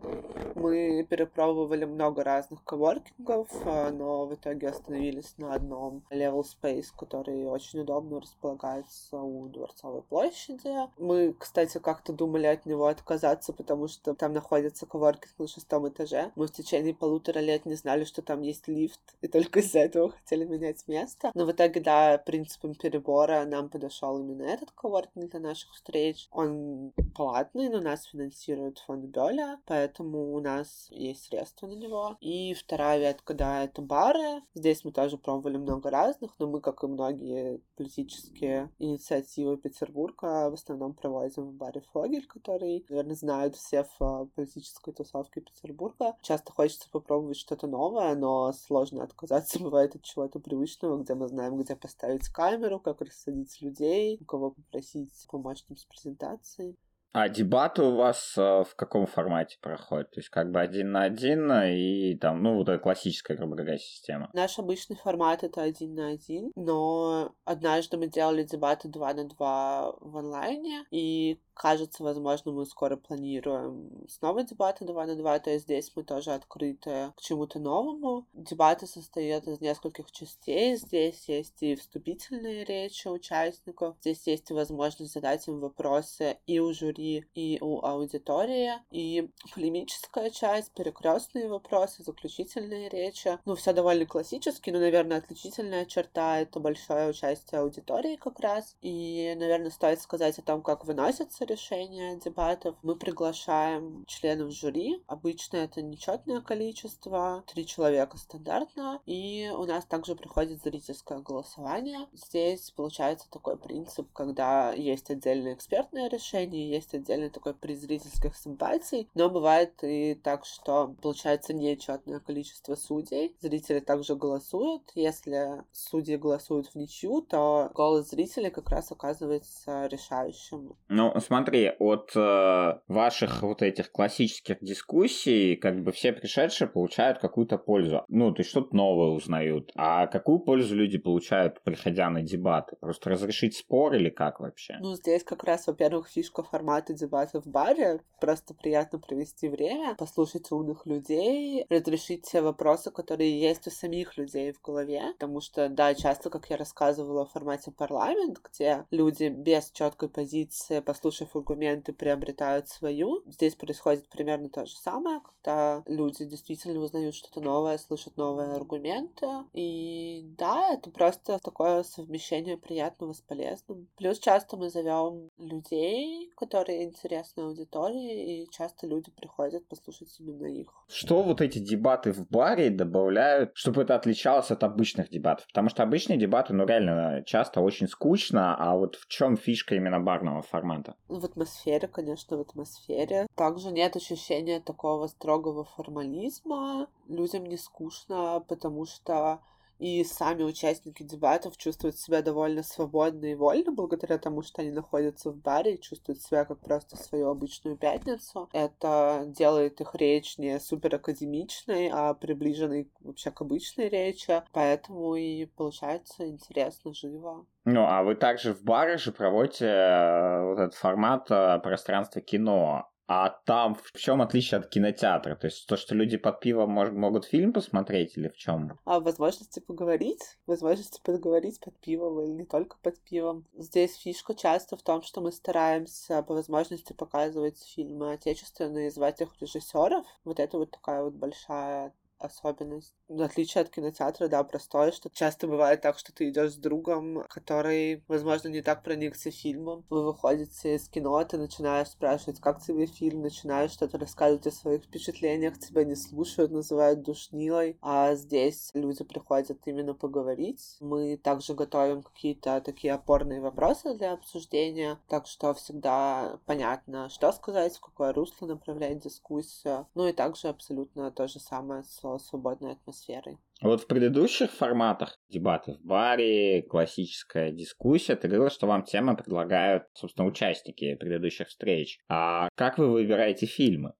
Мы 0.56 1.06
перепробовали 1.10 1.86
много 1.86 2.24
разных 2.24 2.64
коворкингов, 2.64 3.50
а, 3.66 3.92
но 3.92 4.26
в 4.26 4.34
итоге 4.34 4.70
остановились 4.70 5.36
на 5.38 5.54
одном 5.54 6.04
Level 6.12 6.44
Space, 6.44 6.88
который 6.98 7.46
очень 7.46 7.80
удобно 7.80 8.22
располагается 8.22 9.18
у 9.18 9.48
Дворцовой 9.50 10.02
площади. 10.04 10.74
Мы, 10.98 11.34
кстати, 11.34 11.78
как-то 11.80 12.14
думали 12.14 12.48
от 12.48 12.66
него 12.66 12.88
отказаться, 12.88 13.54
потому 13.54 13.88
что 13.88 14.14
там 14.14 14.34
находится 14.34 14.86
коворкинг 14.86 15.34
на 15.38 15.48
шестом 15.48 15.88
этаже. 15.88 16.32
Мы 16.36 16.48
в 16.48 16.52
течение 16.52 16.94
полутора 16.94 17.40
лет 17.40 17.66
не 17.66 17.76
знали, 17.76 18.04
что 18.06 18.22
там 18.22 18.42
есть 18.42 18.68
лифт, 18.68 19.02
и 19.22 19.28
только 19.28 19.60
из-за 19.60 19.80
этого 19.80 20.12
хотели 20.12 20.46
менять 20.46 20.88
место. 20.88 21.32
Но 21.34 21.46
в 21.46 21.52
итоге, 21.52 21.82
да, 21.82 22.18
принципом 22.18 22.76
перебора 22.76 23.46
нам 23.46 23.70
подошел 23.70 24.20
именно 24.20 24.44
этот 24.44 24.72
коворкинг 24.72 24.85
для 25.16 25.40
наших 25.40 25.74
встреч. 25.74 26.28
Он 26.32 26.92
платный, 27.16 27.70
но 27.70 27.80
нас 27.80 28.04
финансирует 28.06 28.80
фонд 28.80 29.06
Бёля, 29.06 29.60
поэтому 29.66 30.34
у 30.34 30.40
нас 30.40 30.88
есть 30.90 31.26
средства 31.26 31.68
на 31.68 31.74
него. 31.74 32.18
И 32.20 32.54
вторая 32.54 33.00
ветка, 33.00 33.34
да, 33.34 33.64
это 33.64 33.82
бары. 33.82 34.42
Здесь 34.54 34.84
мы 34.84 34.92
тоже 34.92 35.18
пробовали 35.18 35.58
много 35.58 35.90
разных, 35.90 36.32
но 36.40 36.48
мы, 36.48 36.62
как 36.62 36.84
и 36.84 36.88
многие 36.88 37.62
политические 37.76 38.70
инициативы 38.80 39.58
Петербурга, 39.58 40.50
в 40.50 40.54
основном 40.54 40.94
проводим 40.94 41.44
в 41.46 41.54
баре 41.54 41.82
Фогель, 41.94 42.28
который, 42.28 42.86
наверное, 42.90 43.16
знают 43.16 43.56
все 43.56 43.86
в 43.98 44.30
политической 44.36 44.94
тусовке 44.94 45.42
Петербурга. 45.42 46.16
Часто 46.22 46.52
хочется 46.52 46.90
попробовать 46.90 47.38
что-то 47.38 47.68
новое, 47.68 48.16
но 48.16 48.52
сложно 48.54 49.04
отказаться 49.04 49.60
бывает 49.64 49.96
от 49.96 50.04
чего-то 50.04 50.40
привычного, 50.40 51.02
где 51.02 51.16
мы 51.16 51.28
знаем, 51.28 51.58
где 51.58 51.76
поставить 51.76 52.28
камеру, 52.30 52.80
как 52.80 53.02
рассадить 53.02 53.62
людей, 53.62 54.18
у 54.22 54.26
кого 54.26 54.52
попросить 54.76 55.28
помочь 55.30 55.64
нам 55.70 55.78
с 55.78 55.86
презентацией. 55.86 56.76
А 57.14 57.30
дебаты 57.30 57.82
у 57.82 57.96
вас 57.96 58.38
э, 58.38 58.42
в 58.42 58.76
каком 58.76 59.06
формате 59.06 59.58
проходят? 59.62 60.12
То 60.12 60.20
есть 60.20 60.28
как 60.28 60.52
бы 60.52 60.60
один 60.60 60.92
на 60.92 61.04
один 61.04 61.50
и 61.50 62.18
там, 62.18 62.44
ну, 62.44 62.56
вот 62.56 62.68
эта 62.68 62.78
классическая, 62.78 63.38
грубо 63.38 63.56
говоря, 63.56 63.78
система. 63.78 64.30
Наш 64.34 64.60
обычный 64.60 64.98
формат 64.98 65.46
это 65.46 65.62
один 65.62 65.96
на 65.96 66.10
один, 66.10 66.52
но 66.58 67.34
однажды 67.46 67.96
мы 67.96 68.08
делали 68.08 68.44
дебаты 68.44 68.90
два 68.90 69.14
на 69.14 69.30
два 69.30 69.94
в 70.02 70.18
онлайне, 70.18 70.84
и 70.92 71.40
кажется, 71.56 72.04
возможно, 72.04 72.52
мы 72.52 72.66
скоро 72.66 72.98
планируем 72.98 74.06
снова 74.08 74.44
дебаты 74.44 74.86
2 74.86 75.06
на 75.06 75.16
2, 75.16 75.40
то 75.40 75.50
есть 75.50 75.64
здесь 75.66 75.92
мы 75.96 76.04
тоже 76.04 76.32
открыты 76.32 77.14
к 77.16 77.22
чему-то 77.22 77.60
новому. 77.60 78.28
Дебаты 78.34 78.86
состоят 78.86 79.48
из 79.48 79.62
нескольких 79.62 80.12
частей. 80.12 80.76
Здесь 80.76 81.28
есть 81.28 81.64
и 81.64 81.76
вступительные 81.76 82.66
речи 82.66 83.08
участников, 83.08 83.96
здесь 84.02 84.28
есть 84.28 84.52
и 84.52 84.54
возможность 84.54 85.14
задать 85.14 85.48
им 85.48 85.60
вопросы 85.60 86.38
и 86.46 86.60
у 86.60 86.74
жюри, 86.74 87.26
и 87.34 87.58
у 87.62 87.84
аудитории, 87.84 88.74
и 88.92 89.30
полемическая 89.54 90.30
часть, 90.30 90.74
перекрестные 90.74 91.48
вопросы, 91.48 92.04
заключительные 92.04 92.90
речи. 92.90 93.40
Ну, 93.46 93.56
все 93.56 93.74
довольно 93.74 94.06
классически, 94.06 94.70
но, 94.72 94.80
наверное, 94.80 95.18
отличительная 95.18 95.86
черта— 95.86 96.40
это 96.42 96.60
большое 96.60 97.10
участие 97.10 97.62
аудитории 97.62 98.18
как 98.18 98.40
раз. 98.40 98.76
И, 98.82 99.34
наверное, 99.38 99.72
стоит 99.72 100.02
сказать 100.02 100.38
о 100.38 100.42
том, 100.42 100.62
как 100.62 100.86
выносятся 100.86 101.45
наше 101.46 101.54
решение 101.54 102.18
дебатов. 102.18 102.76
Мы 102.84 102.96
приглашаем 102.96 104.04
членов 104.08 104.52
жюри. 104.52 105.02
Обычно 105.08 105.58
это 105.58 105.82
нечетное 105.82 106.42
количество, 106.42 107.44
три 107.48 107.66
человека 107.66 108.18
стандартно. 108.18 109.02
И 109.06 109.52
у 109.56 109.66
нас 109.66 109.86
также 109.86 110.16
приходит 110.16 110.62
зрительское 110.62 111.20
голосование. 111.20 112.08
Здесь 112.14 112.72
получается 112.72 113.28
такой 113.30 113.58
принцип, 113.58 114.12
когда 114.14 114.74
есть 114.74 115.10
отдельное 115.10 115.54
экспертное 115.54 116.10
решение, 116.10 116.70
есть 116.70 116.94
отдельный 116.94 117.30
такой 117.30 117.54
приз 117.54 117.80
зрительских 117.80 118.36
симпатий, 118.36 119.10
но 119.14 119.30
бывает 119.30 119.74
и 119.84 120.16
так, 120.16 120.46
что 120.46 120.96
получается 121.02 121.54
нечетное 121.54 122.20
количество 122.20 122.76
судей. 122.76 123.36
Зрители 123.42 123.80
также 123.80 124.16
голосуют. 124.16 124.92
Если 124.96 125.64
судьи 125.72 126.16
голосуют 126.18 126.68
в 126.68 126.76
ничью, 126.76 127.22
то 127.22 127.70
голос 127.74 128.10
зрителей 128.10 128.50
как 128.50 128.70
раз 128.70 128.92
оказывается 128.92 129.88
решающим. 129.88 130.76
Ну, 130.88 131.14
смотри, 131.20 131.35
от 131.80 132.12
э, 132.16 132.80
ваших 132.88 133.42
вот 133.44 133.62
этих 133.62 133.92
классических 133.92 134.58
дискуссий, 134.62 135.56
как 135.56 135.84
бы 135.84 135.92
все 135.92 136.14
пришедшие 136.14 136.68
получают 136.68 137.20
какую-то 137.20 137.58
пользу. 137.58 138.04
Ну, 138.08 138.32
то 138.32 138.42
есть 138.42 138.50
что-то 138.50 138.76
новое 138.76 139.10
узнают. 139.10 139.72
А 139.76 140.08
какую 140.08 140.40
пользу 140.40 140.76
люди 140.76 140.98
получают, 140.98 141.62
приходя 141.64 142.10
на 142.10 142.22
дебаты? 142.22 142.76
Просто 142.80 143.10
разрешить 143.10 143.56
спор 143.56 143.96
или 143.96 144.10
как 144.10 144.40
вообще? 144.40 144.78
Ну, 144.80 144.96
здесь 144.96 145.24
как 145.24 145.44
раз, 145.44 145.68
во-первых, 145.68 146.08
фишка 146.08 146.44
формата 146.44 146.94
дебатов 146.94 147.46
в 147.46 147.50
баре. 147.50 148.02
Просто 148.20 148.54
приятно 148.54 149.00
провести 149.00 149.48
время, 149.48 149.96
послушать 149.96 150.52
умных 150.52 150.86
людей, 150.86 151.66
разрешить 151.70 152.26
все 152.26 152.42
вопросы, 152.42 152.92
которые 152.92 153.40
есть 153.40 153.68
у 153.68 153.72
самих 153.72 154.18
людей 154.18 154.52
в 154.52 154.62
голове. 154.62 155.14
Потому 155.20 155.42
что, 155.42 155.70
да, 155.70 155.94
часто, 155.94 156.30
как 156.30 156.50
я 156.50 156.58
рассказывала 156.58 157.26
в 157.26 157.32
формате 157.32 157.72
парламент, 157.72 158.40
где 158.44 158.86
люди 158.92 159.30
без 159.30 159.72
четкой 159.72 160.10
позиции, 160.10 160.80
послушав 160.80 161.25
аргументы, 161.34 161.94
приобретают 161.94 162.70
свою. 162.70 163.24
Здесь 163.28 163.56
происходит 163.56 164.10
примерно 164.10 164.50
то 164.50 164.66
же 164.66 164.76
самое, 164.76 165.22
когда 165.22 165.84
люди 165.88 166.26
действительно 166.26 166.80
узнают 166.80 167.16
что-то 167.16 167.42
новое, 167.42 167.78
слышат 167.78 168.18
новые 168.18 168.54
аргументы. 168.54 169.28
И 169.54 170.26
да, 170.38 170.74
это 170.74 170.90
просто 170.90 171.40
такое 171.40 171.84
совмещение 171.84 172.58
приятного 172.58 173.14
с 173.14 173.22
полезным. 173.22 173.88
Плюс 173.98 174.20
часто 174.20 174.58
мы 174.58 174.70
зовем 174.70 175.30
людей, 175.38 176.32
которые 176.36 176.84
интересны 176.84 177.42
аудитории, 177.42 178.44
и 178.44 178.50
часто 178.52 178.88
люди 178.88 179.12
приходят 179.12 179.68
послушать 179.68 180.16
именно 180.20 180.46
их. 180.46 180.68
Что 180.88 181.24
вот 181.24 181.42
эти 181.42 181.60
дебаты 181.60 182.12
в 182.12 182.28
баре 182.30 182.70
добавляют, 182.70 183.52
чтобы 183.54 183.82
это 183.82 183.96
отличалось 183.96 184.52
от 184.52 184.64
обычных 184.64 185.10
дебатов? 185.10 185.48
Потому 185.48 185.70
что 185.70 185.84
обычные 185.84 186.18
дебаты, 186.18 186.54
ну 186.54 186.66
реально, 186.66 187.24
часто 187.26 187.62
очень 187.62 187.88
скучно, 187.88 188.56
а 188.56 188.76
вот 188.76 188.96
в 188.96 189.08
чем 189.08 189.38
фишка 189.38 189.76
именно 189.76 190.00
барного 190.00 190.42
формата? 190.42 190.96
В 191.20 191.26
атмосфере, 191.26 191.88
конечно, 191.88 192.38
в 192.38 192.42
атмосфере. 192.42 193.28
Также 193.36 193.72
нет 193.72 193.96
ощущения 193.96 194.60
такого 194.60 195.08
строгого 195.08 195.64
формализма. 195.64 196.88
Людям 197.08 197.46
не 197.46 197.58
скучно, 197.58 198.44
потому 198.48 198.86
что 198.86 199.40
и 199.80 200.04
сами 200.04 200.44
участники 200.44 201.04
дебатов 201.04 201.58
чувствуют 201.58 201.98
себя 201.98 202.22
довольно 202.22 202.64
свободно 202.64 203.26
и 203.26 203.36
вольно 203.36 203.72
благодаря 203.72 204.18
тому, 204.18 204.42
что 204.42 204.62
они 204.62 204.72
находятся 204.72 205.32
в 205.32 205.38
баре 205.38 205.76
и 205.76 205.82
чувствуют 205.82 206.22
себя 206.22 206.46
как 206.46 206.60
просто 206.60 206.98
свою 206.98 207.30
обычную 207.30 207.78
пятницу. 207.78 208.50
Это 208.54 209.24
делает 209.28 209.82
их 209.82 209.96
речь 209.96 210.38
не 210.38 210.60
супер 210.60 210.96
академичной, 210.96 211.90
а 211.92 212.14
приближенной 212.14 212.90
вообще 213.02 213.32
к 213.32 213.42
обычной 213.42 213.90
речи, 213.90 214.44
поэтому 214.52 215.16
и 215.16 215.46
получается 215.46 216.28
интересно, 216.28 216.94
живо. 216.94 217.46
Ну, 217.66 217.86
а 217.86 218.04
вы 218.04 218.16
также 218.16 218.54
в 218.54 218.64
баре 218.64 218.98
же 218.98 219.12
проводите 219.12 219.66
э, 219.66 220.44
вот 220.44 220.60
этот 220.60 220.76
формат 220.76 221.32
э, 221.32 221.60
пространства 221.60 222.22
кино. 222.22 222.88
А 223.08 223.30
там 223.30 223.74
в 223.74 223.92
чем 223.94 224.22
отличие 224.22 224.60
от 224.60 224.68
кинотеатра? 224.70 225.36
То 225.36 225.48
есть 225.48 225.68
то, 225.68 225.76
что 225.76 225.96
люди 225.96 226.18
под 226.18 226.40
пивом 226.40 226.78
мож- 226.78 226.92
могут 226.92 227.26
фильм 227.26 227.52
посмотреть 227.52 228.16
или 228.18 228.28
в 228.30 228.38
чем? 228.38 228.80
А 228.84 229.00
возможности 229.00 229.60
поговорить, 229.60 230.38
возможности 230.48 231.02
поговорить 231.04 231.60
под 231.60 231.80
пивом 231.80 232.20
или 232.22 232.32
не 232.32 232.46
только 232.46 232.78
под 232.82 233.00
пивом. 233.04 233.46
Здесь 233.54 233.96
фишка 233.96 234.34
часто 234.36 234.76
в 234.78 234.84
том, 234.84 235.02
что 235.02 235.22
мы 235.22 235.32
стараемся 235.32 236.24
по 236.24 236.34
возможности 236.34 236.94
показывать 236.94 237.60
фильмы 237.64 238.14
отечественные, 238.14 238.92
звать 238.92 239.22
их 239.22 239.40
режиссеров. 239.40 240.06
Вот 240.24 240.40
это 240.40 240.58
вот 240.58 240.72
такая 240.72 241.04
вот 241.04 241.14
большая 241.14 241.94
особенность. 242.18 242.94
В 243.08 243.22
отличие 243.22 243.62
от 243.62 243.70
кинотеатра, 243.70 244.28
да, 244.28 244.44
простое, 244.44 244.92
что 244.92 245.10
часто 245.10 245.48
бывает 245.48 245.82
так, 245.82 246.00
что 246.00 246.14
ты 246.14 246.30
идешь 246.30 246.54
с 246.54 246.58
другом, 246.58 247.24
который, 247.30 248.04
возможно, 248.08 248.48
не 248.48 248.62
так 248.62 248.84
проникся 248.84 249.32
фильмом. 249.32 249.86
Вы 249.90 250.04
выходите 250.04 250.76
из 250.76 250.90
кино, 250.90 251.24
ты 251.24 251.38
начинаешь 251.38 251.90
спрашивать, 251.90 252.40
как 252.40 252.62
тебе 252.62 252.86
фильм, 252.86 253.22
начинаешь 253.22 253.72
что-то 253.72 253.98
рассказывать 253.98 254.48
о 254.48 254.52
своих 254.52 254.84
впечатлениях, 254.84 255.60
тебя 255.60 255.84
не 255.84 255.96
слушают, 255.96 256.52
называют 256.52 257.04
душнилой, 257.04 257.78
а 257.82 258.16
здесь 258.16 258.72
люди 258.74 259.04
приходят 259.04 259.60
именно 259.66 259.94
поговорить. 259.94 260.78
Мы 260.80 261.18
также 261.18 261.54
готовим 261.54 262.04
какие-то 262.04 262.62
такие 262.62 262.94
опорные 262.94 263.42
вопросы 263.42 263.94
для 263.94 264.14
обсуждения, 264.14 265.00
так 265.08 265.28
что 265.28 265.54
всегда 265.54 266.40
понятно, 266.46 267.10
что 267.10 267.32
сказать, 267.32 267.76
в 267.76 267.82
какое 267.82 268.14
русло 268.14 268.48
направлять 268.48 269.00
дискуссию. 269.00 269.88
Ну 269.94 270.08
и 270.08 270.14
также 270.14 270.48
абсолютно 270.48 271.12
то 271.12 271.28
же 271.28 271.40
самое 271.40 271.84
с 271.84 272.05
свободной 272.18 272.74
атмосферой. 272.74 273.38
Вот 273.62 273.82
в 273.82 273.88
предыдущих 273.88 274.52
форматах 274.52 275.20
дебаты 275.30 275.74
в 275.74 275.82
баре, 275.82 276.62
классическая 276.64 277.52
дискуссия, 277.52 278.16
ты 278.16 278.28
говорила, 278.28 278.50
что 278.50 278.68
вам 278.68 278.84
темы 278.84 279.16
предлагают, 279.16 279.84
собственно, 279.94 280.28
участники 280.28 280.96
предыдущих 280.96 281.48
встреч. 281.48 282.00
А 282.10 282.50
как 282.56 282.78
вы 282.78 282.92
выбираете 282.92 283.46
фильмы? 283.46 283.94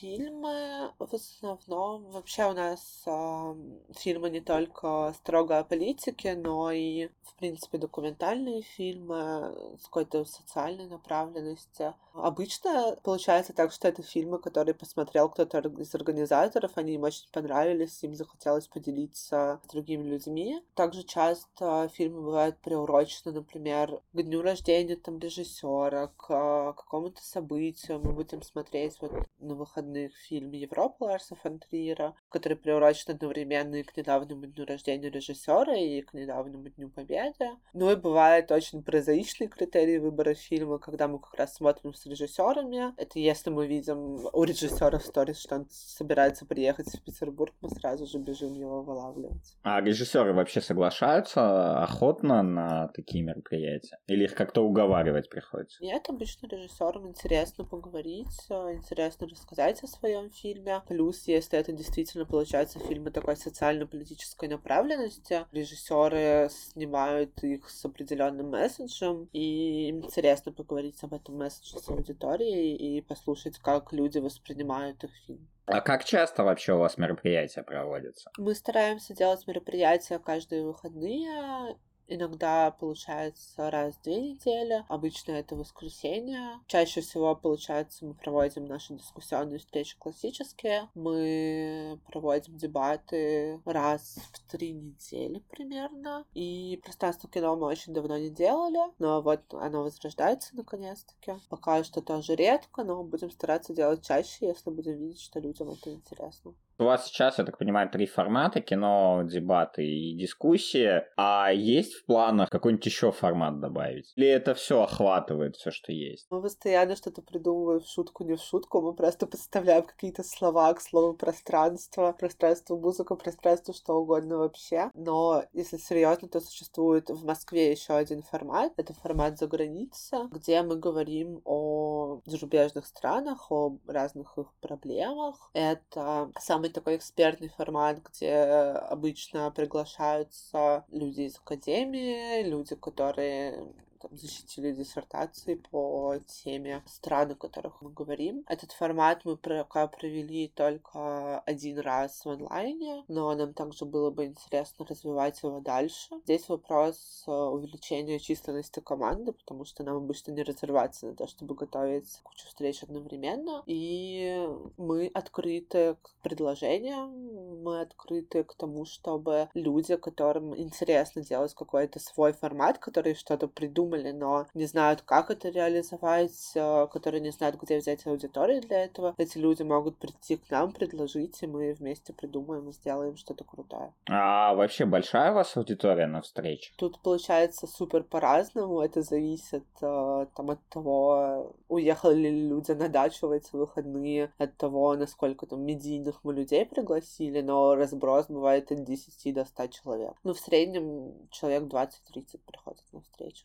Фильмы 0.00 0.92
в 0.98 1.14
основном 1.14 2.10
вообще 2.10 2.44
у 2.46 2.52
нас 2.52 3.02
э, 3.06 3.54
фильмы 3.96 4.30
не 4.30 4.40
только 4.40 5.12
строго 5.18 5.58
о 5.58 5.64
политике, 5.64 6.36
но 6.36 6.70
и 6.70 7.08
в 7.22 7.34
принципе 7.36 7.78
документальные 7.78 8.62
фильмы 8.62 9.76
с 9.80 9.84
какой-то 9.84 10.24
социальной 10.24 10.86
направленностью. 10.86 11.94
Обычно 12.14 12.96
получается 13.02 13.52
так, 13.52 13.72
что 13.72 13.88
это 13.88 14.02
фильмы, 14.02 14.38
которые 14.38 14.74
посмотрел 14.74 15.28
кто-то 15.28 15.58
из 15.58 15.94
организаторов, 15.94 16.72
они 16.76 16.94
им 16.94 17.04
очень 17.04 17.28
понравились, 17.32 18.02
им 18.02 18.14
захотелось 18.14 18.66
поделиться 18.66 19.60
с 19.64 19.68
другими 19.68 20.02
людьми. 20.04 20.62
Также 20.74 21.02
часто 21.04 21.88
фильмы 21.94 22.22
бывают 22.22 22.58
приурочены, 22.58 23.32
например, 23.32 24.00
к 24.12 24.22
дню 24.22 24.42
рождения 24.42 24.96
там 24.96 25.18
режиссера, 25.18 26.08
к 26.16 26.74
какому-то 26.76 27.22
событию. 27.22 28.00
Мы 28.02 28.12
будем 28.12 28.42
смотреть 28.42 29.00
вот 29.00 29.12
на 29.38 29.54
выходных 29.54 29.87
фильм 30.28 30.52
Европа 30.52 31.04
Ларса 31.04 31.34
фон 31.36 31.58
Триера, 31.58 32.14
который 32.28 32.56
приурочен 32.56 33.12
одновременно 33.12 33.76
и 33.76 33.82
к 33.82 33.96
недавнему 33.96 34.46
дню 34.46 34.64
рождения 34.66 35.10
режиссера, 35.10 35.74
и 35.74 36.02
к 36.02 36.12
недавнему 36.14 36.68
дню 36.68 36.88
победы. 36.90 37.50
Ну 37.72 37.90
и 37.90 37.96
бывает 37.96 38.50
очень 38.50 38.82
прозаичный 38.82 39.48
критерий 39.48 39.98
выбора 39.98 40.34
фильма, 40.34 40.78
когда 40.78 41.08
мы 41.08 41.18
как 41.18 41.34
раз 41.34 41.54
смотрим 41.54 41.94
с 41.94 42.06
режиссерами. 42.06 42.94
Это 43.00 43.18
если 43.18 43.50
мы 43.50 43.66
видим 43.66 44.26
у 44.32 44.44
режиссера 44.44 44.98
в 44.98 45.04
сторис, 45.04 45.38
что 45.38 45.56
он 45.56 45.66
собирается 45.70 46.46
приехать 46.46 46.88
в 46.88 47.02
Петербург, 47.02 47.54
мы 47.60 47.70
сразу 47.70 48.06
же 48.06 48.18
бежим 48.18 48.54
его 48.54 48.82
вылавливать. 48.82 49.56
А 49.62 49.80
режиссеры 49.80 50.32
вообще 50.32 50.60
соглашаются 50.60 51.82
охотно 51.82 52.42
на 52.42 52.88
такие 52.88 53.24
мероприятия? 53.24 53.98
Или 54.06 54.24
их 54.24 54.34
как-то 54.34 54.62
уговаривать 54.62 55.28
приходится? 55.28 55.82
Нет, 55.82 56.04
обычно 56.08 56.46
режиссерам 56.46 57.08
интересно 57.08 57.64
поговорить, 57.64 58.28
интересно 58.48 59.26
рассказать 59.28 59.77
о 59.82 59.86
своем 59.86 60.30
фильме. 60.30 60.82
Плюс, 60.88 61.26
если 61.26 61.58
это 61.58 61.72
действительно 61.72 62.24
получается 62.24 62.78
фильмы 62.78 63.10
такой 63.10 63.36
социально-политической 63.36 64.48
направленности, 64.48 65.46
режиссеры 65.52 66.48
снимают 66.50 67.42
их 67.42 67.68
с 67.68 67.84
определенным 67.84 68.50
месседжем, 68.50 69.28
и 69.32 69.88
им 69.88 70.04
интересно 70.04 70.52
поговорить 70.52 71.02
об 71.02 71.14
этом 71.14 71.36
месседже 71.36 71.78
с 71.78 71.88
аудиторией 71.88 72.76
и 72.76 73.00
послушать, 73.00 73.58
как 73.58 73.92
люди 73.92 74.18
воспринимают 74.18 75.04
их 75.04 75.10
фильм. 75.26 75.48
А 75.66 75.82
как 75.82 76.04
часто 76.04 76.44
вообще 76.44 76.72
у 76.72 76.78
вас 76.78 76.96
мероприятия 76.96 77.62
проводятся? 77.62 78.30
Мы 78.38 78.54
стараемся 78.54 79.14
делать 79.14 79.46
мероприятия 79.46 80.18
каждые 80.18 80.64
выходные, 80.64 81.76
Иногда 82.10 82.70
получается 82.70 83.70
раз 83.70 83.94
в 83.94 84.02
две 84.02 84.32
недели, 84.32 84.82
обычно 84.88 85.32
это 85.32 85.54
воскресенье. 85.54 86.58
Чаще 86.66 87.02
всего, 87.02 87.36
получается, 87.36 88.06
мы 88.06 88.14
проводим 88.14 88.64
наши 88.64 88.94
дискуссионные 88.94 89.58
встречи 89.58 89.98
классические. 89.98 90.88
Мы 90.94 92.00
проводим 92.06 92.56
дебаты 92.56 93.60
раз 93.66 94.18
в 94.32 94.50
три 94.50 94.72
недели 94.72 95.40
примерно. 95.50 96.24
И 96.32 96.80
пространство 96.82 97.28
кино 97.28 97.56
мы 97.56 97.66
очень 97.66 97.92
давно 97.92 98.16
не 98.16 98.30
делали, 98.30 98.80
но 98.98 99.20
вот 99.20 99.42
оно 99.52 99.82
возрождается 99.82 100.56
наконец-таки. 100.56 101.34
Пока 101.50 101.84
что 101.84 102.00
тоже 102.00 102.34
редко, 102.36 102.84
но 102.84 103.04
будем 103.04 103.30
стараться 103.30 103.74
делать 103.74 104.06
чаще, 104.06 104.46
если 104.46 104.70
будем 104.70 104.96
видеть, 104.96 105.20
что 105.20 105.40
людям 105.40 105.70
это 105.70 105.92
интересно. 105.92 106.54
У 106.80 106.84
вас 106.84 107.06
сейчас, 107.06 107.38
я 107.38 107.44
так 107.44 107.58
понимаю, 107.58 107.90
три 107.90 108.06
формата, 108.06 108.60
кино, 108.60 109.24
дебаты 109.24 109.84
и 109.84 110.14
дискуссии, 110.16 111.02
а 111.16 111.50
есть 111.52 111.94
в 111.94 112.06
планах 112.06 112.50
какой-нибудь 112.50 112.86
еще 112.86 113.10
формат 113.10 113.58
добавить? 113.58 114.12
Или 114.14 114.28
это 114.28 114.54
все 114.54 114.84
охватывает 114.84 115.56
все, 115.56 115.72
что 115.72 115.90
есть? 115.90 116.28
Мы 116.30 116.40
постоянно 116.40 116.94
что-то 116.94 117.20
придумываем 117.20 117.80
в 117.80 117.88
шутку, 117.88 118.22
не 118.22 118.36
в 118.36 118.40
шутку, 118.40 118.80
мы 118.80 118.94
просто 118.94 119.26
подставляем 119.26 119.82
какие-то 119.82 120.22
слова 120.22 120.72
к 120.72 120.80
слову 120.80 121.14
пространство, 121.14 122.12
пространство 122.12 122.76
музыка, 122.76 123.16
пространство 123.16 123.74
что 123.74 123.94
угодно 123.94 124.38
вообще. 124.38 124.92
Но 124.94 125.42
если 125.52 125.78
серьезно, 125.78 126.28
то 126.28 126.40
существует 126.40 127.10
в 127.10 127.24
Москве 127.24 127.72
еще 127.72 127.94
один 127.94 128.22
формат. 128.22 128.72
Это 128.76 128.94
формат 128.94 129.36
за 129.36 129.48
граница, 129.48 130.28
где 130.30 130.62
мы 130.62 130.76
говорим 130.76 131.40
о 131.44 132.20
зарубежных 132.24 132.86
странах, 132.86 133.50
о 133.50 133.78
разных 133.88 134.38
их 134.38 134.46
проблемах. 134.60 135.50
Это 135.54 136.30
самый 136.38 136.67
такой 136.68 136.96
экспертный 136.96 137.48
формат, 137.48 138.00
где 138.02 138.34
обычно 138.34 139.50
приглашаются 139.50 140.84
люди 140.90 141.22
из 141.22 141.36
академии, 141.36 142.42
люди, 142.42 142.74
которые 142.74 143.72
там, 144.00 144.16
защитили 144.16 144.72
диссертации 144.72 145.54
по 145.54 146.16
теме 146.26 146.82
стран, 146.86 147.32
о 147.32 147.34
которых 147.34 147.80
мы 147.82 147.90
говорим. 147.90 148.44
Этот 148.48 148.72
формат 148.72 149.24
мы 149.24 149.36
пока 149.36 149.86
провели 149.86 150.48
только 150.48 151.40
один 151.40 151.78
раз 151.78 152.24
в 152.24 152.30
онлайне, 152.30 153.04
но 153.08 153.34
нам 153.34 153.54
также 153.54 153.84
было 153.84 154.10
бы 154.10 154.26
интересно 154.26 154.86
развивать 154.86 155.42
его 155.42 155.60
дальше. 155.60 156.20
Здесь 156.24 156.48
вопрос 156.48 157.24
э, 157.26 157.30
увеличения 157.30 158.18
численности 158.18 158.80
команды, 158.80 159.32
потому 159.32 159.64
что 159.64 159.82
нам 159.82 159.96
обычно 159.96 160.32
не 160.32 160.42
разорваться 160.42 161.06
на 161.06 161.14
то, 161.14 161.26
чтобы 161.26 161.54
готовить 161.54 162.20
кучу 162.22 162.46
встреч 162.46 162.82
одновременно. 162.82 163.62
И 163.66 164.48
мы 164.76 165.10
открыты 165.14 165.96
к 166.02 166.14
предложениям, 166.22 167.62
мы 167.62 167.80
открыты 167.80 168.44
к 168.44 168.54
тому, 168.54 168.84
чтобы 168.84 169.48
люди, 169.54 169.96
которым 169.96 170.56
интересно 170.56 171.22
делать 171.22 171.54
какой-то 171.54 171.98
свой 172.00 172.32
формат, 172.32 172.78
которые 172.78 173.14
что-то 173.14 173.48
придумали, 173.48 173.87
придумали, 173.88 174.12
но 174.12 174.46
не 174.54 174.66
знают, 174.66 175.02
как 175.02 175.30
это 175.30 175.48
реализовать, 175.48 176.52
э, 176.54 176.86
которые 176.92 177.20
не 177.20 177.30
знают, 177.30 177.56
где 177.60 177.78
взять 177.78 178.06
аудиторию 178.06 178.60
для 178.60 178.84
этого. 178.84 179.14
Эти 179.18 179.38
люди 179.38 179.62
могут 179.62 179.98
прийти 179.98 180.36
к 180.36 180.50
нам, 180.50 180.72
предложить, 180.72 181.42
и 181.42 181.46
мы 181.46 181.72
вместе 181.72 182.12
придумаем 182.12 182.68
и 182.68 182.72
сделаем 182.72 183.16
что-то 183.16 183.44
крутое. 183.44 183.92
А 184.08 184.54
вообще 184.54 184.84
большая 184.84 185.32
у 185.32 185.34
вас 185.34 185.56
аудитория 185.56 186.06
на 186.06 186.20
встрече? 186.20 186.72
Тут 186.76 187.00
получается 187.00 187.66
супер 187.66 188.02
по-разному. 188.02 188.80
Это 188.80 189.02
зависит 189.02 189.66
э, 189.80 190.26
там, 190.34 190.50
от 190.50 190.60
того, 190.68 191.54
уехали 191.68 192.28
ли 192.28 192.48
люди 192.48 192.72
на 192.72 192.88
дачу 192.88 193.28
в 193.28 193.32
эти 193.32 193.54
выходные, 193.54 194.32
от 194.38 194.56
того, 194.56 194.94
насколько 194.96 195.46
там 195.46 195.62
медийных 195.64 196.20
мы 196.24 196.34
людей 196.34 196.64
пригласили, 196.66 197.40
но 197.40 197.74
разброс 197.74 198.26
бывает 198.28 198.70
от 198.72 198.84
10 198.84 199.34
до 199.34 199.44
100 199.44 199.66
человек. 199.68 200.12
Ну, 200.24 200.34
в 200.34 200.38
среднем 200.38 201.28
человек 201.30 201.64
20-30 201.64 202.40
приходит 202.46 202.84
на 202.92 203.00
встречу. 203.00 203.44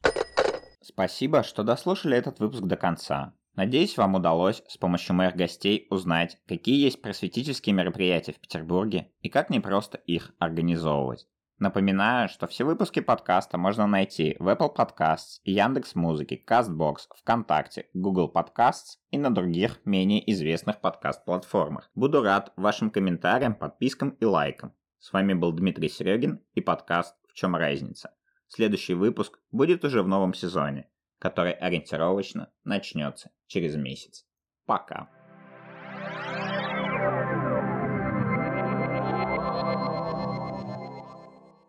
Спасибо, 0.84 1.44
что 1.44 1.64
дослушали 1.64 2.18
этот 2.18 2.40
выпуск 2.40 2.64
до 2.64 2.76
конца. 2.76 3.34
Надеюсь, 3.56 3.98
вам 3.98 4.16
удалось 4.16 4.64
с 4.68 4.78
помощью 4.78 5.16
моих 5.16 5.36
гостей 5.36 5.88
узнать, 5.90 6.38
какие 6.46 6.84
есть 6.84 7.02
просветительские 7.02 7.74
мероприятия 7.74 8.34
в 8.34 8.40
Петербурге 8.40 9.12
и 9.22 9.30
как 9.30 9.50
непросто 9.50 9.98
их 9.98 10.34
организовывать. 10.40 11.28
Напоминаю, 11.60 12.28
что 12.28 12.48
все 12.48 12.66
выпуски 12.66 13.00
подкаста 13.00 13.58
можно 13.58 13.88
найти 13.88 14.36
в 14.40 14.50
Apple 14.50 14.76
Podcasts, 14.76 15.40
Яндекс 15.46 15.96
Музыки, 15.96 16.44
CastBox, 16.46 16.96
ВКонтакте, 17.20 17.86
Google 17.94 18.30
Podcasts 18.34 18.98
и 19.12 19.18
на 19.18 19.34
других 19.34 19.80
менее 19.86 20.30
известных 20.34 20.82
подкаст-платформах. 20.82 21.90
Буду 21.96 22.22
рад 22.22 22.52
вашим 22.58 22.90
комментариям, 22.90 23.56
подпискам 23.56 24.10
и 24.20 24.26
лайкам. 24.26 24.74
С 25.00 25.14
вами 25.14 25.34
был 25.34 25.54
Дмитрий 25.54 25.88
Серегин 25.90 26.42
и 26.56 26.60
подкаст 26.60 27.16
«В 27.30 27.34
чем 27.34 27.56
разница?». 27.56 28.12
Следующий 28.56 28.94
выпуск 28.94 29.40
будет 29.50 29.84
уже 29.84 30.04
в 30.04 30.08
новом 30.08 30.36
сезоне, 30.36 30.88
который 31.18 31.54
ориентировочно 31.54 32.54
начнется 32.64 33.32
через 33.48 33.76
месяц. 33.76 34.28
Пока. 34.68 35.10